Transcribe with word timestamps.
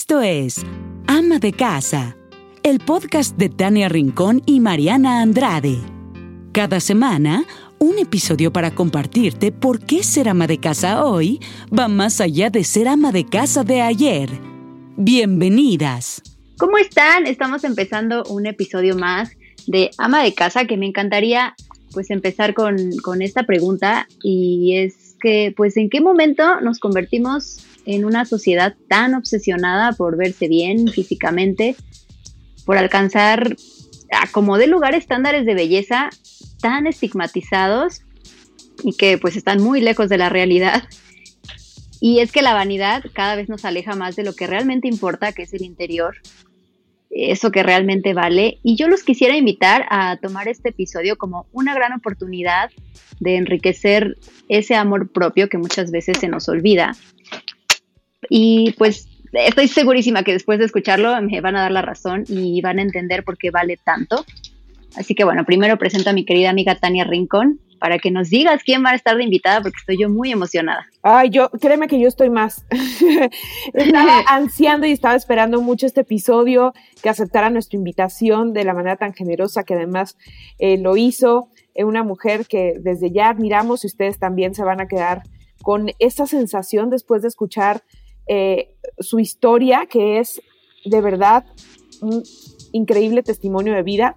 Esto 0.00 0.22
es 0.22 0.64
Ama 1.08 1.40
de 1.40 1.52
Casa, 1.52 2.16
el 2.62 2.78
podcast 2.78 3.36
de 3.36 3.48
Tania 3.48 3.88
Rincón 3.88 4.42
y 4.46 4.60
Mariana 4.60 5.22
Andrade. 5.22 5.76
Cada 6.52 6.78
semana, 6.78 7.44
un 7.80 7.98
episodio 7.98 8.52
para 8.52 8.72
compartirte 8.72 9.50
por 9.50 9.80
qué 9.80 10.04
ser 10.04 10.28
ama 10.28 10.46
de 10.46 10.58
casa 10.58 11.04
hoy 11.04 11.40
va 11.76 11.88
más 11.88 12.20
allá 12.20 12.48
de 12.48 12.62
ser 12.62 12.86
ama 12.86 13.10
de 13.10 13.26
casa 13.26 13.64
de 13.64 13.80
ayer. 13.80 14.30
Bienvenidas. 14.96 16.22
¿Cómo 16.58 16.78
están? 16.78 17.26
Estamos 17.26 17.64
empezando 17.64 18.22
un 18.28 18.46
episodio 18.46 18.96
más 18.96 19.32
de 19.66 19.90
ama 19.98 20.22
de 20.22 20.32
casa 20.32 20.64
que 20.66 20.76
me 20.76 20.86
encantaría 20.86 21.56
pues 21.92 22.10
empezar 22.10 22.54
con, 22.54 22.76
con 22.98 23.20
esta 23.20 23.42
pregunta 23.42 24.06
y 24.22 24.76
es 24.76 25.16
que 25.20 25.52
pues 25.56 25.76
en 25.76 25.90
qué 25.90 26.00
momento 26.00 26.60
nos 26.60 26.78
convertimos 26.78 27.67
en 27.88 28.04
una 28.04 28.26
sociedad 28.26 28.76
tan 28.86 29.14
obsesionada 29.14 29.92
por 29.92 30.18
verse 30.18 30.46
bien 30.46 30.88
físicamente, 30.88 31.74
por 32.66 32.76
alcanzar 32.76 33.56
como 34.30 34.58
de 34.58 34.66
lugar 34.66 34.94
estándares 34.94 35.46
de 35.46 35.54
belleza 35.54 36.10
tan 36.60 36.86
estigmatizados 36.86 38.02
y 38.84 38.92
que 38.92 39.16
pues 39.16 39.36
están 39.36 39.62
muy 39.62 39.80
lejos 39.80 40.10
de 40.10 40.18
la 40.18 40.28
realidad. 40.28 40.84
Y 41.98 42.20
es 42.20 42.30
que 42.30 42.42
la 42.42 42.52
vanidad 42.52 43.04
cada 43.14 43.36
vez 43.36 43.48
nos 43.48 43.64
aleja 43.64 43.96
más 43.96 44.16
de 44.16 44.24
lo 44.24 44.34
que 44.34 44.46
realmente 44.46 44.86
importa, 44.86 45.32
que 45.32 45.42
es 45.44 45.54
el 45.54 45.62
interior, 45.62 46.16
eso 47.08 47.50
que 47.50 47.62
realmente 47.62 48.12
vale. 48.12 48.58
Y 48.62 48.76
yo 48.76 48.88
los 48.88 49.02
quisiera 49.02 49.34
invitar 49.34 49.86
a 49.88 50.18
tomar 50.18 50.46
este 50.46 50.68
episodio 50.68 51.16
como 51.16 51.46
una 51.52 51.74
gran 51.74 51.94
oportunidad 51.94 52.70
de 53.18 53.36
enriquecer 53.36 54.18
ese 54.50 54.74
amor 54.74 55.10
propio 55.10 55.48
que 55.48 55.56
muchas 55.56 55.90
veces 55.90 56.18
se 56.18 56.28
nos 56.28 56.50
olvida 56.50 56.92
y 58.28 58.72
pues 58.72 59.08
estoy 59.32 59.68
segurísima 59.68 60.22
que 60.22 60.32
después 60.32 60.58
de 60.58 60.64
escucharlo 60.64 61.20
me 61.22 61.40
van 61.40 61.56
a 61.56 61.62
dar 61.62 61.72
la 61.72 61.82
razón 61.82 62.24
y 62.28 62.60
van 62.60 62.78
a 62.78 62.82
entender 62.82 63.24
por 63.24 63.38
qué 63.38 63.50
vale 63.50 63.76
tanto. 63.76 64.24
Así 64.96 65.14
que 65.14 65.24
bueno, 65.24 65.44
primero 65.44 65.76
presento 65.78 66.10
a 66.10 66.12
mi 66.12 66.24
querida 66.24 66.50
amiga 66.50 66.74
Tania 66.74 67.04
Rincón 67.04 67.60
para 67.78 67.98
que 67.98 68.10
nos 68.10 68.30
digas 68.30 68.62
quién 68.64 68.84
va 68.84 68.90
a 68.90 68.94
estar 68.94 69.16
de 69.16 69.22
invitada 69.22 69.60
porque 69.60 69.76
estoy 69.78 69.98
yo 70.00 70.08
muy 70.08 70.32
emocionada. 70.32 70.86
Ay, 71.02 71.30
yo, 71.30 71.50
créeme 71.50 71.86
que 71.86 72.00
yo 72.00 72.08
estoy 72.08 72.30
más. 72.30 72.64
estaba 73.72 74.22
ansiando 74.26 74.86
y 74.86 74.92
estaba 74.92 75.14
esperando 75.14 75.60
mucho 75.60 75.86
este 75.86 76.00
episodio, 76.00 76.74
que 77.02 77.08
aceptara 77.08 77.50
nuestra 77.50 77.76
invitación 77.76 78.52
de 78.52 78.64
la 78.64 78.74
manera 78.74 78.96
tan 78.96 79.14
generosa 79.14 79.62
que 79.62 79.74
además 79.74 80.16
eh, 80.58 80.78
lo 80.78 80.96
hizo. 80.96 81.48
Es 81.74 81.84
una 81.84 82.02
mujer 82.02 82.46
que 82.46 82.74
desde 82.80 83.12
ya 83.12 83.28
admiramos 83.28 83.84
y 83.84 83.86
ustedes 83.86 84.18
también 84.18 84.54
se 84.54 84.64
van 84.64 84.80
a 84.80 84.88
quedar 84.88 85.22
con 85.62 85.90
esa 85.98 86.26
sensación 86.26 86.90
después 86.90 87.22
de 87.22 87.28
escuchar 87.28 87.82
eh, 88.28 88.76
su 88.98 89.18
historia, 89.18 89.86
que 89.86 90.18
es 90.18 90.40
de 90.84 91.00
verdad 91.00 91.44
un 92.00 92.22
increíble 92.72 93.22
testimonio 93.22 93.74
de 93.74 93.82
vida. 93.82 94.16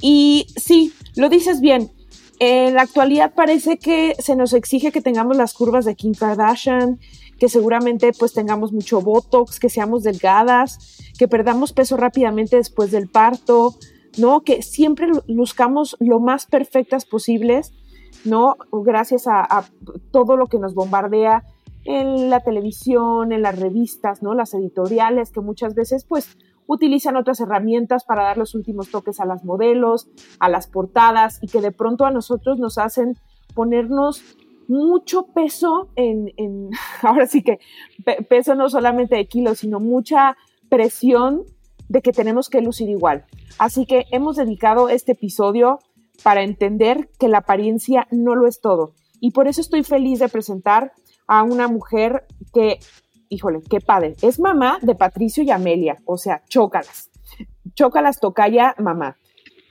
Y 0.00 0.46
sí, 0.56 0.92
lo 1.16 1.28
dices 1.28 1.60
bien. 1.60 1.90
En 2.38 2.74
la 2.74 2.82
actualidad 2.82 3.34
parece 3.34 3.76
que 3.76 4.14
se 4.18 4.34
nos 4.34 4.54
exige 4.54 4.92
que 4.92 5.02
tengamos 5.02 5.36
las 5.36 5.52
curvas 5.52 5.84
de 5.84 5.94
Kim 5.94 6.14
Kardashian, 6.14 6.98
que 7.38 7.48
seguramente 7.48 8.12
pues 8.18 8.32
tengamos 8.32 8.72
mucho 8.72 9.02
botox, 9.02 9.60
que 9.60 9.68
seamos 9.68 10.04
delgadas, 10.04 10.98
que 11.18 11.28
perdamos 11.28 11.72
peso 11.72 11.98
rápidamente 11.98 12.56
después 12.56 12.90
del 12.92 13.08
parto, 13.08 13.74
¿no? 14.16 14.40
Que 14.40 14.62
siempre 14.62 15.08
luzcamos 15.26 15.96
lo 16.00 16.18
más 16.18 16.46
perfectas 16.46 17.04
posibles, 17.04 17.72
¿no? 18.24 18.56
Gracias 18.72 19.26
a 19.26 19.64
todo 20.10 20.36
lo 20.36 20.46
que 20.46 20.58
nos 20.58 20.72
bombardea 20.74 21.44
en 21.84 22.30
la 22.30 22.40
televisión, 22.40 23.32
en 23.32 23.42
las 23.42 23.58
revistas, 23.58 24.22
¿no? 24.22 24.34
Las 24.34 24.54
editoriales 24.54 25.30
que 25.30 25.40
muchas 25.40 25.74
veces 25.74 26.04
pues 26.04 26.36
utilizan 26.66 27.16
otras 27.16 27.40
herramientas 27.40 28.04
para 28.04 28.24
dar 28.24 28.38
los 28.38 28.54
últimos 28.54 28.90
toques 28.90 29.18
a 29.20 29.24
las 29.24 29.44
modelos, 29.44 30.08
a 30.38 30.48
las 30.48 30.68
portadas 30.68 31.38
y 31.42 31.48
que 31.48 31.60
de 31.60 31.72
pronto 31.72 32.04
a 32.04 32.10
nosotros 32.10 32.58
nos 32.58 32.78
hacen 32.78 33.16
ponernos 33.54 34.22
mucho 34.68 35.26
peso 35.34 35.88
en, 35.96 36.32
en 36.36 36.70
ahora 37.02 37.26
sí 37.26 37.42
que 37.42 37.58
peso 38.28 38.54
no 38.54 38.70
solamente 38.70 39.16
de 39.16 39.26
kilos, 39.26 39.58
sino 39.58 39.80
mucha 39.80 40.36
presión 40.68 41.44
de 41.88 42.02
que 42.02 42.12
tenemos 42.12 42.48
que 42.48 42.60
lucir 42.60 42.88
igual. 42.88 43.24
Así 43.58 43.84
que 43.84 44.06
hemos 44.12 44.36
dedicado 44.36 44.88
este 44.88 45.12
episodio 45.12 45.80
para 46.22 46.44
entender 46.44 47.10
que 47.18 47.28
la 47.28 47.38
apariencia 47.38 48.06
no 48.12 48.36
lo 48.36 48.46
es 48.46 48.60
todo. 48.60 48.94
Y 49.20 49.32
por 49.32 49.48
eso 49.48 49.60
estoy 49.60 49.82
feliz 49.82 50.20
de 50.20 50.28
presentar 50.28 50.92
a 51.30 51.44
una 51.44 51.68
mujer 51.68 52.26
que, 52.52 52.80
híjole, 53.28 53.60
qué 53.70 53.80
padre, 53.80 54.16
es 54.20 54.40
mamá 54.40 54.80
de 54.82 54.96
Patricio 54.96 55.44
y 55.44 55.52
Amelia, 55.52 55.96
o 56.04 56.18
sea, 56.18 56.42
chócalas, 56.48 57.08
chócalas 57.74 58.18
tocaya 58.18 58.74
mamá. 58.78 59.16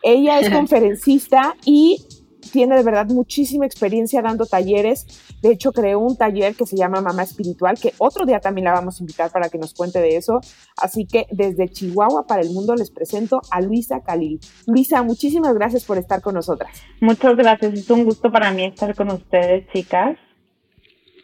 Ella 0.02 0.40
es 0.40 0.50
conferencista 0.54 1.56
y 1.66 2.08
tiene 2.54 2.78
de 2.78 2.84
verdad 2.84 3.08
muchísima 3.08 3.66
experiencia 3.66 4.22
dando 4.22 4.46
talleres. 4.46 5.06
De 5.42 5.52
hecho, 5.52 5.74
creó 5.74 6.00
un 6.00 6.16
taller 6.16 6.56
que 6.56 6.66
se 6.66 6.78
llama 6.78 7.02
Mamá 7.02 7.24
Espiritual, 7.24 7.78
que 7.78 7.94
otro 7.98 8.26
día 8.26 8.40
también 8.40 8.64
la 8.64 8.72
vamos 8.72 8.98
a 8.98 9.04
invitar 9.04 9.30
para 9.30 9.50
que 9.50 9.58
nos 9.58 9.74
cuente 9.74 10.00
de 10.00 10.16
eso. 10.16 10.40
Así 10.78 11.06
que 11.06 11.28
desde 11.30 11.68
Chihuahua 11.68 12.26
para 12.26 12.42
el 12.42 12.52
mundo 12.52 12.74
les 12.74 12.90
presento 12.90 13.42
a 13.52 13.60
Luisa 13.60 14.02
Khalil. 14.02 14.40
Luisa, 14.66 15.04
muchísimas 15.04 15.54
gracias 15.56 15.84
por 15.84 15.98
estar 15.98 16.22
con 16.22 16.36
nosotras. 16.36 16.72
Muchas 17.02 17.36
gracias, 17.36 17.74
es 17.74 17.90
un 17.90 18.06
gusto 18.06 18.32
para 18.32 18.50
mí 18.54 18.64
estar 18.64 18.96
con 18.96 19.12
ustedes, 19.12 19.68
chicas 19.74 20.18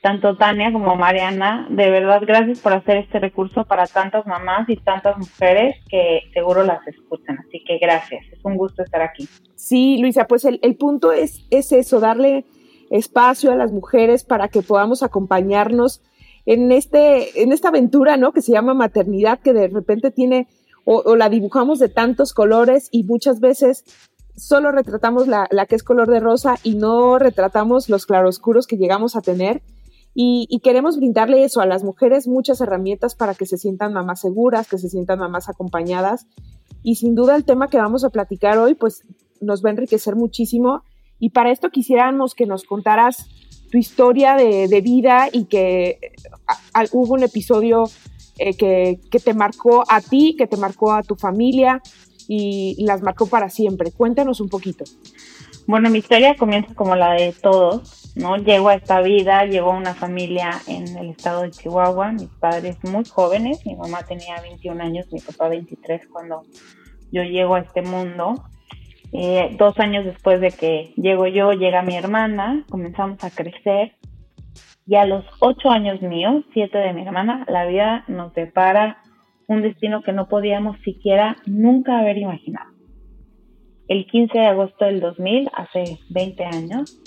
tanto 0.06 0.38
Tania 0.38 0.72
como 0.72 0.96
Mariana, 0.96 1.66
de 1.68 1.90
verdad 1.90 2.22
gracias 2.28 2.60
por 2.60 2.74
hacer 2.74 2.98
este 2.98 3.18
recurso 3.18 3.66
para 3.66 3.88
tantas 3.88 4.28
mamás 4.28 4.70
y 4.70 4.78
tantas 4.78 5.18
mujeres 5.18 5.78
que 5.90 6.20
seguro 6.32 6.64
las 6.64 6.88
escuchan. 6.88 7.40
Así 7.40 7.64
que 7.66 7.80
gracias, 7.80 8.24
es 8.32 8.38
un 8.46 8.56
gusto 8.56 8.84
estar 8.84 9.02
aquí. 9.02 9.28
Sí, 9.56 9.98
Luisa, 9.98 10.28
pues 10.28 10.46
el, 10.46 10.76
punto 10.76 11.12
es, 11.12 11.48
es 11.50 11.72
eso, 11.72 12.00
darle 12.00 12.46
espacio 12.92 13.52
a 13.52 13.56
las 13.56 13.72
mujeres 13.72 14.24
para 14.24 14.48
que 14.48 14.62
podamos 14.62 15.02
acompañarnos 15.02 16.04
en, 16.46 16.72
este, 16.72 17.42
en 17.42 17.52
esta 17.52 17.70
aventura, 17.70 18.16
¿no? 18.16 18.32
Que 18.32 18.44
se 18.44 18.52
llama 18.52 18.76
maternidad, 18.76 19.40
que 19.40 19.54
de 19.54 19.70
repente 19.70 20.12
tiene, 20.12 20.48
o, 20.84 21.16
la 21.16 21.30
dibujamos 21.30 21.80
de 21.80 21.90
tantos 21.90 22.36
colores 22.36 22.90
y 22.92 23.06
muchas 23.06 23.40
veces 23.40 23.84
solo 24.36 24.72
retratamos 24.72 25.28
la, 25.28 25.48
la, 25.50 25.66
que 25.66 25.74
es 25.74 25.82
color 25.82 26.12
de 26.12 26.20
rosa 26.20 26.58
y 26.62 26.76
no 26.76 27.18
retratamos 27.18 27.90
los 27.90 28.06
claroscuros 28.06 28.68
que 28.68 28.78
llegamos 28.78 29.16
a 29.16 29.22
tener. 29.22 29.64
Y, 30.18 30.62
queremos 30.64 30.96
brindarle 30.96 31.44
eso 31.44 31.60
a 31.60 31.66
las 31.66 31.84
mujeres, 31.84 32.26
muchas 32.26 32.62
herramientas 32.62 33.16
para 33.16 33.36
que 33.36 33.46
se 33.46 33.58
sientan 33.58 33.92
mamás 33.92 34.22
seguras, 34.22 34.70
que 34.70 34.78
se 34.78 34.88
sientan 34.88 35.20
mamás 35.20 35.50
acompañadas. 35.50 36.26
Y 36.84 36.96
sin 36.96 37.16
duda 37.16 37.36
el 37.36 37.44
tema 37.44 37.70
que 37.70 37.78
vamos 37.78 38.06
a 38.06 38.10
platicar 38.10 38.58
hoy, 38.58 38.76
pues 38.76 39.04
nos 39.42 39.64
va 39.64 39.70
a 39.70 39.72
enriquecer 39.74 40.16
muchísimo. 40.16 40.84
Y 41.20 41.32
para 41.32 41.52
esto 41.52 41.70
quisiéramos 41.70 42.34
que 42.34 42.46
nos 42.46 42.64
contaras 42.64 43.28
tu 43.70 43.78
historia 43.78 44.38
de, 44.38 44.82
vida 44.82 45.28
y 45.30 45.46
que 45.46 46.00
hubo 46.94 47.16
un 47.16 47.24
episodio 47.24 47.84
eh, 48.38 48.56
que, 48.56 49.02
que, 49.12 49.20
te 49.20 49.34
marcó 49.34 49.84
a 49.90 50.00
ti, 50.00 50.38
que 50.38 50.48
te 50.48 50.56
marcó 50.56 50.94
a 50.94 51.04
tu 51.04 51.16
familia 51.16 51.82
y 52.30 52.82
las 52.86 53.02
marcó 53.02 53.28
para 53.28 53.50
siempre. 53.50 53.92
Cuéntanos 53.92 54.40
un 54.40 54.48
poquito. 54.48 54.86
Bueno, 55.68 55.90
mi 55.90 55.98
historia 56.00 56.38
comienza 56.38 56.74
como 56.74 56.96
la 56.96 57.12
de 57.16 57.34
todos 57.34 58.05
¿no? 58.16 58.38
Llego 58.38 58.70
a 58.70 58.76
esta 58.76 59.02
vida, 59.02 59.46
llego 59.46 59.72
a 59.72 59.78
una 59.78 59.94
familia 59.94 60.52
en 60.68 60.98
el 60.98 61.10
estado 61.10 61.44
de 61.44 61.52
Chihuahua, 61.52 62.14
mis 62.14 62.30
padres 62.40 62.78
muy 62.84 63.06
jóvenes, 63.06 63.66
mi 63.66 63.76
mamá 63.76 64.04
tenía 64.04 64.42
21 64.42 64.82
años, 64.82 65.12
mi 65.12 65.20
papá 65.20 65.50
23 65.50 66.08
cuando 66.08 66.44
yo 67.12 67.24
llego 67.24 67.56
a 67.56 67.60
este 67.60 67.82
mundo. 67.82 68.36
Eh, 69.14 69.56
dos 69.58 69.80
años 69.80 70.04
después 70.04 70.42
de 70.42 70.52
que 70.52 70.94
llego 70.98 71.28
yo, 71.28 71.54
llega 71.54 71.82
mi 71.82 71.96
hermana, 71.96 72.66
comenzamos 72.70 73.24
a 73.24 73.30
crecer 73.30 73.94
y 74.88 74.96
a 74.96 75.06
los 75.06 75.26
ocho 75.40 75.70
años 75.70 76.02
míos, 76.02 76.44
siete 76.54 76.78
de 76.78 76.94
mi 76.94 77.02
hermana, 77.02 77.46
la 77.48 77.66
vida 77.66 78.04
nos 78.08 78.34
depara 78.34 79.02
un 79.48 79.62
destino 79.62 80.02
que 80.02 80.12
no 80.12 80.28
podíamos 80.28 80.78
siquiera 80.84 81.38
nunca 81.46 82.00
haber 82.00 82.18
imaginado. 82.18 82.72
El 83.88 84.06
15 84.08 84.38
de 84.38 84.46
agosto 84.46 84.86
del 84.86 85.00
2000, 85.00 85.50
hace 85.54 86.00
20 86.10 86.46
años, 86.46 87.00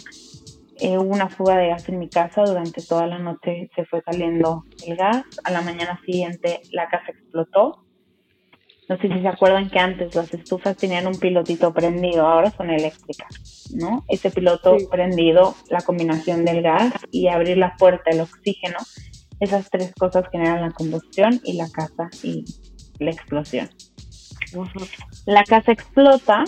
eh, 0.80 0.98
hubo 0.98 1.12
una 1.12 1.28
fuga 1.28 1.56
de 1.56 1.68
gas 1.68 1.88
en 1.88 1.98
mi 1.98 2.08
casa, 2.08 2.42
durante 2.44 2.82
toda 2.82 3.06
la 3.06 3.18
noche 3.18 3.70
se 3.74 3.84
fue 3.84 4.02
saliendo 4.02 4.64
el 4.86 4.96
gas, 4.96 5.24
a 5.44 5.50
la 5.50 5.60
mañana 5.62 6.00
siguiente 6.04 6.60
la 6.72 6.88
casa 6.88 7.06
explotó. 7.08 7.84
No 8.88 8.96
sé 8.96 9.08
si 9.08 9.20
se 9.20 9.28
acuerdan 9.28 9.68
que 9.68 9.78
antes 9.78 10.14
las 10.14 10.32
estufas 10.32 10.76
tenían 10.76 11.06
un 11.06 11.18
pilotito 11.18 11.74
prendido, 11.74 12.26
ahora 12.26 12.50
son 12.50 12.70
eléctricas, 12.70 13.70
¿no? 13.74 14.04
Ese 14.08 14.30
piloto 14.30 14.76
prendido, 14.90 15.54
la 15.68 15.82
combinación 15.82 16.44
del 16.46 16.62
gas 16.62 16.94
y 17.10 17.28
abrir 17.28 17.58
la 17.58 17.76
puerta, 17.76 18.10
el 18.10 18.20
oxígeno, 18.20 18.78
esas 19.40 19.68
tres 19.68 19.92
cosas 19.94 20.24
generan 20.32 20.62
la 20.62 20.70
combustión 20.70 21.38
y 21.44 21.54
la 21.54 21.68
casa 21.68 22.08
y 22.22 22.44
la 22.98 23.10
explosión. 23.10 23.68
La 25.26 25.44
casa 25.44 25.72
explota 25.72 26.44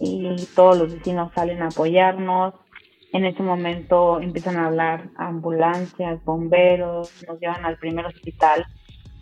y 0.00 0.34
todos 0.54 0.78
los 0.78 0.94
vecinos 0.94 1.32
salen 1.34 1.62
a 1.62 1.68
apoyarnos, 1.68 2.54
en 3.12 3.24
ese 3.24 3.42
momento 3.42 4.20
empiezan 4.20 4.56
a 4.56 4.66
hablar 4.66 5.10
ambulancias, 5.16 6.24
bomberos, 6.24 7.24
nos 7.26 7.40
llevan 7.40 7.64
al 7.64 7.76
primer 7.78 8.06
hospital 8.06 8.64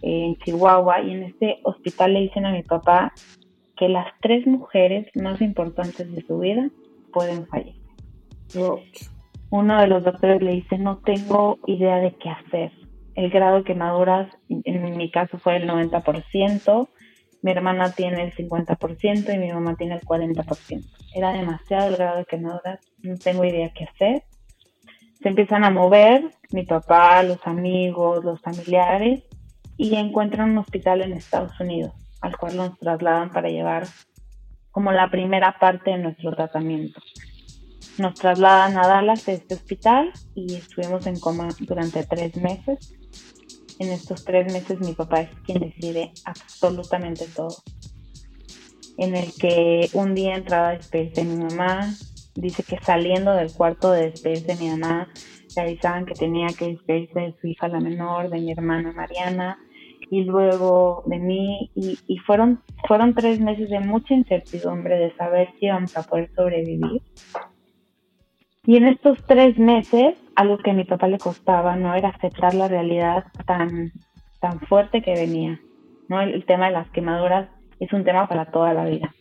en 0.02 0.36
Chihuahua 0.38 1.00
y 1.02 1.12
en 1.12 1.22
este 1.24 1.58
hospital 1.64 2.14
le 2.14 2.20
dicen 2.20 2.46
a 2.46 2.52
mi 2.52 2.62
papá 2.62 3.12
que 3.76 3.88
las 3.88 4.06
tres 4.20 4.46
mujeres 4.46 5.06
más 5.14 5.40
importantes 5.40 6.12
de 6.12 6.22
su 6.22 6.38
vida 6.38 6.68
pueden 7.12 7.46
fallecer. 7.46 7.78
Uno 9.50 9.80
de 9.80 9.86
los 9.86 10.04
doctores 10.04 10.42
le 10.42 10.52
dice, 10.52 10.76
no 10.78 10.98
tengo 10.98 11.58
idea 11.66 11.96
de 11.96 12.14
qué 12.16 12.28
hacer. 12.28 12.72
El 13.14 13.30
grado 13.30 13.56
de 13.56 13.64
quemaduras, 13.64 14.30
en 14.48 14.96
mi 14.96 15.10
caso 15.10 15.38
fue 15.38 15.56
el 15.56 15.68
90%, 15.68 16.88
mi 17.42 17.50
hermana 17.52 17.92
tiene 17.92 18.22
el 18.24 18.34
50% 18.34 19.34
y 19.34 19.38
mi 19.38 19.52
mamá 19.52 19.76
tiene 19.76 19.94
el 19.94 20.00
40%. 20.02 20.84
Era 21.14 21.32
demasiado 21.32 21.88
el 21.88 21.96
grado 21.96 22.18
de 22.18 22.24
quemaduras, 22.24 22.80
no 23.02 23.16
tengo 23.16 23.44
idea 23.44 23.72
qué 23.72 23.84
hacer. 23.84 24.24
Se 25.20 25.28
empiezan 25.28 25.64
a 25.64 25.70
mover 25.70 26.24
mi 26.52 26.64
papá, 26.64 27.22
los 27.22 27.44
amigos, 27.46 28.24
los 28.24 28.40
familiares 28.40 29.24
y 29.76 29.94
encuentran 29.94 30.50
un 30.50 30.58
hospital 30.58 31.02
en 31.02 31.12
Estados 31.12 31.58
Unidos, 31.60 31.92
al 32.20 32.36
cual 32.36 32.56
nos 32.56 32.78
trasladan 32.78 33.30
para 33.30 33.48
llevar 33.48 33.86
como 34.70 34.92
la 34.92 35.10
primera 35.10 35.56
parte 35.58 35.90
de 35.90 35.98
nuestro 35.98 36.34
tratamiento. 36.34 37.00
Nos 37.98 38.14
trasladan 38.14 38.78
a 38.78 38.86
Dallas 38.86 39.26
de 39.26 39.34
este 39.34 39.54
hospital 39.54 40.12
y 40.34 40.54
estuvimos 40.54 41.06
en 41.06 41.18
coma 41.18 41.48
durante 41.60 42.04
tres 42.04 42.36
meses. 42.36 42.94
En 43.78 43.90
estos 43.90 44.24
tres 44.24 44.52
meses 44.52 44.80
mi 44.80 44.92
papá 44.92 45.20
es 45.20 45.30
quien 45.44 45.60
decide 45.60 46.12
absolutamente 46.24 47.26
todo. 47.34 47.56
En 48.96 49.14
el 49.14 49.32
que 49.32 49.88
un 49.92 50.14
día 50.14 50.34
entraba 50.34 50.70
a 50.70 50.76
despedirse 50.76 51.24
de 51.24 51.28
mi 51.28 51.44
mamá, 51.44 51.94
dice 52.34 52.64
que 52.64 52.78
saliendo 52.82 53.32
del 53.32 53.52
cuarto 53.52 53.92
de 53.92 54.10
despedirse 54.10 54.56
de 54.56 54.56
mi 54.56 54.70
mamá, 54.70 55.08
le 55.54 55.62
avisaban 55.62 56.04
que 56.06 56.14
tenía 56.14 56.48
que 56.48 56.68
despedirse 56.68 57.20
de 57.20 57.34
su 57.40 57.46
hija 57.46 57.68
la 57.68 57.80
menor, 57.80 58.28
de 58.30 58.40
mi 58.40 58.50
hermana 58.50 58.92
Mariana, 58.92 59.58
y 60.10 60.24
luego 60.24 61.04
de 61.06 61.18
mí 61.18 61.70
y, 61.74 61.98
y, 62.06 62.18
fueron 62.18 62.62
fueron 62.86 63.14
tres 63.14 63.40
meses 63.40 63.68
de 63.68 63.80
mucha 63.80 64.14
incertidumbre 64.14 64.96
de 64.96 65.14
saber 65.16 65.48
si 65.58 65.66
íbamos 65.66 65.96
a 65.96 66.02
poder 66.02 66.30
sobrevivir 66.34 67.02
y 68.68 68.76
en 68.76 68.86
estos 68.86 69.24
tres 69.26 69.58
meses 69.58 70.14
algo 70.36 70.58
que 70.58 70.72
a 70.72 70.74
mi 70.74 70.84
papá 70.84 71.08
le 71.08 71.16
costaba 71.16 71.74
no 71.76 71.94
era 71.94 72.10
aceptar 72.10 72.52
la 72.52 72.68
realidad 72.68 73.24
tan 73.46 73.92
tan 74.40 74.60
fuerte 74.60 75.00
que 75.00 75.14
venía 75.14 75.58
no 76.06 76.20
el, 76.20 76.44
tema 76.44 76.66
de 76.66 76.72
las 76.72 76.90
quemaduras 76.90 77.48
es 77.80 77.90
un 77.94 78.04
tema 78.04 78.28
para 78.28 78.50
toda 78.50 78.74
la 78.74 78.84
vida. 78.84 79.14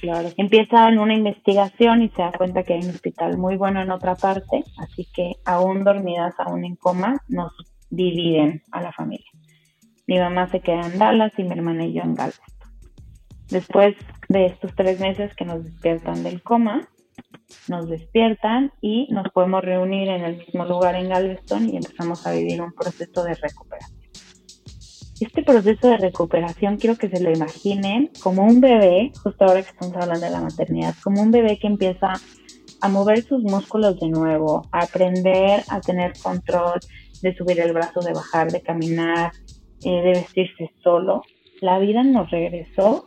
Claro. 0.00 0.30
Empieza 0.36 0.88
en 0.88 0.98
una 0.98 1.14
investigación 1.14 2.02
y 2.02 2.08
se 2.08 2.22
da 2.22 2.32
cuenta 2.32 2.64
que 2.64 2.74
hay 2.74 2.80
un 2.80 2.90
hospital 2.90 3.38
muy 3.38 3.56
bueno 3.56 3.80
en 3.80 3.92
otra 3.92 4.16
parte 4.16 4.64
así 4.78 5.06
que 5.14 5.34
aún 5.44 5.84
dormidas 5.84 6.34
aún 6.38 6.64
en 6.64 6.74
coma 6.74 7.22
nos 7.28 7.52
dividen 7.88 8.62
a 8.72 8.82
la 8.82 8.90
familia. 8.90 9.30
Mi 10.08 10.18
mamá 10.18 10.48
se 10.48 10.58
queda 10.58 10.86
en 10.86 10.98
Dallas 10.98 11.38
y 11.38 11.44
mi 11.44 11.52
hermana 11.52 11.86
y 11.86 11.92
yo 11.92 12.02
en 12.02 12.16
Galveston. 12.16 12.68
Después 13.48 13.94
de 14.28 14.46
estos 14.46 14.74
tres 14.74 14.98
meses 14.98 15.36
que 15.36 15.44
nos 15.44 15.62
despiertan 15.62 16.24
del 16.24 16.42
coma, 16.42 16.88
nos 17.68 17.88
despiertan 17.88 18.72
y 18.80 19.08
nos 19.10 19.28
podemos 19.32 19.62
reunir 19.62 20.08
en 20.08 20.22
el 20.22 20.36
mismo 20.38 20.64
lugar 20.64 20.94
en 20.96 21.08
Galveston 21.08 21.68
y 21.68 21.76
empezamos 21.76 22.26
a 22.26 22.32
vivir 22.32 22.60
un 22.60 22.72
proceso 22.72 23.24
de 23.24 23.34
recuperación. 23.34 24.00
Este 25.20 25.42
proceso 25.42 25.88
de 25.88 25.96
recuperación 25.96 26.76
quiero 26.76 26.96
que 26.96 27.08
se 27.08 27.22
lo 27.22 27.30
imaginen 27.30 28.10
como 28.22 28.44
un 28.44 28.60
bebé, 28.60 29.12
justo 29.22 29.44
ahora 29.44 29.62
que 29.62 29.70
estamos 29.70 29.96
hablando 29.96 30.26
de 30.26 30.32
la 30.32 30.40
maternidad, 30.40 30.94
como 31.02 31.22
un 31.22 31.30
bebé 31.30 31.58
que 31.58 31.68
empieza 31.68 32.14
a 32.80 32.88
mover 32.88 33.22
sus 33.22 33.42
músculos 33.42 33.98
de 34.00 34.08
nuevo, 34.08 34.62
a 34.72 34.82
aprender 34.82 35.62
a 35.68 35.80
tener 35.80 36.12
control 36.20 36.80
de 37.22 37.34
subir 37.36 37.60
el 37.60 37.72
brazo, 37.72 38.00
de 38.00 38.12
bajar, 38.12 38.50
de 38.50 38.60
caminar, 38.60 39.32
eh, 39.84 39.90
de 39.90 40.10
vestirse 40.12 40.72
solo, 40.82 41.22
la 41.60 41.78
vida 41.78 42.02
nos 42.02 42.30
regresó 42.30 43.06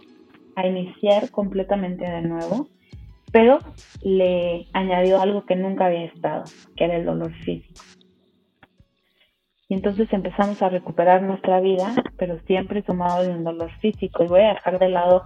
a 0.55 0.65
iniciar 0.65 1.29
completamente 1.29 2.09
de 2.09 2.21
nuevo, 2.21 2.69
pero 3.31 3.59
le 4.01 4.67
añadió 4.73 5.21
algo 5.21 5.45
que 5.45 5.55
nunca 5.55 5.85
había 5.85 6.05
estado, 6.05 6.43
que 6.75 6.85
era 6.85 6.95
el 6.95 7.05
dolor 7.05 7.33
físico. 7.43 7.81
Y 9.69 9.73
entonces 9.73 10.07
empezamos 10.11 10.61
a 10.61 10.69
recuperar 10.69 11.21
nuestra 11.21 11.59
vida, 11.59 11.93
pero 12.17 12.39
siempre 12.47 12.83
sumado 12.83 13.23
de 13.23 13.29
un 13.29 13.43
dolor 13.43 13.69
físico. 13.79 14.23
Y 14.23 14.27
voy 14.27 14.41
a 14.41 14.53
dejar 14.53 14.79
de 14.79 14.89
lado 14.89 15.23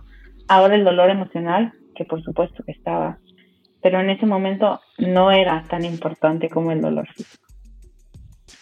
ahora 0.47 0.75
el 0.75 0.83
dolor 0.83 1.11
emocional, 1.11 1.73
que 1.95 2.05
por 2.05 2.23
supuesto 2.23 2.63
que 2.63 2.71
estaba, 2.71 3.19
pero 3.83 3.99
en 3.99 4.09
ese 4.09 4.25
momento 4.25 4.79
no 4.97 5.31
era 5.31 5.63
tan 5.69 5.85
importante 5.85 6.49
como 6.49 6.71
el 6.71 6.81
dolor 6.81 7.07
físico 7.13 7.51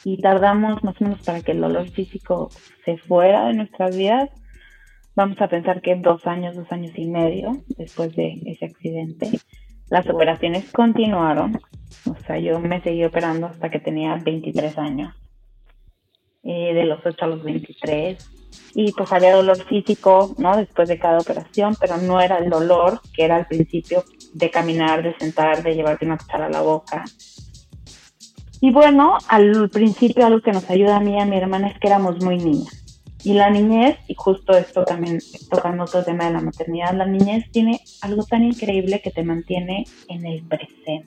y 0.04 0.18
tardamos 0.18 0.84
más 0.84 1.00
o 1.00 1.04
menos 1.04 1.20
para 1.26 1.42
que 1.42 1.52
el 1.52 1.62
dolor 1.62 1.90
físico 1.90 2.50
se 2.86 2.98
fuera 2.98 3.48
de 3.48 3.54
nuestras 3.54 3.96
vidas. 3.96 4.30
Vamos 5.16 5.42
a 5.42 5.48
pensar 5.48 5.82
que 5.82 5.96
dos 5.96 6.26
años, 6.28 6.56
dos 6.56 6.72
años 6.72 6.92
y 6.96 7.08
medio 7.08 7.64
después 7.78 8.16
de 8.16 8.42
ese 8.46 8.66
accidente, 8.66 9.40
las 9.90 10.08
operaciones 10.10 10.72
continuaron. 10.72 11.60
O 12.06 12.16
sea, 12.26 12.40
yo 12.40 12.60
me 12.60 12.82
seguí 12.82 13.04
operando 13.04 13.48
hasta 13.48 13.70
que 13.70 13.80
tenía 13.80 14.16
23 14.16 14.78
años, 14.78 15.14
de 16.44 16.86
los 16.86 17.06
8 17.06 17.26
a 17.26 17.28
los 17.28 17.44
23. 17.44 18.30
Y 18.76 18.92
pues 18.94 19.12
había 19.12 19.36
dolor 19.36 19.58
físico, 19.66 20.36
¿no? 20.38 20.56
Después 20.56 20.88
de 20.88 21.00
cada 21.00 21.18
operación, 21.18 21.76
pero 21.80 21.98
no 21.98 22.22
era 22.22 22.38
el 22.38 22.50
dolor 22.50 23.02
que 23.14 23.26
era 23.26 23.36
al 23.36 23.48
principio 23.48 24.04
de 24.34 24.52
caminar, 24.52 25.04
de 25.04 25.16
sentar, 25.18 25.64
de 25.64 25.76
llevarte 25.76 26.06
una 26.06 26.18
cuchara 26.18 26.46
a 26.46 26.50
la 26.50 26.62
boca. 26.62 27.04
Y 28.62 28.72
bueno, 28.72 29.18
al 29.28 29.70
principio 29.70 30.26
algo 30.26 30.42
que 30.42 30.52
nos 30.52 30.70
ayuda 30.70 30.98
a 30.98 31.00
mí 31.00 31.16
y 31.16 31.20
a 31.20 31.26
mi 31.26 31.38
hermana 31.38 31.70
es 31.70 31.80
que 31.80 31.88
éramos 31.88 32.24
muy 32.24 32.38
niñas. 32.38 32.89
Y 33.24 33.33
la 33.33 33.50
niñez, 33.50 33.98
y 34.07 34.13
justo 34.16 34.54
esto 34.54 34.86
también 34.86 35.19
tocando 35.50 35.83
otro 35.83 36.04
tema 36.04 36.25
de 36.25 36.31
la 36.31 36.42
maternidad, 36.42 36.94
la 36.94 37.06
niñez 37.06 37.51
tiene 37.51 37.80
algo 38.01 38.24
tan 38.24 38.44
increíble 38.44 39.01
que 39.01 39.12
te 39.12 39.24
mantiene 39.24 39.83
en 40.07 40.25
el 40.25 40.44
presente. 40.44 41.06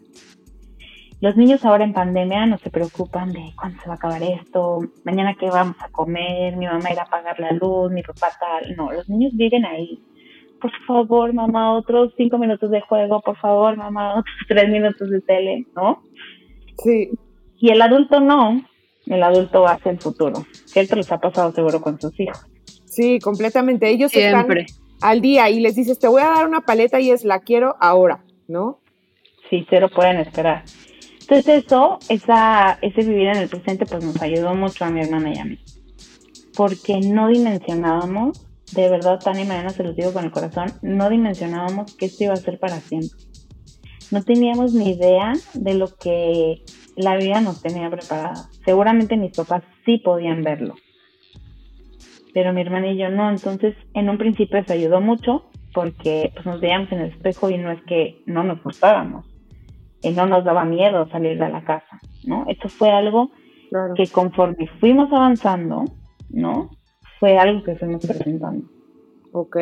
Los 1.22 1.36
niños 1.36 1.64
ahora 1.64 1.84
en 1.84 1.92
pandemia 1.92 2.46
no 2.46 2.58
se 2.58 2.68
preocupan 2.68 3.32
de 3.32 3.52
cuándo 3.56 3.80
se 3.80 3.86
va 3.86 3.94
a 3.94 3.96
acabar 3.96 4.22
esto, 4.24 4.80
mañana 5.04 5.36
qué 5.38 5.48
vamos 5.48 5.76
a 5.78 5.88
comer, 5.88 6.56
mi 6.56 6.66
mamá 6.66 6.90
irá 6.90 7.04
a 7.04 7.10
pagar 7.10 7.38
la 7.38 7.52
luz, 7.52 7.92
mi 7.92 8.02
papá 8.02 8.32
tal. 8.40 8.76
No, 8.76 8.90
los 8.90 9.08
niños 9.08 9.32
viven 9.34 9.64
ahí. 9.64 10.02
Por 10.60 10.72
favor, 10.86 11.32
mamá, 11.32 11.74
otros 11.74 12.12
cinco 12.16 12.38
minutos 12.38 12.70
de 12.72 12.80
juego, 12.80 13.20
por 13.20 13.36
favor, 13.36 13.76
mamá, 13.76 14.18
otros 14.18 14.34
tres 14.48 14.68
minutos 14.68 15.08
de 15.10 15.20
tele, 15.20 15.66
¿no? 15.76 16.02
Sí. 16.82 17.10
Y 17.56 17.70
el 17.70 17.80
adulto 17.80 18.18
no, 18.18 18.60
el 19.06 19.22
adulto 19.22 19.66
hace 19.66 19.90
el 19.90 20.00
futuro. 20.00 20.44
Cierto 20.66 20.96
les 20.96 21.10
ha 21.12 21.18
pasado 21.18 21.52
seguro 21.52 21.80
con 21.80 22.00
sus 22.00 22.18
hijos. 22.20 22.46
Sí, 22.84 23.18
completamente. 23.20 23.88
Ellos 23.88 24.14
están 24.14 24.46
al 25.00 25.20
día 25.20 25.50
y 25.50 25.60
les 25.60 25.74
dices, 25.74 25.98
te 25.98 26.08
voy 26.08 26.22
a 26.22 26.28
dar 26.28 26.46
una 26.46 26.60
paleta 26.60 27.00
y 27.00 27.10
es 27.10 27.24
la 27.24 27.40
quiero 27.40 27.76
ahora, 27.80 28.24
¿no? 28.48 28.80
Sí, 29.50 29.66
cero 29.68 29.88
pueden 29.94 30.18
esperar. 30.18 30.64
Entonces 31.20 31.64
eso, 31.64 31.98
esa, 32.08 32.78
ese 32.82 33.02
vivir 33.02 33.28
en 33.28 33.36
el 33.36 33.48
presente, 33.48 33.86
pues 33.86 34.04
nos 34.04 34.20
ayudó 34.20 34.54
mucho 34.54 34.84
a 34.84 34.90
mi 34.90 35.00
hermana 35.00 35.32
y 35.34 35.38
a 35.38 35.44
mí. 35.44 35.58
Porque 36.54 37.00
no 37.00 37.28
dimensionábamos, 37.28 38.46
de 38.74 38.88
verdad, 38.90 39.18
Tania 39.18 39.44
y 39.44 39.46
Mariana 39.46 39.70
se 39.70 39.82
los 39.82 39.96
digo 39.96 40.12
con 40.12 40.24
el 40.24 40.30
corazón, 40.30 40.72
no 40.82 41.08
dimensionábamos 41.08 41.96
que 41.96 42.06
esto 42.06 42.24
iba 42.24 42.34
a 42.34 42.36
ser 42.36 42.58
para 42.58 42.80
siempre. 42.80 43.18
No 44.10 44.22
teníamos 44.22 44.74
ni 44.74 44.90
idea 44.90 45.32
de 45.54 45.74
lo 45.74 45.96
que 45.96 46.62
la 46.96 47.16
vida 47.16 47.40
nos 47.40 47.62
tenía 47.62 47.90
preparada. 47.90 48.48
Seguramente 48.64 49.16
mis 49.16 49.36
papás 49.36 49.62
sí 49.84 49.98
podían 49.98 50.42
verlo, 50.42 50.74
pero 52.34 52.52
mi 52.52 52.60
hermana 52.60 52.92
y 52.92 52.98
yo 52.98 53.08
no. 53.10 53.30
Entonces, 53.30 53.74
en 53.94 54.08
un 54.08 54.18
principio 54.18 54.58
eso 54.58 54.72
ayudó 54.72 55.00
mucho 55.00 55.44
porque 55.74 56.30
pues, 56.34 56.46
nos 56.46 56.60
veíamos 56.60 56.92
en 56.92 57.00
el 57.00 57.10
espejo 57.10 57.50
y 57.50 57.58
no 57.58 57.70
es 57.72 57.82
que 57.82 58.22
no 58.26 58.44
nos 58.44 58.62
gustábamos, 58.62 59.26
y 60.02 60.10
no 60.10 60.26
nos 60.26 60.44
daba 60.44 60.64
miedo 60.64 61.08
salir 61.08 61.38
de 61.38 61.48
la 61.48 61.64
casa, 61.64 62.00
¿no? 62.24 62.44
Esto 62.48 62.68
fue 62.68 62.90
algo 62.90 63.30
que 63.96 64.06
conforme 64.08 64.68
fuimos 64.80 65.10
avanzando, 65.12 65.84
¿no? 66.28 66.70
Fue 67.18 67.38
algo 67.38 67.62
que 67.62 67.76
fuimos 67.76 68.04
presentando. 68.04 68.66
Ok. 69.32 69.56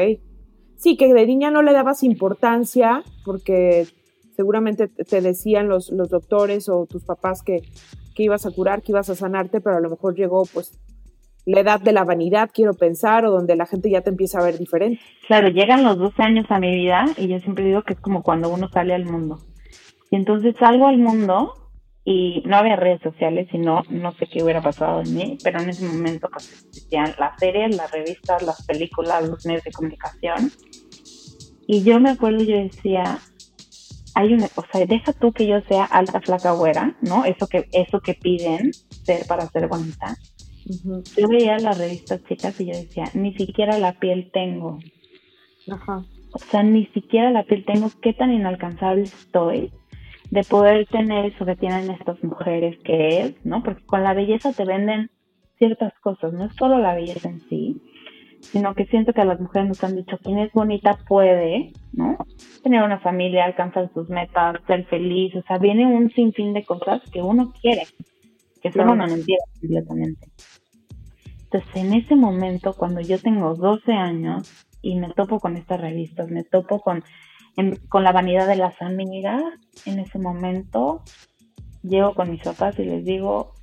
Sí, 0.77 0.97
que 0.97 1.13
de 1.13 1.27
niña 1.27 1.51
no 1.51 1.63
le 1.63 1.73
dabas 1.73 2.03
importancia 2.03 3.03
porque 3.25 3.87
seguramente 4.41 4.89
te 4.89 5.21
decían 5.21 5.69
los, 5.69 5.91
los 5.91 6.09
doctores 6.09 6.71
o 6.71 6.87
tus 6.87 7.05
papás 7.05 7.43
que, 7.43 7.61
que 8.15 8.23
ibas 8.23 8.47
a 8.47 8.51
curar, 8.51 8.81
que 8.81 8.93
ibas 8.93 9.11
a 9.11 9.15
sanarte, 9.15 9.61
pero 9.61 9.77
a 9.77 9.81
lo 9.81 9.91
mejor 9.91 10.15
llegó 10.15 10.47
pues 10.47 10.81
la 11.45 11.61
edad 11.61 11.79
de 11.79 11.93
la 11.93 12.05
vanidad, 12.05 12.49
quiero 12.51 12.73
pensar, 12.73 13.27
o 13.27 13.33
donde 13.33 13.55
la 13.55 13.67
gente 13.67 13.91
ya 13.91 14.01
te 14.01 14.09
empieza 14.09 14.39
a 14.39 14.45
ver 14.45 14.57
diferente. 14.57 14.99
Claro, 15.27 15.49
llegan 15.49 15.85
los 15.85 15.99
12 15.99 16.23
años 16.23 16.47
a 16.49 16.59
mi 16.59 16.75
vida 16.75 17.05
y 17.19 17.29
yo 17.29 17.39
siempre 17.41 17.67
digo 17.67 17.83
que 17.83 17.93
es 17.93 18.01
como 18.01 18.23
cuando 18.23 18.49
uno 18.49 18.71
sale 18.71 18.95
al 18.95 19.05
mundo. 19.05 19.41
Y 20.11 20.17
entonces 20.17 20.55
salgo 20.59 20.87
al 20.87 20.97
mundo 20.97 21.53
y 22.03 22.43
no 22.47 22.57
había 22.57 22.77
redes 22.77 23.03
sociales 23.03 23.47
y 23.53 23.59
no, 23.59 23.83
no 23.91 24.13
sé 24.13 24.27
qué 24.27 24.43
hubiera 24.43 24.63
pasado 24.63 25.03
en 25.03 25.15
mí, 25.15 25.37
pero 25.45 25.61
en 25.61 25.69
ese 25.69 25.85
momento 25.85 26.31
pues 26.33 26.51
existían 26.51 27.15
las 27.19 27.39
series, 27.39 27.77
las 27.77 27.91
revistas, 27.91 28.43
las 28.43 28.65
películas, 28.65 29.29
los 29.29 29.45
medios 29.45 29.65
de 29.65 29.73
comunicación. 29.73 30.51
Y 31.67 31.83
yo 31.85 32.01
me 32.01 32.09
acuerdo, 32.09 32.43
yo 32.43 32.57
decía, 32.57 33.19
hay 34.21 34.35
una, 34.35 34.47
o 34.55 34.65
sea, 34.71 34.87
deja 34.87 35.13
tú 35.13 35.33
que 35.33 35.47
yo 35.47 35.61
sea 35.63 35.85
alta, 35.85 36.21
flaca, 36.21 36.53
güera, 36.53 36.97
¿no? 37.01 37.25
Eso 37.25 37.47
que, 37.47 37.69
eso 37.73 38.01
que 38.01 38.15
piden 38.15 38.73
ser 38.73 39.27
para 39.27 39.47
ser 39.49 39.69
bonita. 39.69 40.17
Yo 41.17 41.29
veía 41.29 41.59
las 41.59 41.79
revistas 41.79 42.23
chicas 42.25 42.61
y 42.61 42.67
yo 42.67 42.73
decía, 42.73 43.05
ni 43.15 43.35
siquiera 43.35 43.79
la 43.79 43.99
piel 43.99 44.31
tengo. 44.33 44.79
Ajá. 45.71 46.05
O 46.33 46.39
sea, 46.39 46.63
ni 46.63 46.87
siquiera 46.87 47.31
la 47.31 47.45
piel 47.45 47.65
tengo. 47.65 47.91
¿Qué 48.03 48.13
tan 48.13 48.33
inalcanzable 48.33 49.03
estoy 49.03 49.73
de 50.31 50.45
poder 50.45 50.87
tener 50.87 51.27
eso 51.27 51.45
que 51.45 51.57
tienen 51.57 51.91
estas 51.91 52.23
mujeres 52.23 52.79
que 52.85 53.21
es, 53.21 53.45
¿no? 53.45 53.63
Porque 53.63 53.85
con 53.85 54.05
la 54.05 54.15
belleza 54.15 54.53
te 54.53 54.65
venden 54.65 55.11
ciertas 55.59 55.93
cosas, 56.01 56.33
no 56.33 56.47
es 56.47 56.55
solo 56.57 56.79
la 56.79 56.95
belleza 56.95 57.29
en 57.29 57.41
sí, 57.49 57.83
sino 58.41 58.75
que 58.75 58.87
siento 58.87 59.13
que 59.13 59.21
a 59.21 59.25
las 59.25 59.41
mujeres 59.41 59.69
nos 59.69 59.85
han 59.85 59.97
dicho, 59.97 60.19
quien 60.19 60.39
es 60.39 60.53
bonita 60.53 60.99
puede, 61.07 61.73
¿no? 61.93 62.17
Tener 62.63 62.83
una 62.83 62.99
familia, 62.99 63.45
alcanzar 63.45 63.91
sus 63.93 64.09
metas, 64.09 64.57
ser 64.67 64.87
feliz, 64.87 65.35
o 65.37 65.43
sea, 65.43 65.59
viene 65.59 65.87
un 65.87 66.11
sinfín 66.11 66.53
de 66.53 66.65
cosas 66.65 67.03
que 67.13 67.23
uno 67.23 67.53
quiere, 67.61 67.83
que 68.63 68.73
son 68.73 68.89
una 68.89 69.07
mentira 69.07 69.45
completamente. 69.61 70.29
Entonces, 71.45 71.77
en 71.77 71.95
ese 71.95 72.17
momento, 72.17 72.75
cuando 72.75 73.01
yo 73.01 73.19
tengo 73.19 73.55
12 73.55 73.93
años 73.93 74.67
y 74.83 74.97
me 74.97 75.13
topo 75.13 75.41
con 75.41 75.57
estas 75.57 75.81
revistas, 75.81 76.31
me 76.31 76.45
topo 76.45 76.81
con, 76.81 77.03
con 77.89 78.05
la 78.05 78.13
vanidad 78.13 78.47
de 78.47 78.57
las 78.57 78.81
amigas, 78.81 79.43
en 79.85 79.99
ese 79.99 80.19
momento 80.19 81.03
llego 81.83 82.15
con 82.15 82.31
mis 82.31 82.43
papás 82.43 82.79
y 82.79 82.85
les 82.85 83.05
digo, 83.05 83.55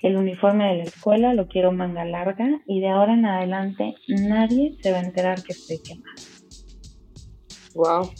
el 0.00 0.16
uniforme 0.16 0.68
de 0.68 0.76
la 0.76 0.82
escuela 0.84 1.34
lo 1.34 1.48
quiero 1.48 1.72
manga 1.72 2.04
larga 2.04 2.60
y 2.66 2.80
de 2.80 2.88
ahora 2.88 3.14
en 3.14 3.26
adelante 3.26 3.94
nadie 4.06 4.76
se 4.80 4.92
va 4.92 4.98
a 4.98 5.02
enterar 5.02 5.42
que 5.42 5.52
estoy 5.52 5.78
quemada. 5.78 6.14
Wow. 7.74 8.10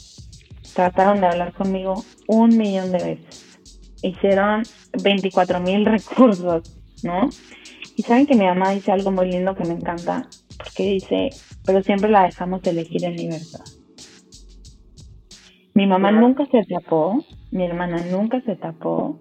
Trataron 0.73 1.21
de 1.21 1.27
hablar 1.27 1.53
conmigo 1.53 2.03
un 2.27 2.57
millón 2.57 2.91
de 2.91 3.03
veces. 3.03 3.59
Hicieron 4.01 4.63
24 5.03 5.59
mil 5.59 5.85
recursos, 5.85 6.79
¿no? 7.03 7.29
Y 7.95 8.03
saben 8.03 8.25
que 8.25 8.35
mi 8.35 8.45
mamá 8.45 8.71
dice 8.71 8.91
algo 8.91 9.11
muy 9.11 9.29
lindo 9.29 9.55
que 9.55 9.65
me 9.65 9.73
encanta, 9.73 10.27
porque 10.57 10.83
dice, 10.83 11.29
pero 11.65 11.83
siempre 11.83 12.09
la 12.09 12.23
dejamos 12.23 12.63
elegir 12.65 13.03
en 13.03 13.15
libertad. 13.15 13.65
Mi 15.73 15.85
mamá 15.85 16.11
nunca 16.11 16.45
se 16.45 16.63
tapó, 16.63 17.23
mi 17.51 17.65
hermana 17.65 18.05
nunca 18.11 18.41
se 18.41 18.55
tapó, 18.55 19.19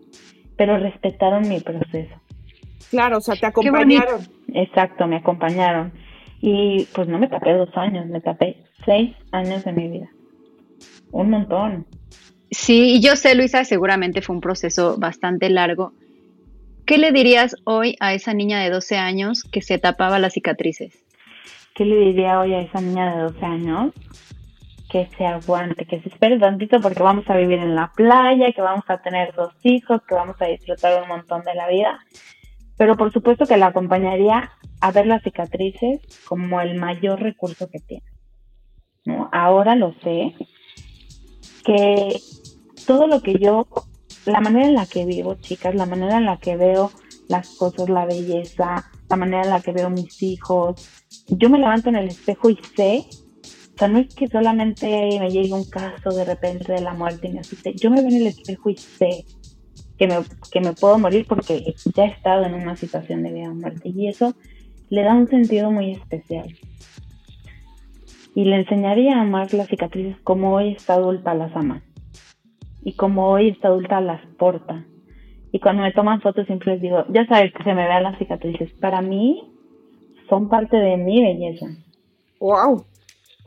pero 0.57 0.79
respetaron 0.79 1.49
mi 1.49 1.61
proceso. 1.61 2.15
Claro, 2.91 3.19
o 3.19 3.21
sea, 3.21 3.37
te 3.37 3.47
acompañaron. 3.47 4.21
Exacto, 4.55 5.07
me 5.07 5.17
acompañaron. 5.17 5.93
Y 6.41 6.87
pues 6.95 7.09
no 7.09 7.19
me 7.19 7.29
tapé 7.29 7.53
dos 7.53 7.71
años, 7.77 8.07
me 8.07 8.21
tapé 8.21 8.65
seis 8.85 9.15
años 9.33 9.65
de 9.65 9.73
mi 9.73 9.89
vida. 9.89 10.09
Un 11.11 11.31
montón. 11.31 11.87
Sí, 12.51 12.95
y 12.97 13.01
yo 13.01 13.17
sé, 13.17 13.35
Luisa, 13.35 13.65
seguramente 13.65 14.23
fue 14.23 14.37
un 14.37 14.41
proceso 14.41 14.97
bastante 14.99 15.51
largo. 15.51 15.93
¿Qué 16.87 16.97
le 16.97 17.13
dirías 17.13 17.57
hoy 17.65 17.97
a 18.01 18.15
esa 18.15 18.33
niña 18.33 18.61
de 18.61 18.71
12 18.71 18.97
años 18.97 19.43
que 19.45 19.61
se 19.61 19.79
tapaba 19.79 20.19
las 20.19 20.33
cicatrices? 20.33 21.05
¿Qué 21.75 21.85
le 21.85 21.97
diría 21.97 22.41
hoy 22.41 22.55
a 22.55 22.61
esa 22.61 22.81
niña 22.81 23.15
de 23.15 23.23
12 23.25 23.45
años? 23.45 23.93
Que 24.91 25.07
se 25.19 25.27
aguante, 25.27 25.85
que 25.85 26.01
se 26.01 26.09
espere 26.09 26.39
tantito 26.39 26.81
porque 26.81 27.03
vamos 27.03 27.29
a 27.29 27.37
vivir 27.37 27.59
en 27.59 27.75
la 27.75 27.93
playa, 27.95 28.53
que 28.53 28.63
vamos 28.63 28.85
a 28.89 29.03
tener 29.03 29.35
dos 29.35 29.53
hijos, 29.65 30.01
que 30.09 30.15
vamos 30.15 30.37
a 30.41 30.47
disfrutar 30.47 31.03
un 31.03 31.09
montón 31.09 31.43
de 31.43 31.55
la 31.55 31.69
vida 31.69 32.01
pero 32.79 32.97
por 32.97 33.13
supuesto 33.13 33.45
que 33.45 33.57
la 33.57 33.67
acompañaría 33.67 34.53
a 34.81 34.93
ver 34.93 35.07
las 35.07 35.23
cicatrices 35.23 36.01
como 36.27 36.61
el 36.61 36.77
mayor 36.77 37.21
recurso 37.21 37.69
que 37.69 37.81
tiene. 37.81 38.05
¿no? 39.05 39.29
Ahora 39.33 39.75
lo 39.75 39.93
sé, 40.05 40.35
que 41.65 42.21
todo 42.87 43.09
lo 43.09 43.21
que 43.21 43.35
yo, 43.35 43.67
la 44.25 44.41
manera 44.41 44.67
en 44.67 44.75
la 44.75 44.87
que 44.87 45.05
vivo, 45.05 45.35
chicas, 45.35 45.75
la 45.75 45.87
manera 45.87 46.19
en 46.19 46.25
la 46.25 46.39
que 46.39 46.57
veo 46.57 46.93
las 47.29 47.57
cosas, 47.57 47.89
la 47.89 48.07
belleza, 48.07 48.89
la 49.11 49.17
manera 49.17 49.43
en 49.43 49.51
la 49.51 49.61
que 49.61 49.73
veo 49.73 49.91
mis 49.91 50.23
hijos, 50.23 51.05
yo 51.27 51.51
me 51.51 51.59
levanto 51.59 51.89
en 51.89 51.97
el 51.97 52.09
espejo 52.09 52.49
y 52.49 52.59
sé, 52.77 53.07
o 53.75 53.79
sea, 53.79 53.89
no 53.89 53.99
es 53.99 54.15
que 54.15 54.29
solamente 54.29 55.19
me 55.19 55.31
llegue 55.31 55.53
un 55.53 55.69
caso 55.69 56.11
de 56.11 56.25
repente 56.25 56.73
de 56.73 56.81
la 56.81 56.95
muerte 56.95 57.29
y 57.29 57.33
me 57.33 57.41
asuste, 57.41 57.75
yo 57.75 57.91
me 57.91 58.01
veo 58.03 58.11
en 58.11 58.17
el 58.19 58.27
espejo 58.29 58.71
y 58.71 58.77
sé 58.77 59.25
que 59.99 60.07
me, 60.07 60.17
que 60.53 60.61
me 60.61 60.73
puedo 60.73 60.99
morir 60.99 61.27
porque 61.29 61.75
ya 61.95 62.05
he 62.05 62.09
estado 62.09 62.45
en 62.45 62.55
una 62.55 62.77
situación 62.77 63.23
de 63.23 63.33
vida 63.33 63.51
o 63.51 63.55
muerte. 63.55 63.89
Y 63.89 64.09
eso 64.09 64.35
le 64.89 65.03
da 65.03 65.15
un 65.15 65.29
sentido 65.29 65.71
muy 65.71 65.93
especial. 65.93 66.57
Y 68.35 68.45
le 68.45 68.57
enseñaría 68.57 69.17
a 69.17 69.23
amar 69.23 69.53
las 69.53 69.69
cicatrices 69.69 70.17
como 70.23 70.55
hoy 70.55 70.73
está 70.73 70.95
adulta 70.95 71.35
las 71.35 71.55
ama. 71.57 71.83
Y 72.85 72.93
como 72.93 73.29
hoy 73.29 73.49
está 73.49 73.69
adulta 73.69 74.01
las 74.01 74.25
porta. 74.39 74.85
Y 75.51 75.61
cuando 75.61 75.83
me 75.83 75.93
toman 75.93 76.21
fotos 76.21 76.47
siempre 76.47 76.75
les 76.75 76.83
digo, 76.83 77.05
ya 77.09 77.27
sabes 77.27 77.53
que 77.53 77.65
se 77.65 77.75
me 77.75 77.87
vean 77.87 78.05
las 78.05 78.19
cicatrices. 78.19 78.71
Para 78.81 79.01
mí 79.01 79.43
son 80.29 80.49
parte 80.49 80.77
de 80.77 80.97
mi 80.97 81.23
belleza. 81.23 81.67
¡Wow! 82.39 82.85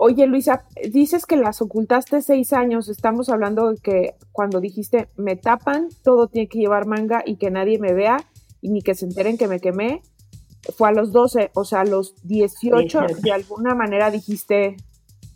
Oye, 0.03 0.25
Luisa, 0.25 0.65
dices 0.91 1.27
que 1.27 1.35
las 1.35 1.61
ocultaste 1.61 2.23
seis 2.23 2.53
años. 2.53 2.89
Estamos 2.89 3.29
hablando 3.29 3.69
de 3.69 3.77
que 3.77 4.15
cuando 4.31 4.59
dijiste 4.59 5.09
me 5.15 5.35
tapan, 5.35 5.89
todo 6.03 6.25
tiene 6.25 6.47
que 6.49 6.57
llevar 6.57 6.87
manga 6.87 7.21
y 7.23 7.35
que 7.35 7.51
nadie 7.51 7.77
me 7.77 7.93
vea 7.93 8.17
y 8.61 8.71
ni 8.71 8.81
que 8.81 8.95
se 8.95 9.05
enteren 9.05 9.37
que 9.37 9.47
me 9.47 9.59
quemé. 9.59 10.01
Fue 10.75 10.89
a 10.89 10.91
los 10.91 11.11
12, 11.11 11.51
o 11.53 11.65
sea, 11.65 11.81
a 11.81 11.85
los 11.85 12.15
18, 12.23 12.99
de 13.21 13.31
alguna 13.31 13.75
manera 13.75 14.09
dijiste 14.09 14.75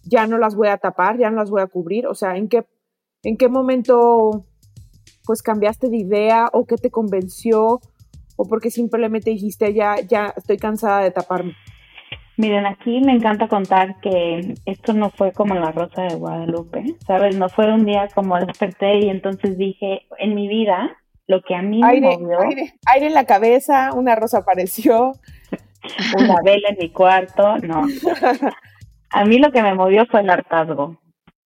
ya 0.04 0.26
no 0.26 0.40
las 0.40 0.56
voy 0.56 0.70
a 0.70 0.80
tapar, 0.80 1.20
ya 1.20 1.30
no 1.30 1.36
las 1.36 1.52
voy 1.52 1.62
a 1.62 1.68
cubrir. 1.68 2.08
O 2.08 2.16
sea, 2.16 2.36
¿en 2.36 2.50
qué, 2.50 2.66
en 3.22 3.38
qué 3.38 3.50
momento 3.50 4.48
pues 5.28 5.44
cambiaste 5.44 5.90
de 5.90 5.98
idea 5.98 6.50
o 6.54 6.66
qué 6.66 6.78
te 6.78 6.90
convenció 6.90 7.82
o 8.36 8.46
porque 8.50 8.72
simplemente 8.72 9.30
dijiste 9.30 9.76
ya, 9.76 10.02
ya 10.02 10.34
estoy 10.36 10.58
cansada 10.58 11.04
de 11.04 11.12
taparme? 11.12 11.54
Miren, 12.38 12.66
aquí 12.66 13.00
me 13.00 13.14
encanta 13.14 13.48
contar 13.48 14.00
que 14.02 14.56
esto 14.66 14.94
no 14.94 15.10
fue 15.10 15.32
como 15.32 15.56
la 15.56 15.72
rosa 15.72 16.04
de 16.04 16.16
Guadalupe, 16.16 16.84
¿sabes? 17.08 17.38
No 17.38 17.48
fue 17.48 17.74
un 17.74 17.86
día 17.86 18.10
como 18.14 18.38
desperté 18.38 19.00
y 19.00 19.10
entonces 19.10 19.58
dije, 19.58 20.02
en 20.18 20.36
mi 20.36 20.48
vida, 20.48 20.98
lo 21.28 21.42
que 21.42 21.56
a 21.56 21.62
mí 21.62 21.82
me 21.82 22.02
movió... 22.02 22.42
Aire, 22.42 22.74
aire 22.94 23.08
en 23.08 23.14
la 23.14 23.26
cabeza, 23.26 23.92
una 23.94 24.16
rosa 24.16 24.40
apareció. 24.40 25.14
una 26.18 26.36
vela 26.44 26.70
en 26.70 26.78
mi 26.80 26.90
cuarto, 26.90 27.58
no. 27.60 27.86
A 29.16 29.24
mí 29.24 29.38
lo 29.38 29.50
que 29.50 29.62
me 29.62 29.74
movió 29.74 30.06
fue 30.08 30.20
el 30.20 30.30
hartazgo, 30.30 30.98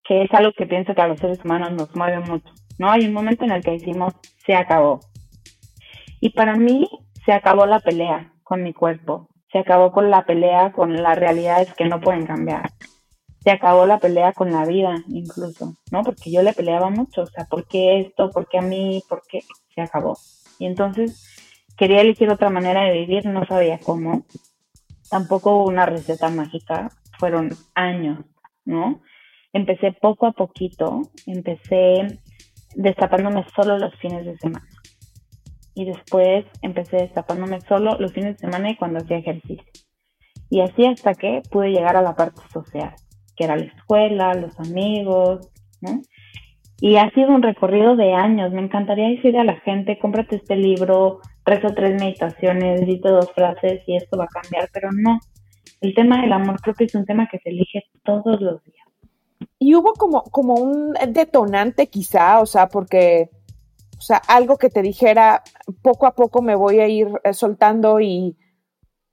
que 0.02 0.22
es 0.22 0.34
algo 0.34 0.50
que 0.56 0.66
pienso 0.66 0.92
que 0.92 1.02
a 1.02 1.06
los 1.06 1.20
seres 1.20 1.44
humanos 1.44 1.70
nos 1.72 1.94
mueve 1.94 2.18
mucho, 2.18 2.52
¿no? 2.80 2.90
Hay 2.90 3.06
un 3.06 3.12
momento 3.12 3.44
en 3.44 3.52
el 3.52 3.62
que 3.62 3.70
decimos, 3.70 4.12
se 4.44 4.56
acabó. 4.56 4.98
Y 6.20 6.30
para 6.30 6.56
mí, 6.56 6.88
se 7.24 7.32
acabó 7.32 7.66
la 7.66 7.78
pelea 7.78 8.32
con 8.42 8.64
mi 8.64 8.72
cuerpo, 8.72 9.28
se 9.52 9.58
acabó 9.58 9.92
con 9.92 10.10
la 10.10 10.24
pelea 10.24 10.72
con 10.72 11.02
las 11.02 11.18
realidades 11.18 11.74
que 11.74 11.86
no 11.86 12.00
pueden 12.00 12.26
cambiar. 12.26 12.70
Se 13.42 13.50
acabó 13.50 13.86
la 13.86 13.98
pelea 13.98 14.32
con 14.32 14.52
la 14.52 14.64
vida, 14.66 15.02
incluso, 15.08 15.74
¿no? 15.90 16.02
Porque 16.02 16.30
yo 16.30 16.42
le 16.42 16.52
peleaba 16.52 16.90
mucho, 16.90 17.22
o 17.22 17.26
sea, 17.26 17.46
¿por 17.46 17.66
qué 17.66 18.00
esto? 18.00 18.30
¿Por 18.30 18.48
qué 18.48 18.58
a 18.58 18.62
mí? 18.62 19.02
¿Por 19.08 19.22
qué? 19.26 19.40
Se 19.74 19.80
acabó. 19.80 20.16
Y 20.58 20.66
entonces 20.66 21.26
quería 21.76 22.02
elegir 22.02 22.30
otra 22.30 22.50
manera 22.50 22.84
de 22.84 22.92
vivir, 22.92 23.26
no 23.26 23.46
sabía 23.46 23.78
cómo. 23.78 24.24
Tampoco 25.08 25.56
hubo 25.56 25.68
una 25.68 25.86
receta 25.86 26.28
mágica, 26.28 26.90
fueron 27.18 27.50
años, 27.74 28.24
¿no? 28.64 29.00
Empecé 29.52 29.92
poco 29.92 30.26
a 30.26 30.32
poquito, 30.32 31.02
empecé 31.26 32.20
destapándome 32.76 33.44
solo 33.56 33.78
los 33.78 33.94
fines 33.96 34.24
de 34.24 34.36
semana 34.36 34.68
y 35.74 35.84
después 35.84 36.44
empecé 36.62 36.96
destapándome 36.96 37.60
solo 37.62 37.96
los 37.98 38.12
fines 38.12 38.36
de 38.36 38.38
semana 38.38 38.70
y 38.70 38.76
cuando 38.76 38.98
hacía 38.98 39.18
ejercicio. 39.18 39.64
Y 40.48 40.60
así 40.60 40.84
hasta 40.84 41.14
que 41.14 41.42
pude 41.50 41.70
llegar 41.70 41.96
a 41.96 42.02
la 42.02 42.16
parte 42.16 42.40
social, 42.52 42.94
que 43.36 43.44
era 43.44 43.56
la 43.56 43.66
escuela, 43.66 44.34
los 44.34 44.58
amigos, 44.58 45.48
¿no? 45.80 46.00
Y 46.80 46.96
ha 46.96 47.10
sido 47.10 47.28
un 47.28 47.42
recorrido 47.42 47.94
de 47.94 48.14
años. 48.14 48.52
Me 48.52 48.62
encantaría 48.62 49.08
decirle 49.08 49.40
a 49.40 49.44
la 49.44 49.60
gente, 49.60 49.98
cómprate 49.98 50.36
este 50.36 50.56
libro, 50.56 51.20
rezo 51.44 51.68
tres 51.74 52.00
meditaciones, 52.00 52.86
dite 52.86 53.10
dos 53.10 53.30
frases 53.32 53.82
y 53.86 53.96
esto 53.96 54.16
va 54.16 54.24
a 54.24 54.40
cambiar, 54.40 54.68
pero 54.72 54.88
no. 54.92 55.18
El 55.80 55.94
tema 55.94 56.20
del 56.22 56.32
amor 56.32 56.60
propio 56.62 56.86
es 56.86 56.94
un 56.94 57.04
tema 57.04 57.28
que 57.30 57.38
se 57.38 57.50
elige 57.50 57.84
todos 58.02 58.40
los 58.40 58.62
días. 58.64 58.86
Y 59.58 59.74
hubo 59.74 59.92
como, 59.92 60.22
como 60.24 60.54
un 60.54 60.94
detonante 61.08 61.88
quizá, 61.88 62.40
o 62.40 62.46
sea, 62.46 62.68
porque 62.68 63.28
o 64.00 64.02
sea, 64.02 64.16
algo 64.28 64.56
que 64.56 64.70
te 64.70 64.80
dijera, 64.80 65.42
poco 65.82 66.06
a 66.06 66.14
poco 66.14 66.40
me 66.40 66.54
voy 66.54 66.80
a 66.80 66.88
ir 66.88 67.08
eh, 67.22 67.34
soltando 67.34 68.00
y 68.00 68.34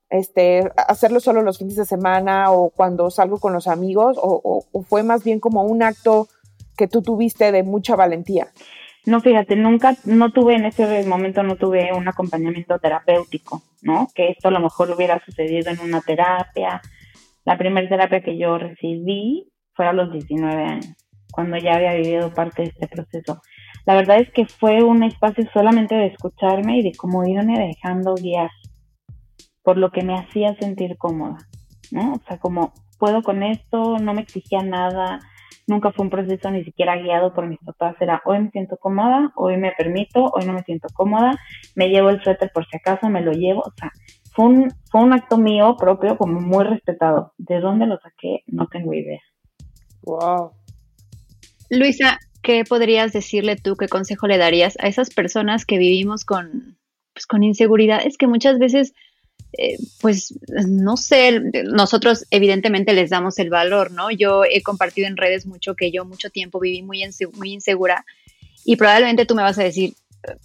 este, 0.10 0.72
hacerlo 0.78 1.20
solo 1.20 1.42
los 1.42 1.58
fines 1.58 1.76
de 1.76 1.84
semana 1.84 2.52
o 2.52 2.70
cuando 2.70 3.12
salgo 3.12 3.38
con 3.38 3.52
los 3.52 3.68
amigos, 3.68 4.18
o, 4.18 4.64
fue 4.88 5.04
más 5.04 5.26
bien 5.26 5.42
como 5.42 5.64
un 5.64 5.84
acto 5.84 6.30
que 6.78 6.88
tú 6.88 7.02
tuviste 7.02 7.52
de 7.52 7.64
mucha 7.64 7.98
valentía? 7.98 8.48
No, 9.06 9.20
fíjate, 9.20 9.58
nunca, 9.58 9.98
no 10.06 10.32
tuve 10.32 10.56
en 10.56 10.64
ese 10.64 11.04
momento, 11.06 11.44
no 11.44 11.58
tuve 11.58 11.92
un 11.94 12.08
acompañamiento 12.08 12.80
terapéutico, 12.80 13.62
¿no? 13.82 14.08
Que 14.16 14.30
esto 14.30 14.48
a 14.48 14.52
lo 14.52 14.62
mejor 14.62 14.90
hubiera 14.92 15.20
sucedido 15.26 15.70
en 15.70 15.82
una 15.82 16.00
terapia. 16.00 16.82
La 17.44 17.58
primera 17.58 17.90
terapia 17.90 18.22
que 18.22 18.38
yo 18.38 18.58
recibí 18.58 19.52
fue 19.74 19.86
a 19.86 19.92
los 19.92 20.14
19 20.14 20.64
años, 20.64 20.96
cuando 21.34 21.58
ya 21.58 21.76
había 21.76 21.94
vivido 21.94 22.34
parte 22.34 22.62
de 22.62 22.70
este 22.70 22.88
proceso 22.88 23.42
la 23.88 23.96
verdad 23.96 24.20
es 24.20 24.30
que 24.32 24.46
fue 24.46 24.84
un 24.84 25.02
espacio 25.04 25.50
solamente 25.54 25.96
de 25.96 26.08
escucharme 26.08 26.80
y 26.80 26.84
de 26.84 26.92
cómo 26.92 27.26
irme 27.26 27.58
dejando 27.58 28.16
guiar. 28.16 28.52
por 29.64 29.78
lo 29.78 29.92
que 29.92 30.04
me 30.04 30.18
hacía 30.18 30.56
sentir 30.56 30.98
cómoda, 30.98 31.38
¿no? 31.92 32.14
O 32.14 32.22
sea, 32.28 32.38
como 32.38 32.74
puedo 33.00 33.22
con 33.22 33.44
esto, 33.44 33.98
no 33.98 34.14
me 34.14 34.22
exigía 34.22 34.62
nada, 34.62 35.20
nunca 35.68 35.92
fue 35.92 36.06
un 36.06 36.10
proceso 36.10 36.50
ni 36.52 36.64
siquiera 36.64 36.98
guiado 36.98 37.34
por 37.34 37.48
mis 37.48 37.60
papás, 37.60 37.96
era 38.00 38.22
hoy 38.26 38.40
me 38.40 38.52
siento 38.52 38.78
cómoda, 38.78 39.32
hoy 39.36 39.58
me 39.58 39.72
permito, 39.72 40.32
hoy 40.34 40.46
no 40.46 40.54
me 40.54 40.64
siento 40.64 40.88
cómoda, 40.94 41.38
me 41.76 41.90
llevo 41.90 42.10
el 42.10 42.22
suéter 42.24 42.52
por 42.54 42.66
si 42.66 42.78
acaso, 42.78 43.10
me 43.10 43.22
lo 43.22 43.32
llevo, 43.32 43.62
o 43.62 43.72
sea, 43.78 43.92
fue 44.34 44.46
un, 44.46 44.72
fue 44.90 45.02
un 45.02 45.14
acto 45.14 45.38
mío 45.38 45.76
propio 45.78 46.18
como 46.18 46.40
muy 46.40 46.64
respetado. 46.64 47.34
¿De 47.38 47.60
dónde 47.60 47.88
lo 47.88 48.00
saqué? 48.00 48.44
No 48.48 48.68
tengo 48.68 48.94
idea. 48.94 49.22
Wow. 50.04 50.52
Luisa, 51.70 52.18
¿qué 52.48 52.64
podrías 52.64 53.12
decirle 53.12 53.58
tú, 53.58 53.76
qué 53.76 53.90
consejo 53.90 54.26
le 54.26 54.38
darías 54.38 54.78
a 54.80 54.88
esas 54.88 55.10
personas 55.10 55.66
que 55.66 55.78
vivimos 55.78 56.24
con, 56.24 56.78
pues, 57.14 57.26
con 57.26 57.44
inseguridad? 57.44 58.00
Es 58.06 58.18
que 58.18 58.26
muchas 58.26 58.58
veces 58.58 58.94
eh, 59.58 59.78
pues 60.00 60.34
no 60.50 60.96
sé, 60.96 61.42
nosotros 61.66 62.26
evidentemente 62.32 62.94
les 62.94 63.10
damos 63.10 63.38
el 63.40 63.50
valor, 63.50 63.92
¿no? 63.92 64.12
Yo 64.12 64.44
he 64.50 64.64
compartido 64.64 65.08
en 65.08 65.18
redes 65.18 65.46
mucho 65.46 65.76
que 65.76 65.92
yo 65.92 66.06
mucho 66.06 66.30
tiempo 66.30 66.62
viví 66.62 66.82
muy, 66.84 67.04
muy 67.34 67.52
insegura 67.52 68.06
y 68.64 68.78
probablemente 68.78 69.26
tú 69.26 69.36
me 69.36 69.44
vas 69.44 69.60
a 69.60 69.64
decir, 69.64 69.96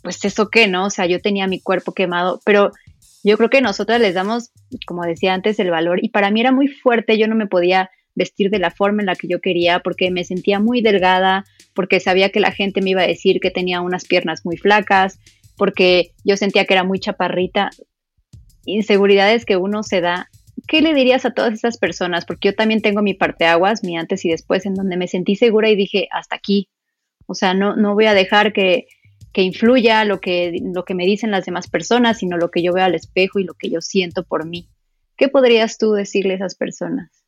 pues 0.02 0.24
eso 0.24 0.48
qué, 0.48 0.66
¿no? 0.66 0.86
O 0.86 0.90
sea, 0.90 1.06
yo 1.06 1.20
tenía 1.20 1.46
mi 1.46 1.60
cuerpo 1.60 1.92
quemado, 1.92 2.40
pero 2.44 2.72
yo 3.22 3.36
creo 3.36 3.48
que 3.48 3.60
nosotras 3.60 4.00
les 4.00 4.14
damos, 4.14 4.50
como 4.86 5.04
decía 5.04 5.34
antes, 5.34 5.60
el 5.60 5.70
valor 5.70 6.02
y 6.02 6.08
para 6.08 6.32
mí 6.32 6.40
era 6.40 6.50
muy 6.50 6.66
fuerte, 6.66 7.16
yo 7.16 7.28
no 7.28 7.36
me 7.36 7.46
podía 7.46 7.90
vestir 8.14 8.50
de 8.50 8.58
la 8.58 8.70
forma 8.70 9.02
en 9.02 9.06
la 9.06 9.16
que 9.16 9.28
yo 9.28 9.40
quería 9.40 9.80
porque 9.80 10.10
me 10.10 10.24
sentía 10.24 10.60
muy 10.60 10.82
delgada, 10.82 11.44
porque 11.74 12.00
sabía 12.00 12.30
que 12.30 12.40
la 12.40 12.52
gente 12.52 12.82
me 12.82 12.90
iba 12.90 13.02
a 13.02 13.06
decir 13.06 13.40
que 13.40 13.50
tenía 13.50 13.80
unas 13.80 14.04
piernas 14.04 14.44
muy 14.44 14.56
flacas, 14.56 15.18
porque 15.56 16.12
yo 16.24 16.36
sentía 16.36 16.64
que 16.64 16.74
era 16.74 16.84
muy 16.84 16.98
chaparrita 16.98 17.70
inseguridades 18.64 19.44
que 19.44 19.56
uno 19.56 19.82
se 19.82 20.00
da, 20.00 20.28
¿qué 20.66 20.82
le 20.82 20.94
dirías 20.94 21.24
a 21.24 21.32
todas 21.32 21.54
esas 21.54 21.78
personas? 21.78 22.24
Porque 22.24 22.48
yo 22.48 22.54
también 22.54 22.82
tengo 22.82 23.02
mi 23.02 23.14
parte 23.14 23.44
aguas, 23.44 23.82
mi 23.82 23.96
antes 23.96 24.24
y 24.24 24.30
después, 24.30 24.66
en 24.66 24.74
donde 24.74 24.96
me 24.96 25.08
sentí 25.08 25.36
segura 25.36 25.68
y 25.70 25.76
dije, 25.76 26.08
hasta 26.10 26.36
aquí. 26.36 26.68
O 27.26 27.34
sea, 27.34 27.54
no, 27.54 27.76
no 27.76 27.94
voy 27.94 28.06
a 28.06 28.14
dejar 28.14 28.52
que, 28.52 28.86
que 29.32 29.42
influya 29.42 30.04
lo 30.04 30.20
que, 30.20 30.52
lo 30.74 30.84
que 30.84 30.94
me 30.94 31.06
dicen 31.06 31.30
las 31.30 31.46
demás 31.46 31.68
personas, 31.68 32.18
sino 32.18 32.36
lo 32.36 32.50
que 32.50 32.62
yo 32.62 32.72
veo 32.72 32.84
al 32.84 32.94
espejo 32.94 33.38
y 33.38 33.44
lo 33.44 33.54
que 33.54 33.70
yo 33.70 33.80
siento 33.80 34.24
por 34.24 34.46
mí. 34.46 34.68
¿Qué 35.16 35.28
podrías 35.28 35.78
tú 35.78 35.92
decirle 35.92 36.34
a 36.34 36.36
esas 36.36 36.54
personas? 36.54 37.21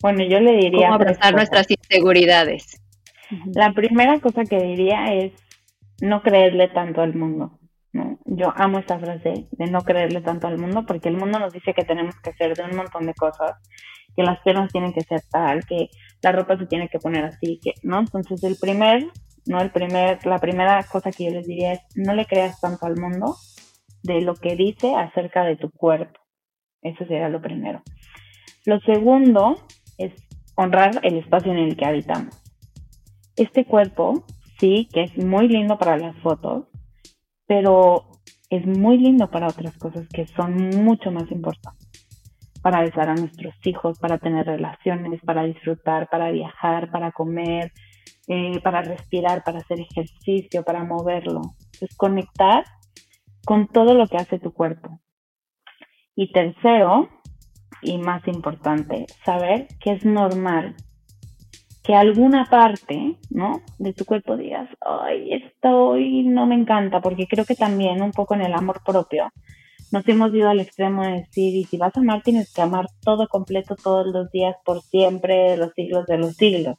Bueno, 0.00 0.24
yo 0.24 0.40
le 0.40 0.52
diría... 0.52 0.88
¿Cómo 0.88 0.94
abrazar 0.94 1.34
nuestras 1.34 1.70
inseguridades? 1.70 2.80
La 3.54 3.72
primera 3.72 4.18
cosa 4.20 4.44
que 4.44 4.58
diría 4.58 5.12
es 5.12 5.32
no 6.00 6.22
creerle 6.22 6.68
tanto 6.68 7.02
al 7.02 7.14
mundo. 7.14 7.58
¿no? 7.92 8.18
Yo 8.24 8.52
amo 8.56 8.78
esta 8.78 8.98
frase 8.98 9.48
de 9.50 9.66
no 9.70 9.80
creerle 9.80 10.20
tanto 10.20 10.46
al 10.46 10.58
mundo 10.58 10.84
porque 10.86 11.08
el 11.08 11.16
mundo 11.16 11.38
nos 11.38 11.52
dice 11.52 11.74
que 11.74 11.84
tenemos 11.84 12.14
que 12.22 12.30
hacer 12.30 12.56
de 12.56 12.62
un 12.64 12.76
montón 12.76 13.06
de 13.06 13.14
cosas, 13.14 13.52
que 14.16 14.22
las 14.22 14.40
piernas 14.40 14.72
tienen 14.72 14.92
que 14.92 15.02
ser 15.02 15.20
tal, 15.30 15.64
que 15.66 15.88
la 16.22 16.32
ropa 16.32 16.56
se 16.56 16.66
tiene 16.66 16.88
que 16.88 16.98
poner 16.98 17.24
así, 17.24 17.58
que, 17.62 17.74
¿no? 17.82 18.00
Entonces 18.00 18.42
el 18.44 18.56
primer, 18.56 19.06
¿no? 19.46 19.60
El 19.60 19.70
primer, 19.70 20.24
la 20.26 20.38
primera 20.38 20.82
cosa 20.84 21.10
que 21.10 21.24
yo 21.24 21.30
les 21.30 21.46
diría 21.46 21.72
es 21.72 21.80
no 21.94 22.14
le 22.14 22.26
creas 22.26 22.60
tanto 22.60 22.86
al 22.86 22.96
mundo 22.96 23.36
de 24.02 24.20
lo 24.22 24.34
que 24.34 24.56
dice 24.56 24.94
acerca 24.94 25.44
de 25.44 25.56
tu 25.56 25.70
cuerpo. 25.70 26.18
Eso 26.82 27.04
sería 27.06 27.28
lo 27.28 27.42
primero. 27.42 27.82
Lo 28.64 28.80
segundo 28.80 29.56
es 30.00 30.12
honrar 30.56 31.00
el 31.02 31.16
espacio 31.16 31.52
en 31.52 31.58
el 31.58 31.76
que 31.76 31.86
habitamos. 31.86 32.42
Este 33.36 33.64
cuerpo, 33.64 34.24
sí, 34.58 34.88
que 34.92 35.04
es 35.04 35.16
muy 35.16 35.48
lindo 35.48 35.78
para 35.78 35.96
las 35.96 36.16
fotos, 36.18 36.64
pero 37.46 38.10
es 38.50 38.66
muy 38.66 38.98
lindo 38.98 39.30
para 39.30 39.48
otras 39.48 39.76
cosas 39.78 40.08
que 40.08 40.26
son 40.26 40.56
mucho 40.84 41.10
más 41.10 41.30
importantes. 41.30 41.88
Para 42.62 42.82
besar 42.82 43.08
a 43.08 43.14
nuestros 43.14 43.54
hijos, 43.64 43.98
para 43.98 44.18
tener 44.18 44.46
relaciones, 44.46 45.20
para 45.22 45.44
disfrutar, 45.44 46.08
para 46.10 46.30
viajar, 46.30 46.90
para 46.90 47.12
comer, 47.12 47.72
eh, 48.28 48.60
para 48.62 48.82
respirar, 48.82 49.42
para 49.44 49.58
hacer 49.58 49.80
ejercicio, 49.80 50.62
para 50.62 50.84
moverlo. 50.84 51.40
Es 51.80 51.96
conectar 51.96 52.64
con 53.46 53.68
todo 53.68 53.94
lo 53.94 54.06
que 54.06 54.18
hace 54.18 54.38
tu 54.38 54.52
cuerpo. 54.52 55.00
Y 56.14 56.32
tercero, 56.32 57.08
y 57.82 57.98
más 57.98 58.26
importante, 58.28 59.06
saber 59.24 59.68
que 59.80 59.92
es 59.92 60.04
normal 60.04 60.76
que 61.82 61.94
alguna 61.94 62.44
parte, 62.44 63.16
¿no? 63.30 63.62
De 63.78 63.92
tu 63.92 64.04
cuerpo 64.04 64.36
digas, 64.36 64.68
ay, 64.80 65.32
esto 65.32 65.68
hoy 65.68 66.24
no 66.24 66.46
me 66.46 66.54
encanta, 66.54 67.00
porque 67.00 67.26
creo 67.26 67.44
que 67.44 67.54
también 67.54 68.02
un 68.02 68.12
poco 68.12 68.34
en 68.34 68.42
el 68.42 68.52
amor 68.52 68.82
propio 68.84 69.30
nos 69.92 70.06
hemos 70.06 70.32
ido 70.32 70.48
al 70.48 70.60
extremo 70.60 71.02
de 71.02 71.12
decir, 71.22 71.54
y 71.56 71.64
si 71.64 71.76
vas 71.76 71.96
a 71.96 72.00
amar, 72.00 72.22
tienes 72.22 72.52
que 72.52 72.62
amar 72.62 72.86
todo 73.02 73.26
completo 73.28 73.74
todos 73.74 74.06
los 74.06 74.30
días, 74.30 74.54
por 74.64 74.82
siempre, 74.82 75.56
los 75.56 75.72
siglos 75.74 76.06
de 76.06 76.18
los 76.18 76.36
siglos. 76.36 76.76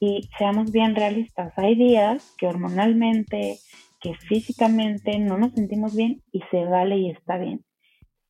Y 0.00 0.28
seamos 0.36 0.70
bien 0.70 0.94
realistas, 0.96 1.52
hay 1.56 1.74
días 1.76 2.34
que 2.36 2.46
hormonalmente, 2.46 3.58
que 4.00 4.14
físicamente 4.14 5.18
no 5.18 5.38
nos 5.38 5.52
sentimos 5.52 5.94
bien 5.94 6.22
y 6.32 6.40
se 6.50 6.64
vale 6.64 6.98
y 6.98 7.10
está 7.10 7.38
bien, 7.38 7.64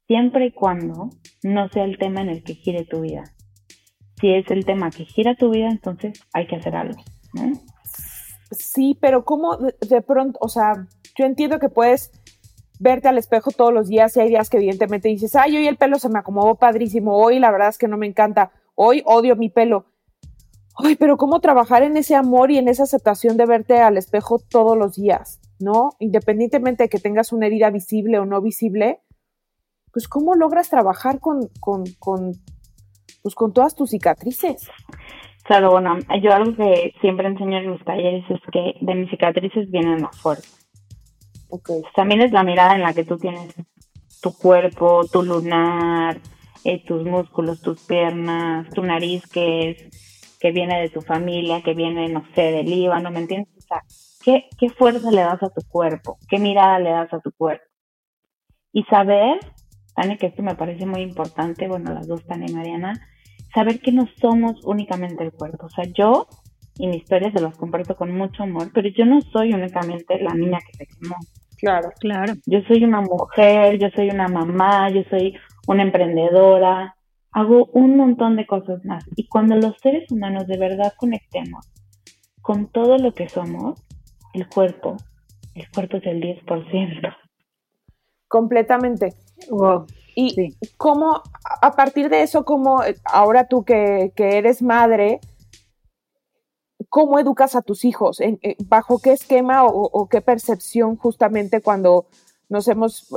siempre 0.06 0.46
y 0.46 0.52
cuando 0.52 1.10
no 1.42 1.68
sea 1.68 1.84
el 1.84 1.98
tema 1.98 2.20
en 2.20 2.28
el 2.28 2.42
que 2.42 2.54
gire 2.54 2.84
tu 2.84 3.00
vida 3.00 3.24
si 4.20 4.34
es 4.34 4.50
el 4.50 4.64
tema 4.64 4.90
que 4.90 5.04
gira 5.04 5.34
tu 5.34 5.50
vida, 5.50 5.68
entonces 5.70 6.22
hay 6.32 6.46
que 6.46 6.56
hacer 6.56 6.76
algo, 6.76 7.00
¿no? 7.32 7.52
Sí, 8.50 8.96
pero 9.00 9.24
¿cómo 9.24 9.56
de, 9.56 10.02
pronto, 10.02 10.38
o 10.42 10.48
sea, 10.48 10.86
yo 11.16 11.24
entiendo 11.24 11.58
que 11.58 11.68
puedes 11.68 12.10
verte 12.78 13.08
al 13.08 13.18
espejo 13.18 13.50
todos 13.50 13.72
los 13.72 13.88
días 13.88 14.16
y 14.16 14.20
hay 14.20 14.28
días 14.28 14.50
que 14.50 14.58
evidentemente 14.58 15.08
dices, 15.08 15.36
ay, 15.36 15.56
hoy 15.56 15.66
el 15.66 15.76
pelo 15.76 15.98
se 15.98 16.08
me 16.08 16.18
acomodó 16.18 16.56
padrísimo, 16.56 17.16
hoy 17.16 17.38
la 17.38 17.50
verdad 17.50 17.68
es 17.68 17.78
que 17.78 17.88
no 17.88 17.96
me 17.96 18.06
encanta, 18.06 18.52
hoy 18.74 19.02
odio 19.06 19.36
mi 19.36 19.48
pelo. 19.48 19.86
Ay, 20.76 20.96
pero 20.96 21.16
¿cómo 21.16 21.40
trabajar 21.40 21.82
en 21.82 21.96
ese 21.96 22.14
amor 22.14 22.50
y 22.50 22.58
en 22.58 22.68
esa 22.68 22.84
aceptación 22.84 23.36
de 23.36 23.46
verte 23.46 23.78
al 23.80 23.96
espejo 23.96 24.38
todos 24.38 24.76
los 24.76 24.96
días, 24.96 25.40
¿no? 25.58 25.90
Independientemente 25.98 26.84
de 26.84 26.88
que 26.88 26.98
tengas 26.98 27.32
una 27.32 27.46
herida 27.46 27.70
visible 27.70 28.18
o 28.18 28.24
no 28.24 28.40
visible, 28.40 29.00
pues 29.92 30.08
¿cómo 30.08 30.34
logras 30.34 30.70
trabajar 30.70 31.20
con, 31.20 31.48
con, 31.60 31.84
con 31.98 32.32
pues 33.22 33.34
con 33.34 33.52
todas 33.52 33.74
tus 33.74 33.90
cicatrices. 33.90 34.68
Claro, 35.44 35.70
bueno, 35.70 35.98
yo 36.22 36.32
algo 36.32 36.54
que 36.54 36.94
siempre 37.00 37.26
enseño 37.26 37.58
en 37.58 37.72
mis 37.72 37.84
talleres 37.84 38.24
es 38.30 38.40
que 38.52 38.74
de 38.80 38.94
mis 38.94 39.10
cicatrices 39.10 39.70
vienen 39.70 40.02
las 40.02 40.18
fuerzas. 40.18 40.68
Okay. 41.48 41.82
También 41.96 42.20
es 42.20 42.30
la 42.30 42.44
mirada 42.44 42.74
en 42.74 42.82
la 42.82 42.92
que 42.92 43.04
tú 43.04 43.16
tienes 43.16 43.54
tu 44.22 44.32
cuerpo, 44.32 45.04
tu 45.10 45.22
lunar, 45.22 46.18
eh, 46.64 46.84
tus 46.84 47.04
músculos, 47.04 47.60
tus 47.60 47.80
piernas, 47.80 48.68
tu 48.70 48.82
nariz 48.82 49.26
que 49.26 49.70
es 49.70 50.36
que 50.38 50.52
viene 50.52 50.80
de 50.80 50.88
tu 50.88 51.02
familia, 51.02 51.62
que 51.62 51.74
viene, 51.74 52.08
no 52.08 52.24
sé, 52.34 52.42
del 52.42 52.66
Líbano, 52.66 53.10
¿me 53.10 53.18
entiendes? 53.18 53.54
O 53.58 53.60
sea, 53.60 53.82
¿qué, 54.24 54.48
¿qué 54.58 54.70
fuerza 54.70 55.10
le 55.10 55.20
das 55.20 55.42
a 55.42 55.50
tu 55.50 55.60
cuerpo? 55.68 56.16
¿Qué 56.30 56.38
mirada 56.38 56.78
le 56.78 56.90
das 56.90 57.12
a 57.12 57.20
tu 57.20 57.30
cuerpo? 57.32 57.64
Y 58.72 58.84
saber 58.84 59.38
Que 60.18 60.26
esto 60.26 60.42
me 60.42 60.54
parece 60.54 60.86
muy 60.86 61.02
importante, 61.02 61.68
bueno, 61.68 61.92
las 61.92 62.08
dos, 62.08 62.24
Tania 62.26 62.48
y 62.48 62.54
Mariana, 62.54 62.92
saber 63.54 63.80
que 63.80 63.92
no 63.92 64.08
somos 64.20 64.64
únicamente 64.64 65.22
el 65.22 65.32
cuerpo. 65.32 65.66
O 65.66 65.70
sea, 65.70 65.84
yo 65.84 66.26
y 66.78 66.86
mi 66.86 66.96
historia 66.96 67.30
se 67.30 67.42
las 67.42 67.56
comparto 67.56 67.94
con 67.94 68.16
mucho 68.16 68.42
amor, 68.42 68.70
pero 68.72 68.88
yo 68.88 69.04
no 69.04 69.20
soy 69.20 69.52
únicamente 69.52 70.18
la 70.22 70.32
niña 70.32 70.58
que 70.66 70.78
se 70.78 70.86
quemó. 70.86 71.16
Claro, 71.58 71.90
claro. 72.00 72.32
Yo 72.46 72.60
soy 72.66 72.84
una 72.84 73.02
mujer, 73.02 73.78
yo 73.78 73.88
soy 73.94 74.08
una 74.08 74.28
mamá, 74.28 74.88
yo 74.90 75.02
soy 75.10 75.34
una 75.66 75.82
emprendedora, 75.82 76.96
hago 77.32 77.66
un 77.74 77.98
montón 77.98 78.36
de 78.36 78.46
cosas 78.46 78.82
más. 78.84 79.04
Y 79.14 79.28
cuando 79.28 79.56
los 79.56 79.76
seres 79.82 80.10
humanos 80.10 80.46
de 80.46 80.56
verdad 80.56 80.94
conectemos 80.96 81.70
con 82.40 82.68
todo 82.68 82.96
lo 82.96 83.12
que 83.12 83.28
somos, 83.28 83.84
el 84.32 84.48
cuerpo, 84.48 84.96
el 85.54 85.68
cuerpo 85.70 85.98
es 85.98 86.06
el 86.06 86.22
10%. 86.22 87.16
Completamente. 88.30 89.12
Y 90.14 90.56
cómo, 90.76 91.20
a 91.60 91.72
partir 91.72 92.08
de 92.08 92.22
eso, 92.22 92.44
como 92.44 92.80
ahora 93.04 93.48
tú 93.48 93.64
que, 93.64 94.12
eres 94.16 94.62
madre, 94.62 95.18
¿cómo 96.88 97.18
educas 97.18 97.56
a 97.56 97.62
tus 97.62 97.84
hijos? 97.84 98.18
¿Bajo 98.68 99.00
qué 99.00 99.14
esquema 99.14 99.64
o, 99.64 100.08
qué 100.08 100.20
percepción 100.20 100.96
justamente 100.96 101.60
cuando 101.60 102.06
nos 102.48 102.68
hemos 102.68 103.08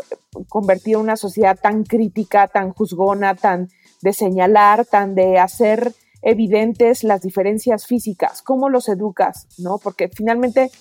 convertido 0.49 0.99
en 0.99 1.03
una 1.03 1.17
sociedad 1.17 1.59
tan 1.61 1.83
crítica, 1.83 2.47
tan 2.47 2.71
juzgona, 2.73 3.35
tan 3.35 3.69
de 4.01 4.13
señalar, 4.13 4.87
tan 4.87 5.13
de 5.13 5.37
hacer 5.37 5.93
evidentes 6.23 7.03
las 7.03 7.21
diferencias 7.21 7.85
físicas? 7.85 8.41
¿Cómo 8.41 8.67
los 8.67 8.89
educas? 8.89 9.47
¿No? 9.59 9.77
Porque 9.77 10.09
finalmente, 10.09 10.71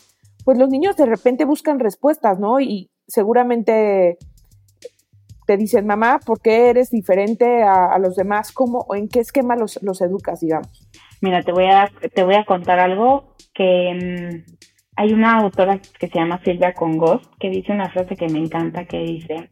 pues 0.43 0.57
los 0.57 0.71
niños 0.71 0.97
de 0.97 1.05
repente 1.05 1.45
buscan 1.45 1.81
respuestas, 1.81 2.39
¿no? 2.39 2.59
Y 2.59 2.92
seguramente 3.07 4.19
te 5.47 5.57
dicen, 5.57 5.87
mamá, 5.87 6.21
¿por 6.25 6.41
qué 6.41 6.71
eres 6.71 6.91
diferente 6.91 7.63
a, 7.63 7.99
los 7.99 8.17
demás? 8.17 8.53
¿Cómo 8.53 8.85
o 8.89 8.95
en 8.95 9.09
qué 9.09 9.21
esquema 9.21 9.57
los, 9.57 9.83
los, 9.83 10.01
educas, 10.01 10.41
digamos? 10.41 10.89
Mira, 11.21 11.43
te 11.43 11.53
voy 11.53 11.67
a, 11.67 11.91
te 12.15 12.25
voy 12.25 12.37
a 12.37 12.45
contar 12.45 12.79
algo 12.79 13.35
que 13.55 14.43
mm, 14.45 14.53
hay 14.97 15.13
una 15.13 15.39
autora 15.39 15.79
que 15.99 16.09
se 16.09 16.19
llama 16.19 16.43
Silvia 16.45 16.75
Congos 16.75 17.29
que 17.41 17.51
dice 17.51 17.73
una 17.73 17.91
frase 17.91 18.17
que 18.17 18.29
me 18.29 18.39
encanta 18.39 18.85
que 18.85 18.99
dice, 18.99 19.49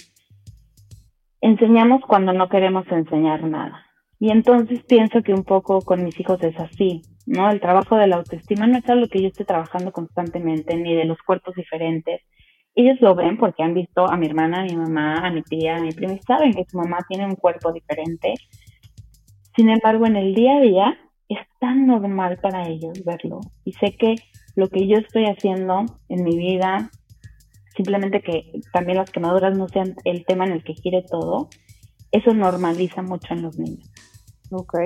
enseñamos 1.41 2.03
cuando 2.07 2.33
no 2.33 2.49
queremos 2.49 2.87
enseñar 2.91 3.43
nada. 3.45 3.87
Y 4.19 4.31
entonces 4.31 4.83
pienso 4.85 5.23
que 5.23 5.33
un 5.33 5.45
poco 5.45 5.81
con 5.81 6.05
mis 6.05 6.19
hijos 6.21 6.43
es 6.43 6.59
así, 6.61 7.03
¿no? 7.27 7.51
El 7.51 7.61
trabajo 7.61 7.97
de 7.97 8.07
la 8.07 8.17
autoestima 8.17 8.67
no 8.67 8.77
es 8.77 8.89
algo 8.91 9.09
que 9.09 9.23
yo 9.23 9.29
esté 9.29 9.47
trabajando 9.47 9.93
constantemente, 9.93 10.77
ni 10.77 10.95
de 10.95 11.07
los 11.07 11.17
cuerpos 11.23 11.55
diferentes. 11.55 12.21
Ellos 12.81 12.99
lo 13.03 13.15
ven 13.15 13.37
porque 13.37 13.63
han 13.63 13.75
visto 13.75 14.11
a 14.11 14.17
mi 14.17 14.27
hermana, 14.27 14.63
a 14.63 14.65
mi 14.65 14.75
mamá, 14.75 15.17
a 15.17 15.31
mi 15.31 15.43
tía, 15.43 15.77
a 15.77 15.81
mi 15.81 15.93
prima 15.93 16.15
y 16.15 16.19
saben 16.21 16.55
que 16.55 16.65
su 16.65 16.79
mamá 16.79 16.97
tiene 17.07 17.27
un 17.27 17.35
cuerpo 17.35 17.75
diferente. 17.75 18.33
Sin 19.55 19.69
embargo, 19.69 20.07
en 20.07 20.17
el 20.17 20.35
día 20.35 20.57
a 20.57 20.61
día 20.63 20.99
es 21.29 21.41
tan 21.59 21.87
normal 21.87 22.39
para 22.41 22.67
ellos 22.67 23.05
verlo. 23.05 23.41
Y 23.67 23.75
sé 23.75 23.95
que 23.99 24.15
lo 24.57 24.71
que 24.71 24.89
yo 24.89 24.97
estoy 24.97 25.27
haciendo 25.27 25.85
en 26.09 26.25
mi 26.25 26.39
vida, 26.39 26.91
simplemente 27.77 28.23
que 28.23 28.51
también 28.73 28.97
las 28.97 29.11
quemaduras 29.11 29.55
no 29.59 29.69
sean 29.69 29.95
el 30.05 30.25
tema 30.25 30.47
en 30.47 30.53
el 30.53 30.65
que 30.65 30.73
gire 30.73 31.03
todo, 31.03 31.51
eso 32.13 32.33
normaliza 32.33 33.03
mucho 33.03 33.35
en 33.35 33.43
los 33.43 33.59
niños. 33.59 33.93
Ok. 34.53 34.79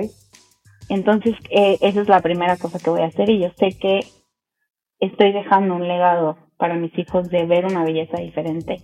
Entonces, 0.89 1.35
eh, 1.49 1.77
esa 1.79 2.01
es 2.01 2.09
la 2.09 2.19
primera 2.19 2.57
cosa 2.57 2.77
que 2.77 2.89
voy 2.89 3.03
a 3.03 3.07
hacer 3.07 3.29
y 3.29 3.39
yo 3.39 3.51
sé 3.57 3.69
que 3.79 4.01
estoy 4.99 5.31
dejando 5.31 5.75
un 5.75 5.87
legado 5.87 6.44
para 6.57 6.75
mis 6.75 6.97
hijos 6.97 7.29
de 7.29 7.45
ver 7.45 7.65
una 7.65 7.83
belleza 7.83 8.17
diferente. 8.17 8.77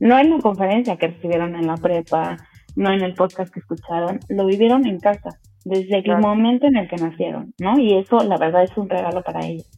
No 0.00 0.18
en 0.18 0.30
la 0.30 0.38
conferencia 0.38 0.96
que 0.96 1.08
recibieron 1.08 1.54
en 1.54 1.66
la 1.66 1.76
prepa, 1.76 2.36
no 2.76 2.92
en 2.92 3.02
el 3.02 3.14
podcast 3.14 3.52
que 3.52 3.60
escucharon, 3.60 4.20
lo 4.28 4.46
vivieron 4.46 4.86
en 4.86 5.00
casa, 5.00 5.30
desde 5.64 5.98
el 5.98 6.18
momento 6.18 6.66
en 6.66 6.76
el 6.76 6.88
que 6.88 6.96
nacieron, 6.96 7.54
¿no? 7.58 7.78
Y 7.78 7.94
eso, 7.94 8.18
la 8.18 8.36
verdad, 8.36 8.64
es 8.64 8.76
un 8.76 8.88
regalo 8.88 9.22
para 9.22 9.46
ellos. 9.46 9.70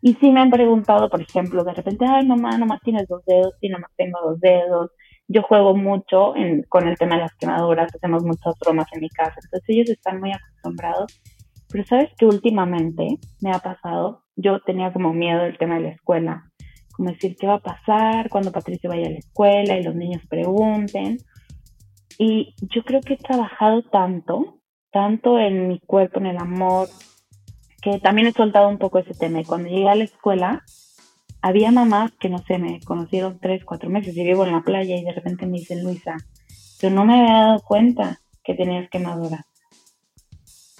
Y 0.00 0.14
sí 0.14 0.30
me 0.30 0.40
han 0.40 0.50
preguntado, 0.50 1.08
por 1.08 1.20
ejemplo, 1.20 1.64
de 1.64 1.74
repente, 1.74 2.04
ay, 2.08 2.26
mamá, 2.26 2.56
nomás 2.56 2.80
tienes 2.82 3.08
dos 3.08 3.24
dedos, 3.24 3.54
sí, 3.60 3.68
nomás 3.68 3.90
tengo 3.96 4.18
dos 4.24 4.40
dedos. 4.40 4.90
Yo 5.26 5.42
juego 5.42 5.76
mucho 5.76 6.34
con 6.68 6.88
el 6.88 6.96
tema 6.96 7.16
de 7.16 7.22
las 7.22 7.34
quemaduras, 7.34 7.94
hacemos 7.94 8.24
muchas 8.24 8.54
bromas 8.60 8.86
en 8.92 9.00
mi 9.00 9.08
casa, 9.10 9.34
entonces 9.42 9.68
ellos 9.68 9.90
están 9.90 10.20
muy 10.20 10.32
acostumbrados. 10.32 11.20
Pero 11.70 11.84
sabes 11.84 12.10
que 12.16 12.26
últimamente 12.26 13.18
me 13.42 13.50
ha 13.50 13.58
pasado, 13.58 14.22
yo 14.36 14.60
tenía 14.60 14.92
como 14.92 15.12
miedo 15.12 15.42
del 15.42 15.58
tema 15.58 15.74
de 15.74 15.82
la 15.82 15.88
escuela, 15.90 16.47
como 16.98 17.12
decir, 17.12 17.36
¿qué 17.36 17.46
va 17.46 17.54
a 17.54 17.60
pasar 17.60 18.28
cuando 18.28 18.50
Patricia 18.50 18.90
vaya 18.90 19.06
a 19.06 19.10
la 19.10 19.18
escuela 19.18 19.78
y 19.78 19.84
los 19.84 19.94
niños 19.94 20.20
pregunten? 20.28 21.18
Y 22.18 22.56
yo 22.60 22.82
creo 22.82 23.00
que 23.00 23.14
he 23.14 23.18
trabajado 23.18 23.82
tanto, 23.82 24.58
tanto 24.90 25.38
en 25.38 25.68
mi 25.68 25.78
cuerpo, 25.78 26.18
en 26.18 26.26
el 26.26 26.38
amor, 26.38 26.88
que 27.80 28.00
también 28.00 28.26
he 28.26 28.32
soltado 28.32 28.68
un 28.68 28.78
poco 28.78 28.98
ese 28.98 29.14
tema. 29.14 29.40
Y 29.40 29.44
cuando 29.44 29.68
llegué 29.68 29.88
a 29.88 29.94
la 29.94 30.02
escuela, 30.02 30.64
había 31.40 31.70
mamás 31.70 32.10
que 32.18 32.28
no 32.30 32.38
sé, 32.38 32.58
me 32.58 32.80
conocieron 32.80 33.38
tres, 33.38 33.64
cuatro 33.64 33.88
meses 33.90 34.16
y 34.16 34.24
vivo 34.24 34.44
en 34.44 34.50
la 34.50 34.62
playa 34.62 34.96
y 34.96 35.04
de 35.04 35.12
repente 35.12 35.46
me 35.46 35.58
dicen, 35.58 35.84
Luisa, 35.84 36.16
pero 36.80 36.92
no 36.96 37.04
me 37.04 37.20
había 37.20 37.44
dado 37.44 37.60
cuenta 37.60 38.18
que 38.42 38.54
tenías 38.54 38.90
quemadura. 38.90 39.46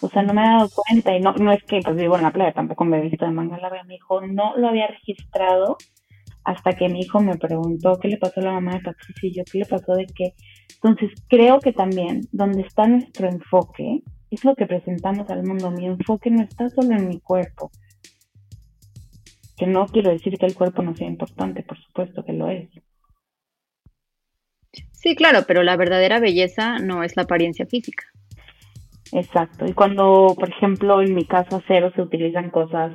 O 0.01 0.09
sea, 0.09 0.23
no 0.23 0.35
me 0.35 0.43
he 0.43 0.49
dado 0.49 0.69
cuenta 0.69 1.17
y 1.17 1.21
no, 1.21 1.33
no 1.35 1.53
es 1.53 1.63
que 1.63 1.79
pues 1.81 1.95
vivo 1.95 2.17
en 2.17 2.25
la 2.25 2.33
playa, 2.33 2.53
tampoco 2.53 2.85
me 2.85 2.99
he 2.99 3.03
visto 3.03 3.25
de 3.25 3.31
manga 3.31 3.59
larga. 3.59 3.85
Mi 3.85 3.95
hijo 3.95 4.21
no 4.21 4.57
lo 4.57 4.67
había 4.67 4.89
registrado 4.89 5.77
hasta 6.49 6.73
que 6.73 6.89
mi 6.89 7.01
hijo 7.01 7.21
me 7.21 7.37
preguntó 7.37 7.99
qué 8.01 8.09
le 8.09 8.17
pasó 8.17 8.41
a 8.41 8.45
la 8.45 8.53
mamá 8.53 8.73
de 8.73 8.81
Patricia 8.81 9.29
y 9.29 9.35
yo, 9.35 9.43
qué 9.45 9.59
le 9.59 9.67
pasó 9.67 9.93
de 9.93 10.07
qué. 10.07 10.33
Entonces, 10.77 11.11
creo 11.29 11.61
que 11.61 11.75
también 11.75 12.23
donde 12.33 12.63
está 12.63 12.87
nuestro 12.87 13.29
enfoque 13.29 14.03
es 14.31 14.45
lo 14.47 14.57
que 14.57 14.65
presentamos 14.65 15.29
al 15.29 15.45
mundo. 15.45 15.71
Mi 15.71 15.85
enfoque 15.85 16.31
no 16.31 16.43
está 16.43 16.71
solo 16.71 16.97
en 16.97 17.07
mi 17.07 17.21
cuerpo. 17.21 17.71
Que 19.59 19.67
no 19.67 19.85
quiero 19.89 20.11
decir 20.11 20.39
que 20.39 20.47
el 20.47 20.55
cuerpo 20.55 20.83
no 20.83 20.97
sea 20.97 21.07
importante, 21.07 21.63
por 21.63 21.79
supuesto 21.83 22.25
que 22.25 22.33
lo 22.33 22.49
es. 22.49 22.71
Sí, 24.93 25.15
claro, 25.17 25.41
pero 25.47 25.63
la 25.63 25.77
verdadera 25.77 26.19
belleza 26.19 26.79
no 26.79 27.03
es 27.03 27.15
la 27.15 27.25
apariencia 27.25 27.67
física. 27.67 28.05
Exacto. 29.13 29.67
Y 29.67 29.75
cuando, 29.75 30.35
por 30.35 30.49
ejemplo, 30.49 31.03
en 31.03 31.15
mi 31.15 31.27
caso 31.27 31.63
cero 31.69 31.93
se 31.95 32.01
utilizan 32.01 32.49
cosas 32.49 32.93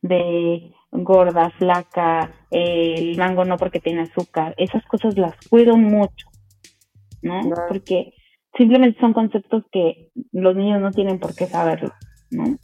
de 0.00 0.73
gorda, 0.94 1.50
flaca, 1.58 2.30
el 2.50 3.16
mango 3.18 3.44
no 3.44 3.56
porque 3.56 3.80
tiene 3.80 4.02
azúcar, 4.02 4.54
esas 4.56 4.84
cosas 4.86 5.18
las 5.18 5.34
cuido 5.48 5.76
mucho, 5.76 6.28
¿no? 7.22 7.40
Porque 7.68 8.12
simplemente 8.56 9.00
son 9.00 9.12
conceptos 9.12 9.64
que 9.72 10.10
los 10.32 10.54
niños 10.54 10.80
no 10.80 10.92
tienen 10.92 11.18
por 11.18 11.34
qué 11.34 11.46
saberlo, 11.46 11.92
¿no? 12.30 12.56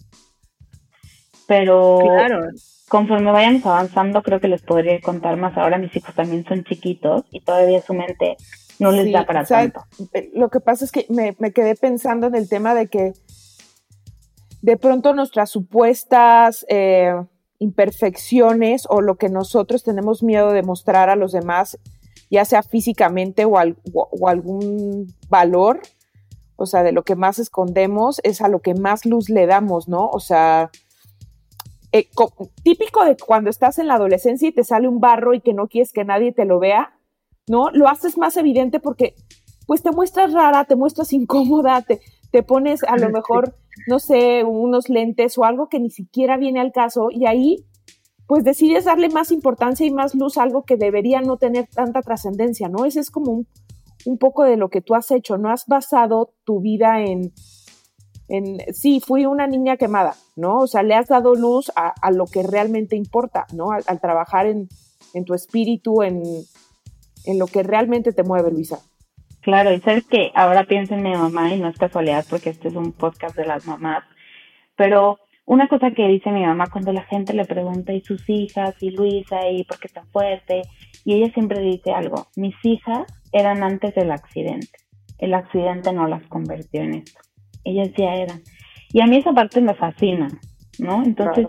Pero 1.49 1.99
conforme 2.89 3.33
vayamos 3.33 3.67
avanzando, 3.67 4.23
creo 4.23 4.39
que 4.39 4.47
les 4.47 4.63
podría 4.63 5.01
contar 5.01 5.37
más. 5.37 5.57
Ahora 5.59 5.79
mis 5.79 5.95
hijos 5.97 6.15
también 6.15 6.45
son 6.45 6.63
chiquitos 6.63 7.25
y 7.33 7.41
todavía 7.41 7.83
su 7.83 7.93
mente 7.93 8.37
no 8.79 8.93
les 8.93 9.11
da 9.13 9.27
para 9.27 9.45
tanto. 9.45 9.81
Eh, 10.15 10.31
lo 10.35 10.49
que 10.49 10.61
pasa 10.61 10.85
es 10.85 10.93
que 10.93 11.07
me, 11.09 11.35
me 11.41 11.53
quedé 11.53 11.75
pensando 11.75 12.29
en 12.29 12.37
el 12.37 12.49
tema 12.49 12.75
de 12.75 12.87
que 12.87 13.13
de 14.63 14.77
pronto 14.77 15.13
nuestras 15.13 15.51
supuestas 15.51 16.65
eh, 16.69 17.15
imperfecciones 17.61 18.87
o 18.89 19.01
lo 19.01 19.17
que 19.17 19.29
nosotros 19.29 19.85
tenemos 19.85 20.25
miedo 20.25 20.51
de 20.51 20.63
mostrar 20.63 21.11
a 21.11 21.17
los 21.17 21.31
demás 21.31 21.79
ya 22.31 22.45
sea 22.45 22.63
físicamente 22.63 23.45
o, 23.45 23.59
algún 23.59 25.15
valor, 25.29 25.81
o 26.57 26.65
sea, 26.65 26.83
de 26.83 26.93
lo 26.93 27.03
que 27.03 27.17
más 27.17 27.39
escondemos 27.39 28.21
es 28.23 28.41
a 28.41 28.49
lo 28.49 28.61
que 28.61 28.75
más 28.75 29.05
luz 29.05 29.29
le 29.29 29.47
damos, 29.47 29.89
¿no? 29.89 30.09
O 30.09 30.21
sea, 30.21 30.71
eh, 31.93 32.09
típico 32.63 33.05
de 33.05 33.17
cuando 33.17 33.51
estás 33.51 33.79
en 33.79 33.89
la 33.89 33.95
adolescencia 33.95 34.49
y 34.49 34.53
te 34.53 34.63
sale 34.63 34.87
un 34.87 35.01
barro 35.01 35.35
y 35.35 35.41
que 35.41 35.55
no 35.55 35.67
quieres 35.67 35.93
que 35.93 36.05
nadie 36.05 36.33
te 36.33 36.45
lo 36.45 36.61
vea, 36.61 36.95
¿no? 37.49 37.71
Lo 37.73 37.89
haces 37.89 38.17
más 38.17 38.37
evidente 38.37 38.79
porque 38.79 39.17
pues 39.67 39.83
te 39.83 39.91
muestras 39.91 40.33
rara, 40.33 40.65
te 40.65 40.77
muestras 40.77 41.13
incómoda, 41.13 41.83
te, 41.83 42.01
te 42.31 42.45
pones 42.45 42.85
a 42.85 42.97
lo 42.97 43.11
mejor, 43.11 43.57
no 43.87 43.99
sé, 43.99 44.45
unos 44.45 44.89
lentes 44.89 45.37
o 45.39 45.45
algo 45.45 45.69
que 45.69 45.81
ni 45.81 45.91
siquiera 45.91 46.37
viene 46.37 46.61
al 46.61 46.73
caso 46.73 47.09
y 47.11 47.27
ahí 47.27 47.65
pues 48.27 48.45
decides 48.45 48.85
darle 48.85 49.09
más 49.09 49.33
importancia 49.33 49.85
y 49.85 49.91
más 49.91 50.15
luz 50.15 50.39
a 50.39 50.45
algo 50.45 50.63
que 50.63 50.77
debería 50.77 51.21
no 51.21 51.37
tener 51.37 51.67
tanta 51.67 52.01
trascendencia, 52.01 52.69
¿no? 52.69 52.85
Ese 52.85 53.01
es 53.01 53.11
como 53.11 53.45
un, 54.05 54.19
poco 54.19 54.45
de 54.45 54.57
lo 54.57 54.69
que 54.69 54.81
tú 54.81 54.95
has 54.95 55.11
hecho, 55.11 55.37
no 55.37 55.51
has 55.51 55.67
basado 55.67 56.33
tu 56.45 56.61
vida 56.61 57.01
en, 57.01 57.33
en, 58.29 58.59
sí, 58.73 59.01
fui 59.01 59.27
una 59.27 59.49
niña 59.49 59.77
quemada, 59.77 60.15
¿no? 60.37 60.59
O 60.59 60.69
sea, 60.69 60.85
le 60.85 60.95
has 60.95 61.09
dado 61.09 61.35
luz 61.35 61.73
a, 61.75 62.11
lo 62.13 62.27
que 62.27 62.45
realmente 62.45 62.95
importa, 62.95 63.49
¿no? 63.53 63.73
Al, 63.73 64.01
trabajar 64.01 64.47
en, 64.47 64.69
tu 65.25 65.35
espíritu, 65.35 66.03
en, 66.03 66.23
en 67.25 67.39
lo 67.39 67.49
que 67.49 67.65
realmente 67.65 68.13
te 68.13 68.23
mueve, 68.23 68.53
Luisa. 68.53 68.79
Claro, 69.43 69.73
y 69.73 69.81
sabes 69.81 70.07
que 70.07 70.31
ahora 70.35 70.65
pienso 70.65 70.95
en 70.95 71.03
mi 71.03 71.13
mamá 71.13 71.53
y 71.55 71.61
no 71.61 71.69
es 71.69 71.79
casualidad 71.79 72.25
porque 72.29 72.51
este 72.51 72.69
es 72.69 72.75
un 72.75 72.93
podcast 72.93 73.37
de 73.37 73.47
las 73.47 73.67
mamás, 73.67 74.05
pero 74.77 75.19
una 75.47 75.67
cosa 75.67 75.91
que 75.91 76.07
dice 76.07 76.31
mi 76.31 76.45
mamá 76.45 76.67
cuando 76.71 76.93
la 76.93 77.03
gente 77.03 77.33
le 77.35 77.45
pregunta, 77.45 77.93
¿y 77.93 78.03
sus 78.03 78.29
hijas? 78.29 78.77
¿Y 78.81 78.91
Luisa? 78.91 79.49
¿Y 79.51 79.65
por 79.65 79.81
qué 79.81 79.89
está 79.89 80.05
fuerte? 80.13 80.63
Y 81.05 81.15
ella 81.15 81.33
siempre 81.33 81.61
dice 81.61 81.93
algo, 81.93 82.29
mis 82.37 82.55
hijas 82.63 83.07
eran 83.33 83.63
antes 83.63 83.95
del 83.95 84.13
accidente. 84.13 84.79
El 85.19 85.35
accidente 85.35 85.93
no 85.93 86.07
las 86.07 86.23
convirtió 86.29 86.83
en 86.83 86.95
esto. 86.95 87.21
Ellas 87.65 87.91
ya 87.97 88.15
eran. 88.15 88.43
Y 88.93 89.01
a 89.01 89.07
mí 89.07 89.17
esa 89.17 89.33
parte 89.33 89.61
me 89.61 89.75
fascina, 89.75 90.29
¿no? 90.79 91.03
Entonces, 91.03 91.49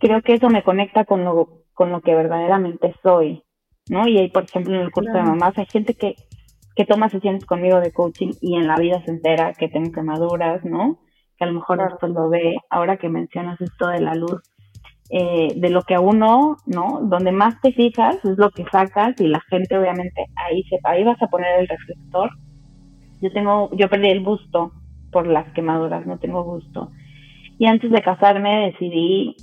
creo 0.00 0.22
que 0.22 0.34
eso 0.34 0.48
me 0.48 0.62
conecta 0.62 1.04
con 1.04 1.24
lo, 1.24 1.64
con 1.74 1.92
lo 1.92 2.00
que 2.00 2.14
verdaderamente 2.14 2.94
soy, 3.02 3.42
¿no? 3.88 4.08
Y 4.08 4.18
ahí, 4.18 4.30
por 4.30 4.44
ejemplo, 4.44 4.74
en 4.74 4.80
el 4.80 4.90
curso 4.90 5.12
de 5.12 5.22
mamás 5.22 5.56
hay 5.58 5.66
gente 5.66 5.94
que, 5.94 6.16
que 6.74 6.84
toma 6.84 7.08
sesiones 7.08 7.44
conmigo 7.44 7.80
de 7.80 7.92
coaching 7.92 8.32
y 8.40 8.56
en 8.56 8.66
la 8.66 8.76
vida 8.76 9.02
se 9.04 9.10
entera 9.10 9.52
que 9.52 9.68
tengo 9.68 9.92
quemaduras, 9.92 10.64
¿no? 10.64 10.98
a 11.42 11.46
lo 11.46 11.54
mejor 11.54 11.82
después 11.82 12.12
lo 12.12 12.28
ve, 12.28 12.56
ahora 12.70 12.96
que 12.96 13.08
mencionas 13.08 13.60
esto 13.60 13.88
de 13.88 14.00
la 14.00 14.14
luz, 14.14 14.40
eh, 15.10 15.52
de 15.56 15.70
lo 15.70 15.82
que 15.82 15.94
a 15.94 16.00
uno, 16.00 16.56
¿no? 16.66 17.00
Donde 17.02 17.32
más 17.32 17.60
te 17.60 17.72
fijas 17.72 18.24
es 18.24 18.38
lo 18.38 18.50
que 18.50 18.64
sacas 18.70 19.20
y 19.20 19.26
la 19.26 19.40
gente 19.50 19.76
obviamente 19.76 20.26
ahí 20.36 20.62
se, 20.64 20.78
ahí 20.84 21.04
vas 21.04 21.20
a 21.20 21.26
poner 21.26 21.60
el 21.60 21.68
reflector. 21.68 22.30
Yo 23.20 23.30
tengo, 23.32 23.70
yo 23.76 23.88
perdí 23.88 24.08
el 24.08 24.20
busto 24.20 24.72
por 25.10 25.26
las 25.26 25.52
quemaduras, 25.52 26.06
no 26.06 26.18
tengo 26.18 26.42
gusto. 26.44 26.90
Y 27.58 27.66
antes 27.66 27.90
de 27.90 28.02
casarme 28.02 28.72
decidí 28.72 29.36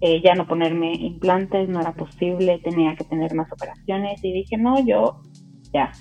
eh, 0.00 0.22
ya 0.22 0.34
no 0.34 0.46
ponerme 0.46 0.92
implantes, 0.92 1.68
no 1.68 1.80
era 1.80 1.92
posible, 1.92 2.60
tenía 2.64 2.96
que 2.96 3.04
tener 3.04 3.34
más 3.34 3.52
operaciones 3.52 4.24
y 4.24 4.32
dije, 4.32 4.56
no, 4.56 4.76
yo 4.86 5.20
ya, 5.72 5.92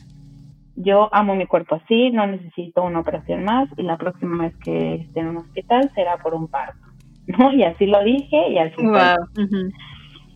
yo 0.81 1.09
amo 1.13 1.35
mi 1.35 1.45
cuerpo 1.45 1.75
así, 1.75 2.09
no 2.11 2.25
necesito 2.25 2.83
una 2.83 3.01
operación 3.01 3.43
más 3.43 3.69
y 3.77 3.83
la 3.83 3.97
próxima 3.97 4.43
vez 4.43 4.55
que 4.63 4.95
esté 4.95 5.19
en 5.19 5.27
un 5.27 5.37
hospital 5.37 5.91
será 5.93 6.17
por 6.17 6.33
un 6.33 6.47
parto, 6.47 6.79
¿no? 7.27 7.51
Y 7.53 7.63
así 7.63 7.85
lo 7.85 8.01
dije 8.03 8.49
y 8.49 8.57
así 8.57 8.81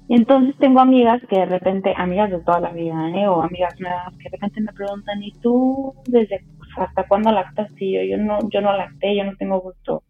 Y 0.09 0.15
entonces 0.15 0.55
tengo 0.57 0.81
amigas 0.81 1.21
que 1.29 1.39
de 1.39 1.45
repente, 1.45 1.93
amigas 1.95 2.29
de 2.29 2.41
toda 2.41 2.59
la 2.59 2.71
vida, 2.71 3.09
¿eh? 3.11 3.27
O 3.27 3.41
amigas 3.41 3.73
nuevas 3.79 4.15
que 4.17 4.25
de 4.25 4.31
repente 4.31 4.61
me 4.61 4.73
preguntan, 4.73 5.23
¿y 5.23 5.31
tú 5.31 5.93
desde 6.05 6.43
hasta 6.77 7.07
cuándo 7.07 7.31
lactas? 7.31 7.71
Y 7.79 7.93
yo, 7.93 8.01
yo 8.01 8.17
no, 8.17 8.39
yo 8.49 8.59
no 8.59 8.75
lacté, 8.75 9.15
yo 9.15 9.23
no 9.23 9.35
tengo 9.37 9.61
gusto. 9.61 10.03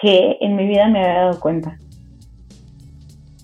Que 0.00 0.38
en 0.40 0.56
mi 0.56 0.66
vida 0.66 0.88
me 0.88 1.00
había 1.00 1.24
dado 1.24 1.40
cuenta. 1.40 1.76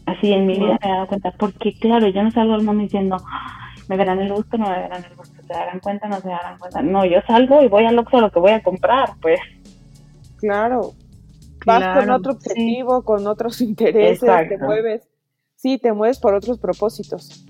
Así 0.07 0.33
en 0.33 0.47
mi 0.47 0.55
vida 0.55 0.79
me 0.81 0.89
había 0.89 0.95
dado 0.95 1.07
cuenta. 1.07 1.33
Porque 1.39 1.75
claro, 1.75 2.09
yo 2.09 2.23
no 2.23 2.31
salgo 2.31 2.55
al 2.55 2.65
mundo 2.65 2.83
diciendo, 2.83 3.19
¿Me 3.91 3.97
verán 3.97 4.21
el 4.21 4.33
gusto? 4.33 4.57
No 4.57 4.69
me 4.69 4.79
verán 4.83 5.05
el 5.05 5.17
gusto. 5.17 5.40
¿Se 5.51 5.57
darán 5.57 5.81
cuenta? 5.81 6.07
No 6.07 6.21
se 6.21 6.29
darán 6.29 6.59
cuenta. 6.59 6.81
No, 6.81 7.05
yo 7.05 7.19
salgo 7.27 7.61
y 7.61 7.67
voy 7.67 7.85
al 7.85 7.99
Oxxo 7.99 8.19
a 8.19 8.21
lo 8.21 8.31
que 8.31 8.39
voy 8.39 8.53
a 8.53 8.63
comprar, 8.63 9.15
pues. 9.21 9.41
Claro. 10.37 10.93
Vas 11.67 11.99
con 11.99 12.11
otro 12.11 12.33
objetivo, 12.35 13.03
con 13.03 13.27
otros 13.27 13.61
intereses, 13.61 14.21
te 14.21 14.59
mueves. 14.59 15.09
Sí, 15.57 15.79
te 15.79 15.93
mueves 15.93 16.21
por 16.21 16.35
otros 16.35 16.61
propósitos. 16.61 17.45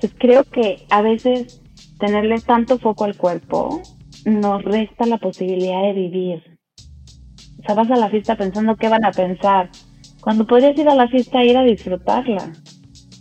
Pues 0.00 0.12
creo 0.18 0.42
que 0.42 0.84
a 0.90 1.00
veces 1.00 1.62
tenerle 2.00 2.40
tanto 2.40 2.76
foco 2.80 3.04
al 3.04 3.16
cuerpo 3.16 3.80
nos 4.24 4.64
resta 4.64 5.06
la 5.06 5.18
posibilidad 5.18 5.80
de 5.82 5.92
vivir. 5.92 6.58
O 7.60 7.62
sea, 7.62 7.76
vas 7.76 7.90
a 7.92 7.96
la 7.96 8.10
fiesta 8.10 8.36
pensando 8.36 8.74
qué 8.74 8.88
van 8.88 9.04
a 9.04 9.12
pensar, 9.12 9.70
cuando 10.20 10.44
podrías 10.44 10.76
ir 10.76 10.88
a 10.88 10.96
la 10.96 11.06
fiesta 11.06 11.40
e 11.40 11.46
ir 11.46 11.56
a 11.56 11.62
disfrutarla. 11.62 12.52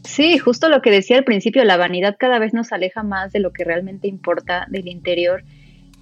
Sí, 0.04 0.38
justo 0.38 0.70
lo 0.70 0.82
que 0.82 0.92
decía 0.92 1.18
al 1.18 1.24
principio, 1.24 1.64
la 1.64 1.78
vanidad 1.78 2.18
cada 2.20 2.40
vez 2.40 2.54
nos 2.54 2.72
aleja 2.72 3.04
más 3.04 3.32
de 3.32 3.40
lo 3.40 3.52
que 3.52 3.64
realmente 3.64 4.08
importa 4.08 4.68
del 4.70 4.88
interior. 4.88 5.44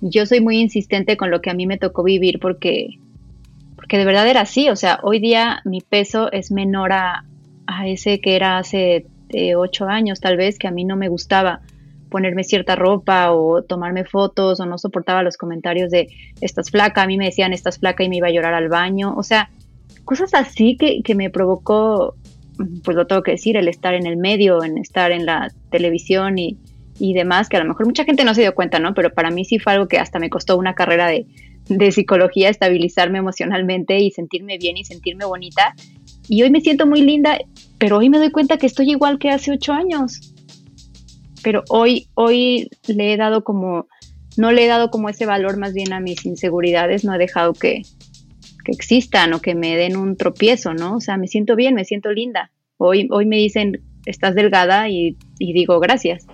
Yo 0.01 0.25
soy 0.25 0.41
muy 0.41 0.59
insistente 0.59 1.17
con 1.17 1.29
lo 1.29 1.41
que 1.41 1.51
a 1.51 1.53
mí 1.53 1.67
me 1.67 1.77
tocó 1.77 2.03
vivir 2.03 2.39
porque, 2.39 2.99
porque 3.75 3.97
de 3.97 4.05
verdad 4.05 4.27
era 4.27 4.41
así. 4.41 4.69
O 4.69 4.75
sea, 4.75 4.99
hoy 5.03 5.19
día 5.19 5.61
mi 5.65 5.81
peso 5.81 6.31
es 6.31 6.51
menor 6.51 6.93
a, 6.93 7.25
a 7.67 7.87
ese 7.87 8.19
que 8.19 8.35
era 8.35 8.57
hace 8.57 9.05
eh, 9.29 9.55
ocho 9.55 9.85
años 9.85 10.19
tal 10.19 10.37
vez, 10.37 10.57
que 10.57 10.67
a 10.67 10.71
mí 10.71 10.83
no 10.83 10.97
me 10.97 11.07
gustaba 11.07 11.61
ponerme 12.09 12.43
cierta 12.43 12.75
ropa 12.75 13.31
o 13.31 13.63
tomarme 13.63 14.03
fotos 14.03 14.59
o 14.59 14.65
no 14.65 14.77
soportaba 14.77 15.23
los 15.23 15.37
comentarios 15.37 15.89
de 15.89 16.09
estás 16.41 16.69
flaca, 16.69 17.03
a 17.03 17.07
mí 17.07 17.17
me 17.17 17.25
decían 17.25 17.53
estás 17.53 17.79
flaca 17.79 18.03
y 18.03 18.09
me 18.09 18.17
iba 18.17 18.27
a 18.27 18.31
llorar 18.31 18.53
al 18.53 18.67
baño, 18.67 19.15
o 19.15 19.23
sea, 19.23 19.49
cosas 20.03 20.33
así 20.33 20.75
que, 20.75 21.01
que 21.03 21.15
me 21.15 21.29
provocó, 21.29 22.15
pues 22.83 22.95
lo 22.95 23.07
tengo 23.07 23.23
que 23.23 23.31
decir, 23.31 23.57
el 23.57 23.67
estar 23.67 23.93
en 23.93 24.05
el 24.05 24.17
medio, 24.17 24.63
en 24.63 24.77
estar 24.77 25.11
en 25.11 25.25
la 25.25 25.51
televisión 25.69 26.37
y, 26.37 26.57
y 26.99 27.13
demás, 27.13 27.49
que 27.49 27.57
a 27.57 27.59
lo 27.63 27.67
mejor 27.67 27.85
mucha 27.85 28.03
gente 28.03 28.23
no 28.23 28.33
se 28.33 28.41
dio 28.41 28.55
cuenta, 28.55 28.79
¿no? 28.79 28.93
Pero 28.93 29.13
para 29.13 29.31
mí 29.31 29.45
sí 29.45 29.59
fue 29.59 29.73
algo 29.73 29.87
que 29.87 29.97
hasta 29.97 30.19
me 30.19 30.29
costó 30.29 30.57
una 30.57 30.75
carrera 30.75 31.07
de, 31.07 31.25
de 31.67 31.91
psicología, 31.91 32.49
estabilizarme 32.49 33.19
emocionalmente 33.19 33.99
y 33.99 34.11
sentirme 34.11 34.57
bien 34.57 34.77
y 34.77 34.85
sentirme 34.85 35.25
bonita. 35.25 35.75
Y 36.27 36.43
hoy 36.43 36.49
me 36.49 36.61
siento 36.61 36.85
muy 36.85 37.01
linda, 37.01 37.37
pero 37.77 37.97
hoy 37.97 38.09
me 38.09 38.17
doy 38.17 38.31
cuenta 38.31 38.57
que 38.57 38.67
estoy 38.67 38.91
igual 38.91 39.19
que 39.19 39.29
hace 39.29 39.51
ocho 39.51 39.73
años 39.73 40.31
pero 41.43 41.63
hoy, 41.69 42.07
hoy 42.13 42.69
le 42.87 43.13
he 43.13 43.17
dado 43.17 43.43
como, 43.43 43.87
no 44.37 44.51
le 44.51 44.65
he 44.65 44.67
dado 44.67 44.89
como 44.89 45.09
ese 45.09 45.25
valor 45.25 45.57
más 45.57 45.73
bien 45.73 45.93
a 45.93 45.99
mis 45.99 46.25
inseguridades, 46.25 47.03
no 47.03 47.13
he 47.13 47.17
dejado 47.17 47.53
que, 47.53 47.81
que 48.63 48.71
existan 48.71 49.33
o 49.33 49.41
que 49.41 49.55
me 49.55 49.75
den 49.75 49.97
un 49.97 50.17
tropiezo, 50.17 50.73
¿no? 50.73 50.95
O 50.95 50.99
sea, 50.99 51.17
me 51.17 51.27
siento 51.27 51.55
bien, 51.55 51.75
me 51.75 51.85
siento 51.85 52.11
linda. 52.11 52.51
Hoy, 52.77 53.07
hoy 53.11 53.25
me 53.25 53.37
dicen, 53.37 53.81
estás 54.05 54.35
delgada 54.35 54.89
y, 54.89 55.17
y 55.39 55.53
digo, 55.53 55.79
gracias. 55.79 56.27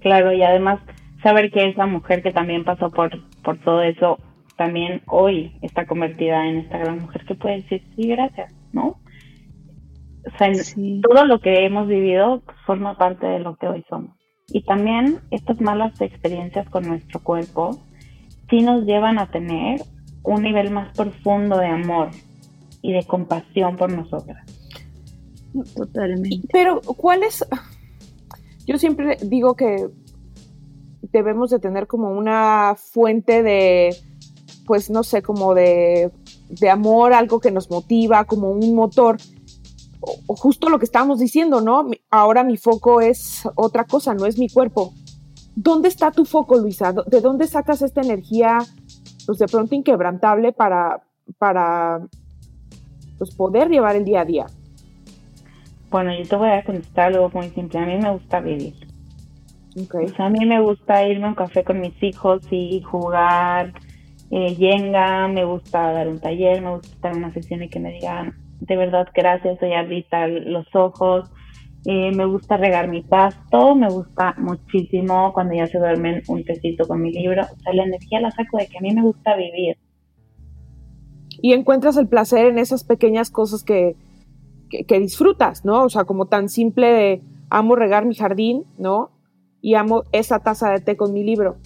Claro, 0.00 0.32
y 0.32 0.42
además 0.42 0.80
saber 1.22 1.50
que 1.50 1.68
esa 1.68 1.86
mujer 1.86 2.22
que 2.22 2.32
también 2.32 2.64
pasó 2.64 2.90
por, 2.90 3.10
por 3.42 3.58
todo 3.58 3.82
eso, 3.82 4.18
también 4.56 5.02
hoy 5.06 5.52
está 5.62 5.86
convertida 5.86 6.46
en 6.46 6.58
esta 6.58 6.78
gran 6.78 7.00
mujer 7.00 7.24
que 7.24 7.34
puede 7.34 7.62
decir, 7.62 7.82
sí, 7.96 8.08
gracias, 8.08 8.52
¿no? 8.72 8.98
O 10.26 10.38
sea, 10.38 10.50
todo 11.02 11.24
lo 11.26 11.40
que 11.40 11.66
hemos 11.66 11.88
vivido 11.88 12.42
forma 12.66 12.96
parte 12.96 13.26
de 13.26 13.40
lo 13.40 13.56
que 13.56 13.66
hoy 13.66 13.84
somos. 13.88 14.16
Y 14.48 14.62
también 14.62 15.20
estas 15.30 15.60
malas 15.60 15.98
experiencias 16.00 16.68
con 16.68 16.86
nuestro 16.86 17.20
cuerpo 17.20 17.78
sí 18.48 18.60
nos 18.60 18.84
llevan 18.84 19.18
a 19.18 19.30
tener 19.30 19.80
un 20.24 20.42
nivel 20.42 20.70
más 20.70 20.94
profundo 20.96 21.58
de 21.58 21.66
amor 21.66 22.10
y 22.82 22.92
de 22.92 23.04
compasión 23.06 23.76
por 23.76 23.92
nosotras. 23.92 24.44
Totalmente. 25.76 26.48
Pero, 26.52 26.80
¿cuál 26.80 27.22
es? 27.22 27.46
Yo 28.66 28.78
siempre 28.78 29.16
digo 29.22 29.54
que 29.54 29.88
debemos 31.12 31.50
de 31.50 31.60
tener 31.60 31.86
como 31.86 32.10
una 32.10 32.74
fuente 32.76 33.42
de, 33.42 33.94
pues 34.66 34.90
no 34.90 35.02
sé, 35.02 35.22
como 35.22 35.54
de, 35.54 36.10
de 36.48 36.70
amor, 36.70 37.12
algo 37.12 37.38
que 37.40 37.52
nos 37.52 37.70
motiva, 37.70 38.24
como 38.24 38.50
un 38.50 38.74
motor 38.74 39.18
o 40.26 40.36
justo 40.36 40.68
lo 40.68 40.78
que 40.78 40.84
estábamos 40.84 41.18
diciendo, 41.18 41.60
¿no? 41.60 41.88
Ahora 42.10 42.44
mi 42.44 42.56
foco 42.56 43.00
es 43.00 43.48
otra 43.54 43.84
cosa, 43.84 44.14
no 44.14 44.26
es 44.26 44.38
mi 44.38 44.48
cuerpo. 44.48 44.92
¿Dónde 45.56 45.88
está 45.88 46.10
tu 46.10 46.24
foco, 46.24 46.56
Luisa? 46.56 46.92
¿De 46.92 47.20
dónde 47.20 47.46
sacas 47.46 47.82
esta 47.82 48.00
energía, 48.00 48.58
pues 49.26 49.38
de 49.38 49.46
pronto 49.46 49.74
inquebrantable 49.74 50.52
para, 50.52 51.02
para 51.38 52.00
pues, 53.18 53.34
poder 53.34 53.68
llevar 53.68 53.96
el 53.96 54.04
día 54.04 54.20
a 54.20 54.24
día? 54.24 54.46
Bueno, 55.90 56.12
yo 56.16 56.28
te 56.28 56.36
voy 56.36 56.50
a 56.50 56.64
contestar 56.64 57.12
algo 57.12 57.30
muy 57.32 57.50
simple. 57.50 57.78
A 57.78 57.86
mí 57.86 57.96
me 57.98 58.10
gusta 58.10 58.40
vivir. 58.40 58.74
Okay. 59.76 60.06
a 60.18 60.28
mí 60.28 60.46
me 60.46 60.60
gusta 60.60 61.04
irme 61.04 61.24
a 61.24 61.28
un 61.30 61.34
café 61.34 61.64
con 61.64 61.80
mis 61.80 62.00
hijos 62.00 62.42
y 62.52 62.80
jugar 62.82 63.72
eh, 64.30 64.54
yenga, 64.54 65.26
me 65.26 65.44
gusta 65.44 65.92
dar 65.92 66.06
un 66.06 66.20
taller, 66.20 66.62
me 66.62 66.76
gusta 66.76 66.88
estar 66.88 67.12
en 67.12 67.18
una 67.18 67.32
sesión 67.32 67.62
y 67.62 67.68
que 67.68 67.80
me 67.80 67.90
digan, 67.90 68.34
de 68.60 68.76
verdad 68.76 69.08
gracias, 69.12 69.58
soy 69.58 69.74
ahorita 69.74 70.28
los 70.28 70.66
ojos. 70.74 71.28
Eh, 71.86 72.12
me 72.12 72.24
gusta 72.24 72.56
regar 72.56 72.88
mi 72.88 73.02
pasto, 73.02 73.74
me 73.74 73.88
gusta 73.88 74.34
muchísimo 74.38 75.32
cuando 75.34 75.54
ya 75.54 75.66
se 75.66 75.78
duermen 75.78 76.22
un 76.28 76.42
tecito 76.44 76.88
con 76.88 77.02
mi 77.02 77.12
libro. 77.12 77.42
O 77.42 77.60
sea, 77.60 77.74
la 77.74 77.84
energía 77.84 78.20
la 78.20 78.30
saco 78.30 78.56
de 78.56 78.66
que 78.66 78.78
a 78.78 78.80
mí 78.80 78.94
me 78.94 79.02
gusta 79.02 79.36
vivir. 79.36 79.76
Y 81.42 81.52
encuentras 81.52 81.98
el 81.98 82.08
placer 82.08 82.46
en 82.46 82.58
esas 82.58 82.84
pequeñas 82.84 83.30
cosas 83.30 83.62
que, 83.64 83.96
que, 84.70 84.98
disfrutas, 84.98 85.66
¿no? 85.66 85.82
O 85.82 85.90
sea, 85.90 86.04
como 86.04 86.26
tan 86.26 86.48
simple 86.48 86.86
de 86.86 87.22
amo 87.50 87.76
regar 87.76 88.06
mi 88.06 88.14
jardín, 88.14 88.64
¿no? 88.78 89.10
Y 89.60 89.74
amo 89.74 90.04
esa 90.12 90.38
taza 90.38 90.70
de 90.70 90.80
té 90.80 90.96
con 90.96 91.12
mi 91.12 91.22
libro. 91.22 91.56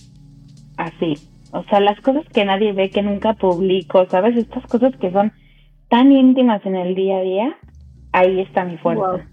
Así. 0.77 1.15
O 1.53 1.63
sea, 1.65 1.79
las 1.79 2.01
cosas 2.01 2.25
que 2.33 2.45
nadie 2.45 2.73
ve, 2.73 2.91
que 2.91 3.03
nunca 3.03 3.35
publico, 3.35 4.05
¿sabes? 4.07 4.37
Estas 4.37 4.67
cosas 4.67 4.97
que 4.97 5.13
son 5.13 5.33
tan 5.89 6.11
íntimas 6.11 6.65
en 6.67 6.75
el 6.75 6.97
día 6.97 7.19
a 7.19 7.23
día, 7.23 7.57
ahí 8.13 8.41
está 8.41 8.65
mi 8.65 8.79
fuerza. 8.79 9.29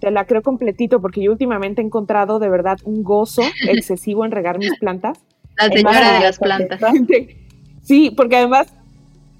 Te 0.00 0.10
la 0.10 0.24
creo 0.26 0.42
completito 0.42 1.00
porque 1.00 1.22
yo 1.22 1.32
últimamente 1.32 1.80
he 1.80 1.84
encontrado 1.84 2.38
de 2.38 2.48
verdad 2.48 2.78
un 2.84 3.02
gozo 3.02 3.42
excesivo 3.68 4.24
en 4.24 4.30
regar 4.30 4.58
mis 4.58 4.76
plantas. 4.78 5.18
La 5.56 5.68
señora 5.68 6.12
de 6.12 6.20
las 6.20 6.38
plantas. 6.38 6.80
Sí, 7.82 8.10
porque 8.10 8.36
además 8.36 8.72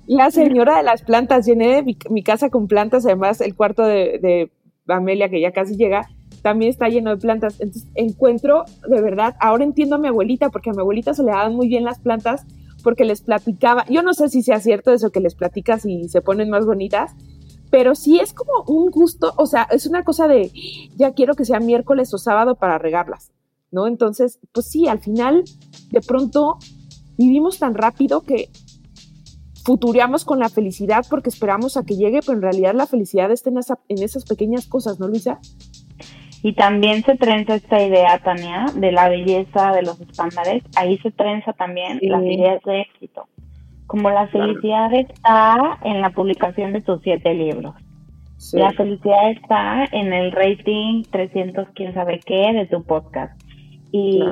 la 0.06 0.30
señora 0.30 0.76
de 0.76 0.82
las 0.84 1.02
plantas, 1.02 1.46
llené 1.46 1.82
mi, 1.82 2.22
casa 2.22 2.48
con 2.48 2.68
plantas, 2.68 3.04
además 3.04 3.40
el 3.40 3.54
cuarto 3.54 3.82
de, 3.82 4.18
de 4.22 4.50
Amelia, 4.86 5.28
que 5.28 5.40
ya 5.40 5.50
casi 5.50 5.76
llega, 5.76 6.08
también 6.42 6.70
está 6.70 6.88
lleno 6.88 7.10
de 7.10 7.16
plantas. 7.16 7.60
Entonces 7.60 7.90
encuentro, 7.96 8.64
de 8.88 9.02
verdad, 9.02 9.34
ahora 9.40 9.64
entiendo 9.64 9.96
a 9.96 9.98
mi 9.98 10.08
abuelita, 10.08 10.50
porque 10.50 10.70
a 10.70 10.72
mi 10.72 10.78
abuelita 10.78 11.12
se 11.12 11.24
le 11.24 11.32
daban 11.32 11.54
muy 11.54 11.68
bien 11.68 11.84
las 11.84 11.98
plantas 11.98 12.46
porque 12.86 13.04
les 13.04 13.20
platicaba, 13.20 13.84
yo 13.88 14.04
no 14.04 14.14
sé 14.14 14.28
si 14.28 14.42
sea 14.42 14.60
cierto 14.60 14.92
eso 14.92 15.10
que 15.10 15.18
les 15.18 15.34
platicas 15.34 15.84
y 15.84 16.08
se 16.08 16.20
ponen 16.20 16.50
más 16.50 16.64
bonitas, 16.64 17.16
pero 17.76 17.94
sí 17.94 18.18
es 18.18 18.32
como 18.32 18.64
un 18.68 18.90
gusto, 18.90 19.34
o 19.36 19.44
sea, 19.44 19.68
es 19.70 19.86
una 19.86 20.02
cosa 20.02 20.26
de, 20.28 20.50
ya 20.96 21.12
quiero 21.12 21.34
que 21.34 21.44
sea 21.44 21.60
miércoles 21.60 22.14
o 22.14 22.16
sábado 22.16 22.54
para 22.54 22.78
regarlas, 22.78 23.34
¿no? 23.70 23.86
Entonces, 23.86 24.38
pues 24.54 24.70
sí, 24.70 24.88
al 24.88 25.00
final, 25.00 25.44
de 25.90 26.00
pronto, 26.00 26.56
vivimos 27.18 27.58
tan 27.58 27.74
rápido 27.74 28.22
que 28.22 28.48
futureamos 29.62 30.24
con 30.24 30.38
la 30.38 30.48
felicidad 30.48 31.04
porque 31.10 31.28
esperamos 31.28 31.76
a 31.76 31.84
que 31.84 31.98
llegue, 31.98 32.20
pero 32.20 32.32
en 32.38 32.42
realidad 32.44 32.74
la 32.74 32.86
felicidad 32.86 33.30
está 33.30 33.50
en, 33.50 33.58
en 33.90 34.02
esas 34.02 34.24
pequeñas 34.24 34.66
cosas, 34.66 34.98
¿no, 34.98 35.06
Luisa? 35.06 35.38
Y 36.42 36.54
también 36.54 37.04
se 37.04 37.16
trenza 37.16 37.56
esta 37.56 37.82
idea, 37.82 38.18
Tania, 38.20 38.72
de 38.74 38.90
la 38.90 39.10
belleza 39.10 39.72
de 39.72 39.82
los 39.82 40.00
estándares. 40.00 40.62
Ahí 40.76 40.96
se 40.96 41.10
trenza 41.10 41.52
también 41.52 41.98
la 42.00 42.20
las 42.20 42.62
de 42.64 42.80
éxito. 42.80 43.28
Como 43.86 44.10
la 44.10 44.26
felicidad 44.28 44.92
está 44.94 45.78
en 45.84 46.00
la 46.00 46.10
publicación 46.10 46.72
de 46.72 46.80
tus 46.80 47.00
siete 47.02 47.34
libros. 47.34 47.74
La 48.52 48.70
felicidad 48.72 49.30
está 49.30 49.84
en 49.92 50.12
el 50.12 50.32
rating 50.32 51.04
300, 51.10 51.68
quién 51.74 51.94
sabe 51.94 52.20
qué, 52.24 52.52
de 52.52 52.66
tu 52.66 52.82
podcast. 52.82 53.40
Y, 53.92 54.22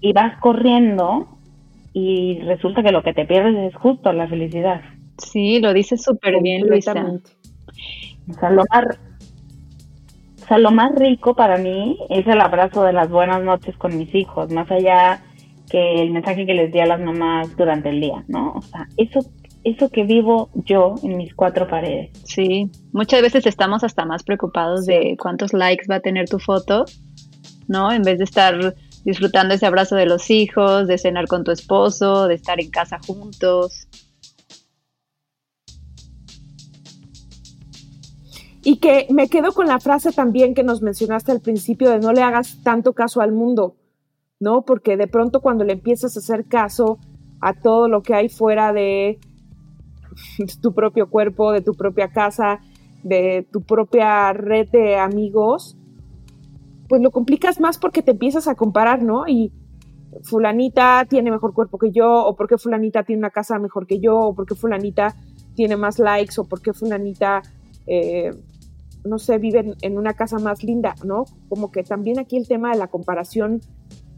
y 0.00 0.12
vas 0.12 0.38
corriendo 0.40 1.28
y 1.92 2.40
resulta 2.40 2.82
que 2.82 2.92
lo 2.92 3.02
que 3.02 3.12
te 3.12 3.26
pierdes 3.26 3.72
es 3.72 3.74
justo 3.74 4.12
la 4.12 4.28
felicidad. 4.28 4.80
Sí, 5.18 5.60
lo 5.60 5.72
dices 5.72 6.02
súper 6.02 6.40
bien, 6.40 6.66
Luisa. 6.66 6.92
O 8.28 8.32
sea, 8.32 8.50
lo 8.50 8.62
más, 8.70 8.84
sea, 10.50 10.58
lo 10.58 10.72
más 10.72 10.92
rico 10.96 11.34
para 11.34 11.58
mí 11.58 11.96
es 12.08 12.26
el 12.26 12.40
abrazo 12.40 12.82
de 12.82 12.92
las 12.92 13.08
buenas 13.08 13.40
noches 13.42 13.76
con 13.76 13.96
mis 13.96 14.12
hijos, 14.14 14.50
más 14.50 14.68
allá 14.70 15.22
que 15.70 16.02
el 16.02 16.10
mensaje 16.10 16.46
que 16.46 16.54
les 16.54 16.72
di 16.72 16.80
a 16.80 16.86
las 16.86 17.00
mamás 17.00 17.56
durante 17.56 17.90
el 17.90 18.00
día, 18.00 18.24
¿no? 18.28 18.54
O 18.54 18.62
sea, 18.62 18.88
eso 18.96 19.20
eso 19.62 19.90
que 19.90 20.04
vivo 20.04 20.50
yo 20.54 20.94
en 21.02 21.16
mis 21.16 21.34
cuatro 21.34 21.68
paredes. 21.68 22.10
Sí, 22.24 22.70
muchas 22.92 23.22
veces 23.22 23.46
estamos 23.46 23.84
hasta 23.84 24.04
más 24.04 24.22
preocupados 24.22 24.86
de 24.86 25.16
cuántos 25.20 25.52
likes 25.52 25.86
va 25.90 25.96
a 25.96 26.00
tener 26.00 26.28
tu 26.28 26.38
foto, 26.38 26.86
¿no? 27.68 27.92
En 27.92 28.02
vez 28.02 28.18
de 28.18 28.24
estar 28.24 28.74
disfrutando 29.04 29.54
ese 29.54 29.66
abrazo 29.66 29.96
de 29.96 30.06
los 30.06 30.30
hijos, 30.30 30.86
de 30.86 30.98
cenar 30.98 31.26
con 31.26 31.44
tu 31.44 31.50
esposo, 31.50 32.26
de 32.26 32.34
estar 32.34 32.60
en 32.60 32.70
casa 32.70 32.98
juntos. 33.06 33.86
Y 38.62 38.76
que 38.76 39.06
me 39.10 39.28
quedo 39.28 39.52
con 39.52 39.66
la 39.66 39.80
frase 39.80 40.12
también 40.12 40.54
que 40.54 40.62
nos 40.62 40.82
mencionaste 40.82 41.32
al 41.32 41.40
principio 41.40 41.90
de 41.90 41.98
no 41.98 42.12
le 42.12 42.22
hagas 42.22 42.62
tanto 42.62 42.92
caso 42.92 43.22
al 43.22 43.32
mundo, 43.32 43.76
¿no? 44.40 44.62
Porque 44.62 44.96
de 44.96 45.06
pronto 45.06 45.40
cuando 45.40 45.64
le 45.64 45.74
empiezas 45.74 46.16
a 46.16 46.20
hacer 46.20 46.46
caso 46.46 46.98
a 47.40 47.54
todo 47.54 47.88
lo 47.88 48.02
que 48.02 48.14
hay 48.14 48.28
fuera 48.28 48.72
de 48.72 49.18
tu 50.62 50.74
propio 50.74 51.08
cuerpo, 51.08 51.52
de 51.52 51.60
tu 51.60 51.72
propia 51.74 52.08
casa, 52.08 52.60
de 53.02 53.46
tu 53.52 53.62
propia 53.62 54.32
red 54.32 54.68
de 54.70 54.96
amigos, 54.96 55.76
pues 56.88 57.00
lo 57.00 57.10
complicas 57.10 57.60
más 57.60 57.78
porque 57.78 58.02
te 58.02 58.10
empiezas 58.10 58.48
a 58.48 58.54
comparar, 58.54 59.02
¿no? 59.02 59.28
Y 59.28 59.52
fulanita 60.24 61.06
tiene 61.08 61.30
mejor 61.30 61.54
cuerpo 61.54 61.78
que 61.78 61.92
yo, 61.92 62.26
o 62.26 62.34
porque 62.34 62.58
fulanita 62.58 63.04
tiene 63.04 63.20
una 63.20 63.30
casa 63.30 63.58
mejor 63.58 63.86
que 63.86 64.00
yo, 64.00 64.18
o 64.18 64.34
porque 64.34 64.54
fulanita 64.54 65.14
tiene 65.54 65.76
más 65.76 65.98
likes, 65.98 66.40
o 66.40 66.44
porque 66.44 66.72
fulanita, 66.72 67.42
eh, 67.86 68.30
no 69.04 69.18
sé, 69.18 69.38
vive 69.38 69.76
en, 69.80 69.98
una 69.98 70.14
casa 70.14 70.38
más 70.38 70.64
linda, 70.64 70.94
¿no? 71.04 71.24
Como 71.48 71.70
que 71.70 71.84
también 71.84 72.18
aquí 72.18 72.36
el 72.36 72.48
tema 72.48 72.72
de 72.72 72.78
la 72.78 72.88
comparación, 72.88 73.60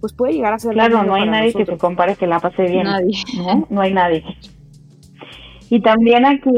pues 0.03 0.13
puede 0.15 0.33
llegar 0.33 0.53
a 0.53 0.59
ser... 0.59 0.73
Claro, 0.73 1.05
no 1.05 1.15
hay 1.15 1.29
nadie 1.29 1.53
que 1.53 1.65
se 1.65 1.79
compare 1.79 2.17
que 2.17 2.27
la 2.27 2.41
pase 2.41 2.65
bien. 2.65 2.83
Nadie. 2.83 3.23
¿no? 3.37 3.69
no 3.71 3.81
hay 3.81 3.95
nadie. 3.95 4.25
Y 5.71 5.81
también 5.81 6.27
aquí, 6.27 6.51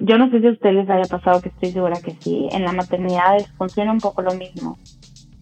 yo 0.00 0.18
no 0.18 0.28
sé 0.32 0.40
si 0.40 0.48
a 0.48 0.50
ustedes 0.50 0.74
les 0.74 0.90
haya 0.90 1.08
pasado, 1.08 1.40
que 1.40 1.50
estoy 1.50 1.70
segura 1.70 2.00
que 2.04 2.10
sí, 2.18 2.48
en 2.50 2.64
la 2.64 2.72
maternidad 2.72 3.38
funciona 3.56 3.92
un 3.92 4.00
poco 4.00 4.22
lo 4.22 4.34
mismo. 4.34 4.76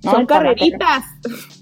Son 0.00 0.26
carreritas. 0.26 1.02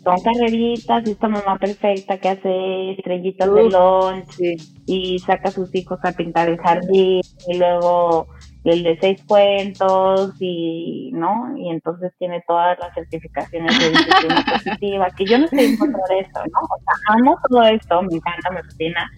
Son 0.02 0.16
carreritas 0.20 1.06
y 1.06 1.12
esta 1.12 1.28
mamá 1.28 1.58
perfecta 1.60 2.18
que 2.18 2.28
hace 2.28 2.90
estrellitas 2.90 3.48
de 3.54 3.70
lunch 3.70 4.58
y 4.86 5.18
saca 5.20 5.48
a 5.48 5.52
sus 5.52 5.72
hijos 5.76 6.00
a 6.02 6.10
pintar 6.10 6.48
el 6.48 6.58
jardín 6.58 7.20
y 7.46 7.56
luego 7.56 8.26
el 8.70 8.82
de 8.82 8.98
seis 9.00 9.22
cuentos 9.26 10.34
y 10.40 11.10
no 11.12 11.56
y 11.56 11.70
entonces 11.70 12.12
tiene 12.18 12.42
todas 12.46 12.78
las 12.78 12.94
certificaciones 12.94 13.78
de 13.78 13.90
disciplina 13.90 14.44
positiva 14.52 15.08
que 15.16 15.24
yo 15.24 15.38
no 15.38 15.44
estoy 15.44 15.64
en 15.64 15.76
contra 15.76 16.02
de 16.08 16.20
eso 16.20 16.40
no 16.52 16.60
o 16.60 16.78
sea 16.78 17.14
amo 17.14 17.38
todo 17.48 17.62
esto 17.62 18.02
me 18.02 18.16
encanta 18.16 18.50
me 18.50 18.62
fascina 18.62 19.10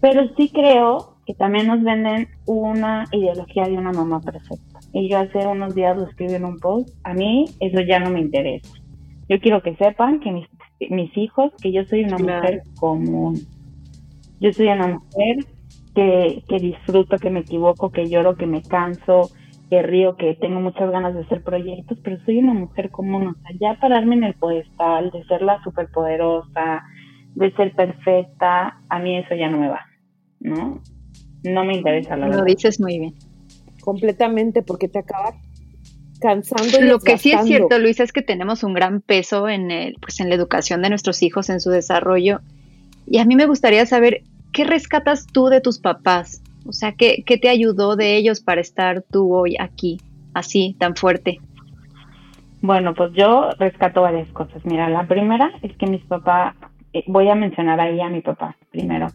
pero 0.00 0.28
sí 0.36 0.50
creo 0.50 1.16
que 1.26 1.34
también 1.34 1.66
nos 1.66 1.82
venden 1.82 2.28
una 2.46 3.04
ideología 3.12 3.64
de 3.64 3.78
una 3.78 3.92
mamá 3.92 4.20
perfecta 4.20 4.70
y 4.92 5.08
yo 5.08 5.18
hace 5.18 5.46
unos 5.46 5.74
días 5.74 5.96
lo 5.96 6.06
escribí 6.06 6.34
en 6.34 6.44
un 6.44 6.58
post, 6.58 6.88
a 7.04 7.14
mí 7.14 7.44
eso 7.60 7.80
ya 7.80 8.00
no 8.00 8.10
me 8.10 8.20
interesa. 8.20 8.72
Yo 9.28 9.38
quiero 9.40 9.62
que 9.62 9.76
sepan 9.76 10.20
que 10.20 10.32
mis, 10.32 10.48
mis 10.90 11.16
hijos, 11.16 11.52
que 11.62 11.72
yo 11.72 11.84
soy 11.84 12.04
una 12.04 12.18
mujer 12.18 12.62
común. 12.78 13.38
Yo 14.40 14.52
soy 14.52 14.68
una 14.68 14.88
mujer 14.88 15.46
que, 15.94 16.42
que 16.48 16.58
disfruto, 16.58 17.18
que 17.18 17.30
me 17.30 17.40
equivoco, 17.40 17.90
que 17.90 18.08
lloro, 18.08 18.36
que 18.36 18.46
me 18.46 18.62
canso, 18.62 19.30
que 19.68 19.82
río, 19.82 20.16
que 20.16 20.34
tengo 20.34 20.60
muchas 20.60 20.90
ganas 20.90 21.14
de 21.14 21.20
hacer 21.20 21.42
proyectos, 21.42 21.98
pero 22.02 22.18
soy 22.24 22.38
una 22.38 22.54
mujer 22.54 22.90
común. 22.90 23.28
O 23.28 23.34
sea, 23.34 23.56
ya 23.60 23.80
pararme 23.80 24.16
en 24.16 24.24
el 24.24 24.34
pedestal, 24.34 25.10
de 25.10 25.24
ser 25.24 25.42
la 25.42 25.62
superpoderosa, 25.62 26.82
de 27.34 27.52
ser 27.52 27.74
perfecta, 27.74 28.80
a 28.88 28.98
mí 28.98 29.16
eso 29.16 29.34
ya 29.34 29.48
no 29.48 29.58
me 29.58 29.68
va, 29.68 29.80
¿no? 30.40 30.80
No 31.42 31.64
me 31.64 31.76
interesa 31.76 32.16
la 32.16 32.28
Lo 32.28 32.44
dices 32.44 32.80
muy 32.80 32.98
bien 32.98 33.14
completamente 33.80 34.62
porque 34.62 34.88
te 34.88 35.00
acaba 35.00 35.34
cansando. 36.20 36.80
Y 36.80 36.86
Lo 36.86 37.00
que 37.00 37.18
sí 37.18 37.32
es 37.32 37.44
cierto, 37.44 37.78
Luisa, 37.78 38.04
es 38.04 38.12
que 38.12 38.22
tenemos 38.22 38.62
un 38.62 38.74
gran 38.74 39.00
peso 39.00 39.48
en, 39.48 39.70
el, 39.70 39.96
pues 40.00 40.20
en 40.20 40.28
la 40.28 40.34
educación 40.34 40.82
de 40.82 40.90
nuestros 40.90 41.22
hijos, 41.22 41.50
en 41.50 41.60
su 41.60 41.70
desarrollo. 41.70 42.40
Y 43.06 43.18
a 43.18 43.24
mí 43.24 43.34
me 43.34 43.46
gustaría 43.46 43.84
saber, 43.86 44.22
¿qué 44.52 44.64
rescatas 44.64 45.26
tú 45.26 45.46
de 45.46 45.60
tus 45.60 45.78
papás? 45.78 46.42
O 46.66 46.72
sea, 46.72 46.92
¿qué, 46.92 47.22
qué 47.24 47.38
te 47.38 47.48
ayudó 47.48 47.96
de 47.96 48.16
ellos 48.16 48.40
para 48.40 48.60
estar 48.60 49.02
tú 49.02 49.34
hoy 49.34 49.56
aquí, 49.58 50.00
así, 50.34 50.76
tan 50.78 50.94
fuerte? 50.94 51.40
Bueno, 52.62 52.94
pues 52.94 53.12
yo 53.14 53.50
rescato 53.58 54.02
varias 54.02 54.28
cosas. 54.32 54.64
Mira, 54.66 54.88
la 54.90 55.06
primera 55.06 55.50
es 55.62 55.74
que 55.76 55.86
mis 55.86 56.04
papás, 56.04 56.54
eh, 56.92 57.04
voy 57.06 57.28
a 57.28 57.34
mencionar 57.34 57.80
ahí 57.80 58.00
a 58.00 58.10
mi 58.10 58.20
papá 58.20 58.56
primero. 58.70 59.06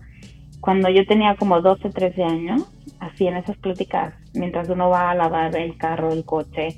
Cuando 0.62 0.90
yo 0.90 1.06
tenía 1.06 1.36
como 1.36 1.62
12, 1.62 1.92
13 1.92 2.24
años, 2.24 2.68
así 3.00 3.28
en 3.28 3.38
esas 3.38 3.56
pláticas, 3.58 4.16
mientras 4.34 4.68
uno 4.70 4.90
va 4.90 5.12
a 5.12 5.16
lavar 5.16 5.56
el 5.56 5.78
carro, 5.78 6.12
el 6.12 6.26
coche, 6.26 6.70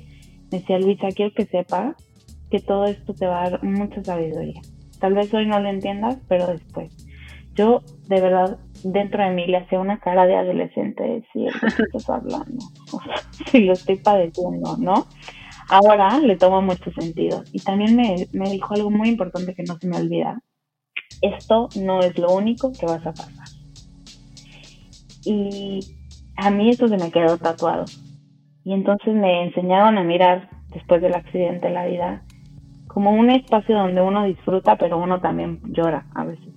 me 0.52 0.58
decía 0.58 0.78
Luisa, 0.78 1.08
quiero 1.14 1.32
que 1.34 1.46
sepas 1.46 1.96
que 2.50 2.60
todo 2.60 2.84
esto 2.84 3.14
te 3.14 3.26
va 3.26 3.44
a 3.44 3.50
dar 3.50 3.64
mucha 3.64 4.04
sabiduría. 4.04 4.60
Tal 5.00 5.14
vez 5.14 5.32
hoy 5.32 5.46
no 5.46 5.58
lo 5.60 5.68
entiendas, 5.68 6.18
pero 6.28 6.48
después. 6.48 7.07
Yo, 7.58 7.82
de 8.06 8.20
verdad, 8.20 8.56
dentro 8.84 9.24
de 9.24 9.30
mí 9.30 9.46
le 9.48 9.56
hacía 9.56 9.80
una 9.80 9.98
cara 9.98 10.26
de 10.26 10.36
adolescente, 10.36 11.02
decir, 11.02 11.50
¿qué 11.60 11.82
estás 11.82 12.08
hablando? 12.08 12.64
si 13.50 13.64
lo 13.64 13.72
estoy 13.72 13.96
padeciendo, 13.96 14.76
¿no? 14.78 15.06
Ahora 15.68 16.18
le 16.20 16.36
tomo 16.36 16.62
mucho 16.62 16.92
sentido. 16.92 17.42
Y 17.52 17.58
también 17.58 17.96
me, 17.96 18.28
me 18.32 18.48
dijo 18.50 18.74
algo 18.74 18.90
muy 18.90 19.08
importante 19.08 19.56
que 19.56 19.64
no 19.64 19.76
se 19.76 19.88
me 19.88 19.96
olvida. 19.96 20.40
Esto 21.20 21.68
no 21.82 21.98
es 22.00 22.16
lo 22.16 22.32
único 22.32 22.70
que 22.72 22.86
vas 22.86 23.04
a 23.04 23.12
pasar. 23.12 23.48
Y 25.24 25.80
a 26.36 26.50
mí 26.50 26.70
eso 26.70 26.86
se 26.86 26.96
me 26.96 27.10
quedó 27.10 27.38
tatuado. 27.38 27.86
Y 28.64 28.72
entonces 28.72 29.14
me 29.14 29.44
enseñaron 29.44 29.98
a 29.98 30.04
mirar 30.04 30.48
después 30.68 31.02
del 31.02 31.14
accidente 31.14 31.66
de 31.66 31.72
la 31.72 31.86
vida 31.86 32.22
como 32.86 33.10
un 33.10 33.30
espacio 33.30 33.76
donde 33.76 34.00
uno 34.00 34.24
disfruta, 34.24 34.76
pero 34.76 34.96
uno 34.96 35.20
también 35.20 35.60
llora 35.72 36.06
a 36.14 36.24
veces. 36.24 36.47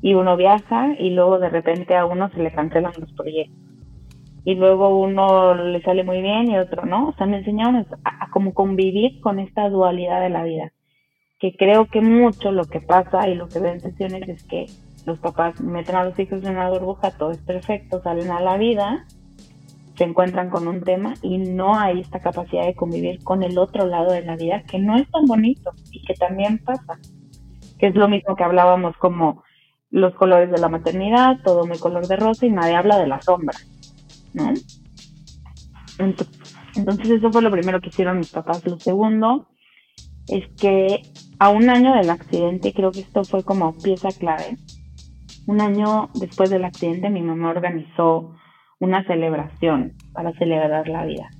Y 0.00 0.14
uno 0.14 0.36
viaja 0.36 0.94
y 0.98 1.10
luego 1.10 1.38
de 1.38 1.48
repente 1.48 1.96
a 1.96 2.06
uno 2.06 2.30
se 2.30 2.42
le 2.42 2.52
cancelan 2.52 2.92
los 2.98 3.12
proyectos. 3.12 3.56
Y 4.44 4.54
luego 4.54 4.98
uno 4.98 5.54
le 5.54 5.82
sale 5.82 6.04
muy 6.04 6.22
bien 6.22 6.50
y 6.50 6.58
otro 6.58 6.86
no. 6.86 7.08
O 7.08 7.12
sea, 7.14 7.26
me 7.26 7.38
enseñaron 7.38 7.76
a, 7.76 7.86
a 8.04 8.30
como 8.30 8.54
convivir 8.54 9.20
con 9.20 9.38
esta 9.38 9.68
dualidad 9.68 10.22
de 10.22 10.30
la 10.30 10.44
vida. 10.44 10.72
Que 11.40 11.56
creo 11.56 11.86
que 11.86 12.00
mucho 12.00 12.52
lo 12.52 12.64
que 12.64 12.80
pasa 12.80 13.28
y 13.28 13.34
lo 13.34 13.48
que 13.48 13.58
veo 13.60 13.72
en 13.72 13.80
sesiones 13.80 14.28
es 14.28 14.44
que 14.44 14.66
los 15.08 15.18
papás 15.18 15.60
meten 15.60 15.96
a 15.96 16.04
los 16.04 16.18
hijos 16.18 16.44
en 16.44 16.50
una 16.50 16.70
burbuja, 16.70 17.10
todo 17.12 17.30
es 17.30 17.38
perfecto, 17.38 18.02
salen 18.02 18.30
a 18.30 18.40
la 18.40 18.56
vida, 18.56 19.06
se 19.96 20.04
encuentran 20.04 20.50
con 20.50 20.68
un 20.68 20.82
tema 20.82 21.14
y 21.22 21.38
no 21.38 21.76
hay 21.76 22.00
esta 22.00 22.20
capacidad 22.20 22.64
de 22.64 22.74
convivir 22.74 23.24
con 23.24 23.42
el 23.42 23.58
otro 23.58 23.86
lado 23.86 24.12
de 24.12 24.22
la 24.22 24.36
vida 24.36 24.62
que 24.62 24.78
no 24.78 24.96
es 24.96 25.10
tan 25.10 25.24
bonito 25.26 25.72
y 25.90 26.04
que 26.04 26.14
también 26.14 26.58
pasa, 26.58 26.98
que 27.78 27.88
es 27.88 27.94
lo 27.96 28.08
mismo 28.08 28.36
que 28.36 28.44
hablábamos 28.44 28.96
como 28.98 29.42
los 29.90 30.14
colores 30.14 30.50
de 30.50 30.58
la 30.58 30.68
maternidad, 30.68 31.38
todo 31.44 31.66
muy 31.66 31.78
color 31.78 32.06
de 32.06 32.16
rosa 32.16 32.46
y 32.46 32.50
nadie 32.50 32.76
habla 32.76 32.98
de 32.98 33.06
la 33.06 33.20
sombra, 33.22 33.56
¿no? 34.34 34.52
Entonces 35.98 37.10
eso 37.10 37.32
fue 37.32 37.42
lo 37.42 37.50
primero 37.50 37.80
que 37.80 37.88
hicieron 37.88 38.18
mis 38.18 38.30
papás. 38.30 38.64
Lo 38.64 38.78
segundo 38.78 39.48
es 40.28 40.46
que 40.60 41.02
a 41.38 41.48
un 41.48 41.70
año 41.70 41.94
del 41.94 42.10
accidente, 42.10 42.72
creo 42.72 42.92
que 42.92 43.00
esto 43.00 43.24
fue 43.24 43.42
como 43.42 43.72
pieza 43.72 44.08
clave, 44.16 44.56
un 45.46 45.60
año 45.60 46.10
después 46.14 46.50
del 46.50 46.64
accidente 46.64 47.08
mi 47.08 47.22
mamá 47.22 47.50
organizó 47.50 48.34
una 48.80 49.04
celebración 49.06 49.94
para 50.12 50.32
celebrar 50.34 50.88
la 50.88 51.06
vida. 51.06 51.30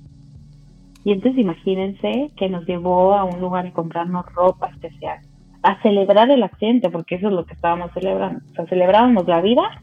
Y 1.03 1.13
entonces 1.13 1.39
imagínense 1.39 2.31
que 2.35 2.49
nos 2.49 2.65
llevó 2.65 3.13
a 3.13 3.23
un 3.23 3.39
lugar 3.39 3.67
a 3.67 3.73
comprarnos 3.73 4.25
ropa 4.33 4.67
especial, 4.69 5.19
a 5.63 5.81
celebrar 5.81 6.29
el 6.31 6.43
accidente, 6.43 6.89
porque 6.89 7.15
eso 7.15 7.27
es 7.27 7.33
lo 7.33 7.45
que 7.45 7.53
estábamos 7.53 7.91
celebrando. 7.93 8.41
O 8.51 8.53
sea, 8.53 8.65
celebrábamos 8.67 9.27
la 9.27 9.41
vida, 9.41 9.81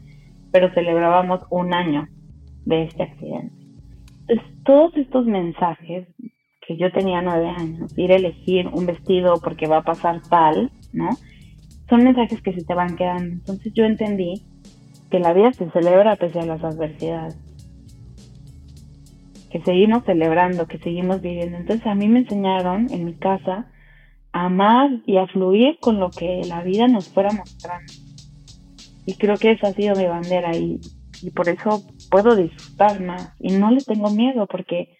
pero 0.51 0.73
celebrábamos 0.73 1.41
un 1.49 1.73
año 1.73 2.07
de 2.65 2.83
este 2.83 3.03
accidente. 3.03 3.53
Entonces, 4.27 4.63
todos 4.63 4.97
estos 4.97 5.25
mensajes 5.25 6.07
que 6.65 6.77
yo 6.77 6.91
tenía 6.91 7.21
nueve 7.21 7.49
años, 7.49 7.97
ir 7.97 8.11
a 8.11 8.15
elegir 8.15 8.67
un 8.67 8.85
vestido 8.85 9.35
porque 9.41 9.67
va 9.67 9.77
a 9.77 9.83
pasar 9.83 10.21
tal, 10.29 10.69
¿no? 10.91 11.09
son 11.89 12.03
mensajes 12.03 12.41
que 12.41 12.53
se 12.53 12.63
te 12.63 12.73
van 12.73 12.95
quedando. 12.95 13.33
Entonces 13.33 13.73
yo 13.73 13.85
entendí 13.85 14.43
que 15.09 15.19
la 15.19 15.33
vida 15.33 15.53
se 15.53 15.69
celebra 15.71 16.15
pese 16.15 16.39
a 16.39 16.45
las 16.45 16.63
adversidades. 16.63 17.37
Que 19.49 19.61
seguimos 19.61 20.03
celebrando, 20.03 20.67
que 20.67 20.77
seguimos 20.79 21.21
viviendo. 21.21 21.57
Entonces 21.57 21.87
a 21.87 21.95
mí 21.95 22.07
me 22.07 22.19
enseñaron 22.19 22.87
en 22.91 23.05
mi 23.05 23.13
casa 23.13 23.67
amar 24.45 24.89
y 25.05 25.17
a 25.17 25.27
fluir 25.27 25.77
con 25.79 25.99
lo 25.99 26.09
que 26.09 26.41
la 26.47 26.63
vida 26.63 26.87
nos 26.87 27.09
fuera 27.09 27.31
mostrando. 27.31 27.91
Y 29.05 29.15
creo 29.15 29.37
que 29.37 29.51
esa 29.51 29.67
ha 29.67 29.73
sido 29.73 29.95
mi 29.95 30.05
bandera 30.05 30.55
y, 30.55 30.79
y 31.21 31.31
por 31.31 31.49
eso 31.49 31.83
puedo 32.11 32.35
disfrutar 32.35 33.01
más. 33.01 33.33
Y 33.39 33.53
no 33.53 33.71
le 33.71 33.81
tengo 33.81 34.09
miedo 34.09 34.47
porque 34.47 34.97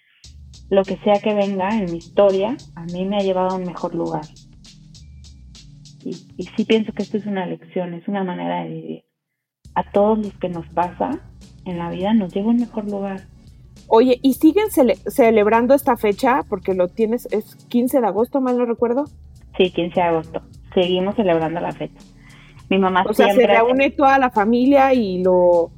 lo 0.69 0.83
que 0.83 0.97
sea 0.97 1.19
que 1.21 1.33
venga 1.33 1.69
en 1.69 1.91
mi 1.91 1.97
historia, 1.97 2.55
a 2.75 2.85
mí 2.85 3.05
me 3.05 3.17
ha 3.17 3.21
llevado 3.21 3.49
a 3.49 3.55
un 3.55 3.63
mejor 3.63 3.93
lugar 3.95 4.21
y, 6.07 6.43
sí 6.55 6.65
pienso 6.65 6.93
que 6.93 7.03
esto 7.03 7.17
es 7.17 7.25
una 7.25 7.45
lección, 7.45 7.93
es 7.93 8.07
una 8.07 8.23
manera 8.23 8.63
de 8.63 8.69
vivir. 8.69 9.03
A 9.75 9.91
todos 9.91 10.17
los 10.17 10.33
que 10.35 10.49
nos 10.49 10.67
pasa 10.69 11.19
en 11.65 11.77
la 11.77 11.89
vida 11.89 12.13
nos 12.13 12.33
lleva 12.33 12.47
a 12.47 12.51
un 12.51 12.57
mejor 12.57 12.89
lugar. 12.89 13.27
Oye, 13.87 14.19
¿y 14.21 14.33
siguen 14.33 14.67
celebrando 15.07 15.73
esta 15.73 15.95
fecha? 15.97 16.43
Porque 16.49 16.73
lo 16.73 16.87
tienes, 16.87 17.27
es 17.31 17.55
15 17.67 18.01
de 18.01 18.07
agosto, 18.07 18.41
mal 18.41 18.57
no 18.57 18.65
recuerdo. 18.65 19.05
Sí, 19.57 19.71
15 19.71 19.93
de 19.93 20.01
agosto. 20.01 20.41
Seguimos 20.73 21.15
celebrando 21.15 21.59
la 21.59 21.71
fecha. 21.71 21.99
Mi 22.69 22.77
mamá 22.77 23.03
o 23.07 23.13
sea, 23.13 23.33
se 23.33 23.47
reúne 23.47 23.91
toda 23.91 24.19
la 24.19 24.29
familia 24.29 24.93
y 24.93 25.23
lo 25.23 25.71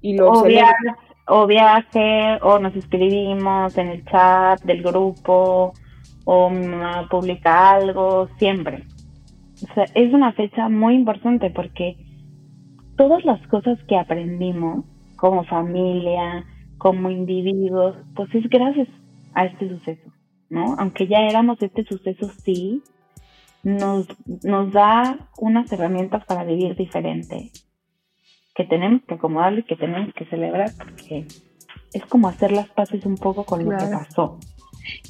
y 0.00 0.16
lo 0.16 0.34
celebra. 0.36 0.98
o 1.26 1.46
viaje, 1.46 2.38
o 2.42 2.58
nos 2.58 2.74
escribimos 2.76 3.76
en 3.78 3.88
el 3.88 4.04
chat 4.04 4.60
del 4.62 4.82
grupo, 4.82 5.72
o 6.24 6.50
publica 7.10 7.70
algo, 7.70 8.28
siempre. 8.38 8.84
O 9.62 9.74
sea, 9.74 9.84
es 9.94 10.12
una 10.12 10.32
fecha 10.32 10.68
muy 10.68 10.94
importante 10.94 11.50
porque 11.50 11.96
todas 12.96 13.24
las 13.24 13.40
cosas 13.48 13.78
que 13.88 13.96
aprendimos 13.96 14.84
como 15.16 15.44
familia, 15.44 16.44
como 16.78 17.10
individuos, 17.10 17.96
pues 18.14 18.34
es 18.34 18.48
gracias 18.50 18.88
a 19.34 19.46
este 19.46 19.68
suceso, 19.68 20.10
¿no? 20.52 20.76
Aunque 20.78 21.06
ya 21.06 21.20
éramos 21.20 21.60
este 21.62 21.82
suceso, 21.84 22.30
sí, 22.44 22.82
nos, 23.62 24.06
nos 24.44 24.70
da 24.70 25.30
unas 25.38 25.72
herramientas 25.72 26.26
para 26.26 26.44
vivir 26.44 26.76
diferente, 26.76 27.50
que 28.54 28.64
tenemos 28.64 29.00
que 29.08 29.14
acomodar 29.14 29.58
y 29.58 29.62
que 29.62 29.76
tenemos 29.76 30.12
que 30.14 30.26
celebrar, 30.26 30.70
porque 30.76 31.26
es 31.94 32.04
como 32.06 32.28
hacer 32.28 32.52
las 32.52 32.68
paces 32.68 33.06
un 33.06 33.16
poco 33.16 33.44
con 33.44 33.64
lo 33.64 33.70
que 33.70 33.86
pasó. 33.86 34.38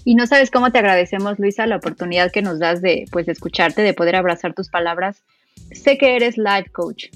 Y 0.05 0.15
no 0.15 0.29
sabes 0.29 0.53
cómo 0.53 0.71
te 0.71 0.79
agradecemos, 0.79 1.41
Luisa, 1.41 1.67
la 1.67 1.77
oportunidad 1.77 2.31
que 2.31 2.43
nos 2.43 2.61
das 2.61 2.81
de, 2.81 3.07
pues, 3.11 3.27
de 3.27 3.33
escucharte, 3.33 3.83
de 3.83 3.95
poder 3.95 4.15
abrazar 4.15 4.55
tus 4.55 4.69
palabras. 4.69 5.25
Sé 5.73 5.99
que 5.99 6.15
eres 6.15 6.39
life 6.39 6.71
coach, 6.71 7.07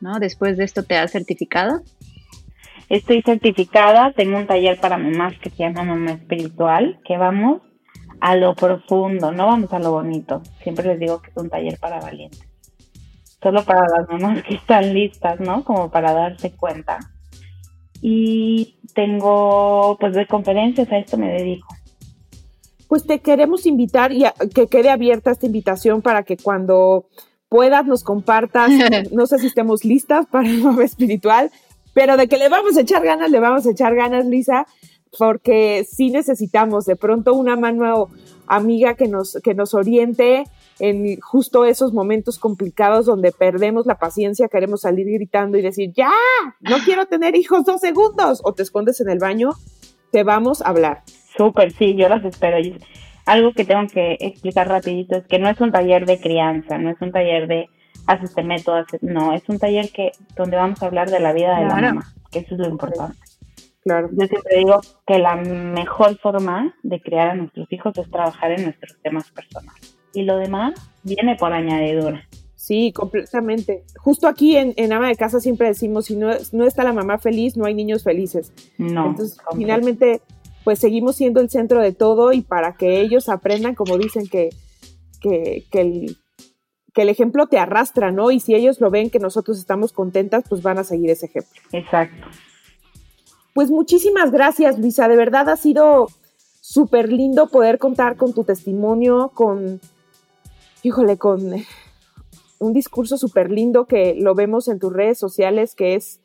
¿no? 0.00 0.18
Después 0.18 0.58
de 0.58 0.64
esto 0.64 0.82
te 0.82 0.98
has 0.98 1.12
certificado. 1.12 1.80
Estoy 2.90 3.22
certificada, 3.22 4.12
tengo 4.12 4.36
un 4.36 4.46
taller 4.46 4.78
para 4.80 4.98
mamás 4.98 5.38
que 5.38 5.48
se 5.48 5.58
llama 5.58 5.84
Mamá 5.84 6.10
Espiritual, 6.10 7.00
que 7.04 7.16
vamos 7.16 7.62
a 8.20 8.36
lo 8.36 8.54
profundo, 8.54 9.32
no 9.32 9.46
vamos 9.46 9.72
a 9.72 9.78
lo 9.78 9.92
bonito. 9.92 10.42
Siempre 10.62 10.86
les 10.86 11.00
digo 11.00 11.20
que 11.22 11.30
es 11.30 11.36
un 11.36 11.48
taller 11.48 11.78
para 11.78 12.00
valientes. 12.00 12.46
Solo 13.42 13.64
para 13.64 13.86
las 13.88 14.08
mamás 14.08 14.42
que 14.42 14.54
están 14.54 14.92
listas, 14.92 15.40
¿no? 15.40 15.64
Como 15.64 15.90
para 15.90 16.12
darse 16.12 16.52
cuenta. 16.52 16.98
Y 18.02 18.76
tengo, 18.94 19.96
pues 19.98 20.14
de 20.14 20.26
conferencias, 20.26 20.90
a 20.92 20.98
esto 20.98 21.16
me 21.16 21.32
dedico. 21.32 21.68
Pues 22.88 23.06
te 23.06 23.20
queremos 23.20 23.66
invitar 23.66 24.12
y 24.12 24.24
que 24.54 24.66
quede 24.66 24.90
abierta 24.90 25.30
esta 25.30 25.46
invitación 25.46 26.02
para 26.02 26.22
que 26.22 26.36
cuando 26.36 27.06
puedas 27.48 27.86
nos 27.86 28.04
compartas, 28.04 28.70
no 29.12 29.26
sé 29.26 29.38
si 29.38 29.46
estemos 29.46 29.84
listas 29.84 30.26
para 30.26 30.48
el 30.48 30.62
mamá 30.62 30.84
espiritual, 30.84 31.50
pero 31.94 32.16
de 32.16 32.28
que 32.28 32.36
le 32.36 32.48
vamos 32.48 32.76
a 32.76 32.82
echar 32.82 33.02
ganas, 33.02 33.30
le 33.30 33.40
vamos 33.40 33.66
a 33.66 33.70
echar 33.70 33.94
ganas, 33.94 34.26
Lisa, 34.26 34.66
porque 35.18 35.84
sí 35.90 36.10
necesitamos 36.10 36.84
de 36.86 36.96
pronto 36.96 37.34
una 37.34 37.56
mano 37.56 38.08
amiga 38.46 38.94
que 38.94 39.08
nos, 39.08 39.38
que 39.42 39.54
nos 39.54 39.74
oriente 39.74 40.44
en 40.80 41.20
justo 41.20 41.64
esos 41.64 41.92
momentos 41.92 42.38
complicados 42.38 43.06
donde 43.06 43.32
perdemos 43.32 43.86
la 43.86 43.98
paciencia, 43.98 44.48
queremos 44.48 44.80
salir 44.80 45.06
gritando 45.06 45.58
y 45.58 45.62
decir, 45.62 45.92
ya, 45.94 46.10
no 46.60 46.78
quiero 46.84 47.06
tener 47.06 47.36
hijos 47.36 47.64
dos 47.64 47.80
segundos, 47.80 48.40
o 48.44 48.54
te 48.54 48.62
escondes 48.62 49.00
en 49.00 49.10
el 49.10 49.18
baño, 49.18 49.50
te 50.10 50.24
vamos 50.24 50.62
a 50.62 50.70
hablar. 50.70 51.02
Súper, 51.36 51.70
sí, 51.72 51.94
yo 51.96 52.08
las 52.08 52.24
espero. 52.24 52.56
Algo 53.26 53.52
que 53.52 53.64
tengo 53.64 53.86
que 53.92 54.16
explicar 54.20 54.68
rapidito 54.68 55.16
es 55.16 55.26
que 55.26 55.38
no 55.38 55.48
es 55.48 55.60
un 55.60 55.70
taller 55.70 56.06
de 56.06 56.18
crianza, 56.18 56.78
no 56.78 56.90
es 56.90 57.00
un 57.00 57.12
taller 57.12 57.46
de 57.46 57.68
hace 58.06 58.24
este 58.24 58.42
método, 58.42 58.84
no, 59.02 59.34
es 59.34 59.48
un 59.48 59.58
taller 59.58 59.90
que 59.92 60.12
donde 60.34 60.56
vamos 60.56 60.82
a 60.82 60.86
hablar 60.86 61.10
de 61.10 61.20
la 61.20 61.32
vida 61.32 61.58
de 61.58 61.66
la 61.66 61.76
mamá, 61.76 62.14
que 62.32 62.40
eso 62.40 62.54
es 62.54 62.60
lo 62.60 62.68
importante. 62.68 63.29
Claro. 63.82 64.10
Yo 64.12 64.26
siempre 64.26 64.58
digo 64.58 64.80
que 65.06 65.18
la 65.18 65.36
mejor 65.36 66.18
forma 66.18 66.74
de 66.82 67.00
criar 67.00 67.30
a 67.30 67.34
nuestros 67.34 67.72
hijos 67.72 67.96
es 67.96 68.10
trabajar 68.10 68.52
en 68.52 68.64
nuestros 68.64 68.96
temas 69.02 69.30
personales. 69.30 69.96
Y 70.12 70.22
lo 70.22 70.36
demás 70.36 70.74
viene 71.02 71.36
por 71.36 71.52
añadidura. 71.52 72.26
Sí, 72.56 72.92
completamente. 72.92 73.84
Justo 73.98 74.28
aquí 74.28 74.56
en, 74.56 74.74
en, 74.76 74.92
Ama 74.92 75.08
de 75.08 75.16
Casa 75.16 75.40
siempre 75.40 75.68
decimos, 75.68 76.06
si 76.06 76.16
no, 76.16 76.30
no 76.52 76.64
está 76.64 76.84
la 76.84 76.92
mamá 76.92 77.18
feliz, 77.18 77.56
no 77.56 77.64
hay 77.64 77.74
niños 77.74 78.04
felices. 78.04 78.52
No. 78.76 79.06
Entonces, 79.06 79.38
finalmente, 79.56 80.20
pues 80.62 80.78
seguimos 80.78 81.16
siendo 81.16 81.40
el 81.40 81.48
centro 81.48 81.80
de 81.80 81.92
todo 81.92 82.32
y 82.32 82.42
para 82.42 82.74
que 82.74 83.00
ellos 83.00 83.30
aprendan, 83.30 83.74
como 83.74 83.96
dicen, 83.96 84.28
que, 84.28 84.50
que, 85.22 85.64
que 85.70 85.80
el 85.80 86.16
que 86.92 87.02
el 87.02 87.08
ejemplo 87.08 87.46
te 87.46 87.58
arrastra, 87.58 88.10
¿no? 88.10 88.30
Y 88.30 88.40
si 88.40 88.54
ellos 88.54 88.80
lo 88.80 88.90
ven 88.90 89.10
que 89.10 89.18
nosotros 89.18 89.58
estamos 89.58 89.92
contentas, 89.92 90.44
pues 90.48 90.62
van 90.62 90.78
a 90.78 90.84
seguir 90.84 91.10
ese 91.10 91.26
ejemplo. 91.26 91.60
Exacto. 91.72 92.26
Pues 93.54 93.70
muchísimas 93.70 94.30
gracias, 94.30 94.78
Luisa. 94.78 95.08
De 95.08 95.16
verdad 95.16 95.48
ha 95.48 95.56
sido 95.56 96.08
súper 96.60 97.12
lindo 97.12 97.48
poder 97.48 97.78
contar 97.78 98.16
con 98.16 98.32
tu 98.32 98.44
testimonio, 98.44 99.32
con, 99.34 99.80
híjole, 100.82 101.18
con 101.18 101.54
un 102.58 102.72
discurso 102.72 103.16
súper 103.16 103.50
lindo 103.50 103.86
que 103.86 104.14
lo 104.14 104.34
vemos 104.34 104.68
en 104.68 104.78
tus 104.78 104.92
redes 104.92 105.18
sociales, 105.18 105.74
que 105.74 105.94
es 105.94 106.20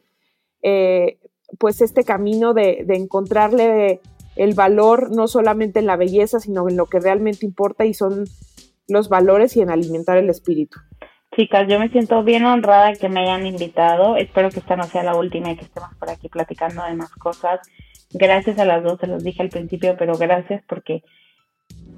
eh, 0.62 1.20
pues 1.58 1.82
este 1.82 2.04
camino 2.04 2.54
de, 2.54 2.84
de 2.86 2.96
encontrarle 2.96 4.02
el 4.36 4.54
valor 4.54 5.16
no 5.16 5.28
solamente 5.28 5.80
en 5.80 5.86
la 5.86 5.96
belleza, 5.96 6.40
sino 6.40 6.68
en 6.70 6.76
lo 6.76 6.88
que 6.88 7.00
realmente 7.00 7.46
importa 7.46 7.86
y 7.86 7.94
son 7.94 8.26
los 8.88 9.10
valores 9.10 9.56
y 9.56 9.62
en 9.62 9.70
alimentar 9.70 10.18
el 10.18 10.30
espíritu. 10.30 10.80
Chicas, 11.36 11.68
yo 11.68 11.80
me 11.80 11.90
siento 11.90 12.24
bien 12.24 12.46
honrada 12.46 12.94
que 12.94 13.10
me 13.10 13.20
hayan 13.22 13.46
invitado. 13.46 14.16
Espero 14.16 14.50
que 14.50 14.60
esta 14.60 14.78
no 14.78 14.84
sea 14.84 15.04
la 15.04 15.16
última 15.16 15.52
y 15.52 15.58
que 15.58 15.66
estemos 15.66 15.94
por 15.96 16.10
aquí 16.10 16.30
platicando 16.30 16.84
de 16.84 16.94
más 16.94 17.12
cosas. 17.12 17.60
Gracias 18.12 18.58
a 18.58 18.64
las 18.64 18.84
dos, 18.84 19.00
se 19.00 19.08
los 19.08 19.22
dije 19.22 19.42
al 19.42 19.50
principio, 19.50 19.98
pero 19.98 20.18
gracias 20.18 20.64
porque 20.66 21.04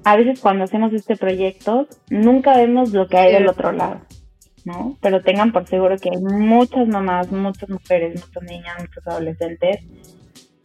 a 0.04 0.16
veces 0.16 0.40
cuando 0.40 0.64
hacemos 0.64 0.92
este 0.92 1.16
proyecto 1.16 1.86
nunca 2.10 2.56
vemos 2.56 2.92
lo 2.92 3.06
que 3.06 3.16
hay 3.16 3.32
del 3.32 3.48
otro 3.48 3.70
lado, 3.70 4.00
¿no? 4.64 4.96
Pero 5.00 5.22
tengan 5.22 5.52
por 5.52 5.68
seguro 5.68 5.96
que 5.98 6.10
hay 6.10 6.20
muchas 6.20 6.88
mamás, 6.88 7.30
muchas 7.30 7.68
mujeres, 7.68 8.20
muchas 8.26 8.42
niñas, 8.42 8.76
muchos 8.80 9.06
adolescentes 9.06 9.84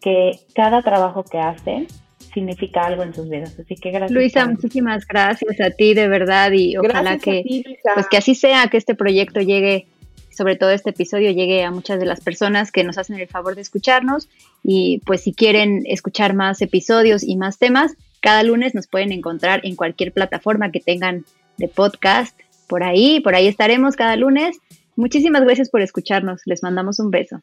que 0.01 0.31
cada 0.55 0.81
trabajo 0.81 1.23
que 1.23 1.37
hacen 1.37 1.87
significa 2.33 2.85
algo 2.85 3.03
en 3.03 3.13
sus 3.13 3.29
vidas. 3.29 3.57
Así 3.59 3.75
que 3.75 3.91
gracias. 3.91 4.11
Luisa, 4.11 4.47
muchísimas 4.47 5.05
gracias 5.05 5.59
a 5.61 5.69
ti 5.69 5.93
de 5.93 6.07
verdad 6.07 6.51
y 6.51 6.77
ojalá 6.77 7.17
que 7.17 7.63
pues 7.93 8.07
que 8.07 8.17
así 8.17 8.35
sea, 8.35 8.67
que 8.67 8.77
este 8.77 8.95
proyecto 8.95 9.41
llegue, 9.41 9.87
sobre 10.31 10.55
todo 10.55 10.71
este 10.71 10.91
episodio 10.91 11.31
llegue 11.31 11.63
a 11.63 11.71
muchas 11.71 11.99
de 11.99 12.05
las 12.05 12.21
personas 12.21 12.71
que 12.71 12.83
nos 12.83 12.97
hacen 12.97 13.19
el 13.19 13.27
favor 13.27 13.55
de 13.55 13.61
escucharnos 13.61 14.29
y 14.63 15.01
pues 15.05 15.21
si 15.21 15.33
quieren 15.33 15.83
escuchar 15.85 16.33
más 16.33 16.61
episodios 16.61 17.23
y 17.23 17.35
más 17.35 17.57
temas, 17.59 17.95
cada 18.21 18.43
lunes 18.43 18.73
nos 18.73 18.87
pueden 18.87 19.11
encontrar 19.11 19.61
en 19.63 19.75
cualquier 19.75 20.13
plataforma 20.13 20.71
que 20.71 20.79
tengan 20.79 21.25
de 21.57 21.67
podcast. 21.67 22.39
Por 22.67 22.83
ahí, 22.83 23.19
por 23.19 23.35
ahí 23.35 23.47
estaremos 23.47 23.95
cada 23.95 24.15
lunes. 24.15 24.57
Muchísimas 24.95 25.43
gracias 25.43 25.69
por 25.69 25.81
escucharnos. 25.81 26.41
Les 26.45 26.63
mandamos 26.63 26.99
un 26.99 27.11
beso. 27.11 27.41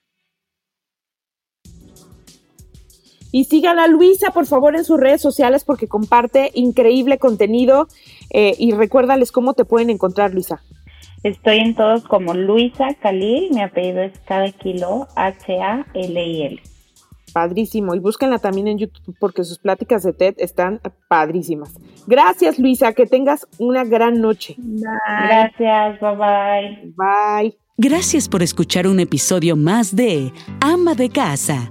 Y 3.33 3.45
sigan 3.45 3.78
a 3.78 3.87
Luisa, 3.87 4.31
por 4.33 4.47
favor, 4.47 4.76
en 4.76 4.85
sus 4.85 4.99
redes 4.99 5.20
sociales 5.20 5.64
porque 5.64 5.87
comparte 5.87 6.51
increíble 6.55 7.18
contenido. 7.18 7.89
Eh, 8.31 8.55
y 8.59 8.72
recuérdales 8.72 9.33
cómo 9.33 9.55
te 9.55 9.64
pueden 9.64 9.91
encontrar, 9.91 10.35
Luisa. 10.35 10.62
Estoy 11.22 11.59
en 11.59 11.74
todos 11.74 12.05
como 12.05 12.33
Luisa 12.33 12.95
Khalil, 12.95 13.51
mi 13.53 13.61
apellido 13.61 14.01
es 14.01 14.18
cada 14.20 14.51
kilo 14.53 15.07
H-A-L-I-L. 15.16 16.62
Padrísimo. 17.33 17.95
Y 17.95 17.99
búsquenla 17.99 18.39
también 18.39 18.68
en 18.68 18.78
YouTube 18.78 19.14
porque 19.20 19.45
sus 19.45 19.59
pláticas 19.59 20.03
de 20.03 20.12
TED 20.12 20.35
están 20.39 20.81
padrísimas. 21.09 21.74
Gracias, 22.07 22.59
Luisa. 22.59 22.93
Que 22.93 23.07
tengas 23.07 23.47
una 23.59 23.85
gran 23.85 24.20
noche. 24.20 24.57
Gracias. 24.59 26.01
Bye 26.01 26.16
bye. 26.16 26.95
Bye. 26.97 27.59
Gracias 27.76 28.28
por 28.28 28.43
escuchar 28.43 28.89
un 28.89 28.99
episodio 28.99 29.55
más 29.55 29.95
de 29.95 30.33
Ama 30.61 30.95
de 30.95 31.09
Casa 31.09 31.70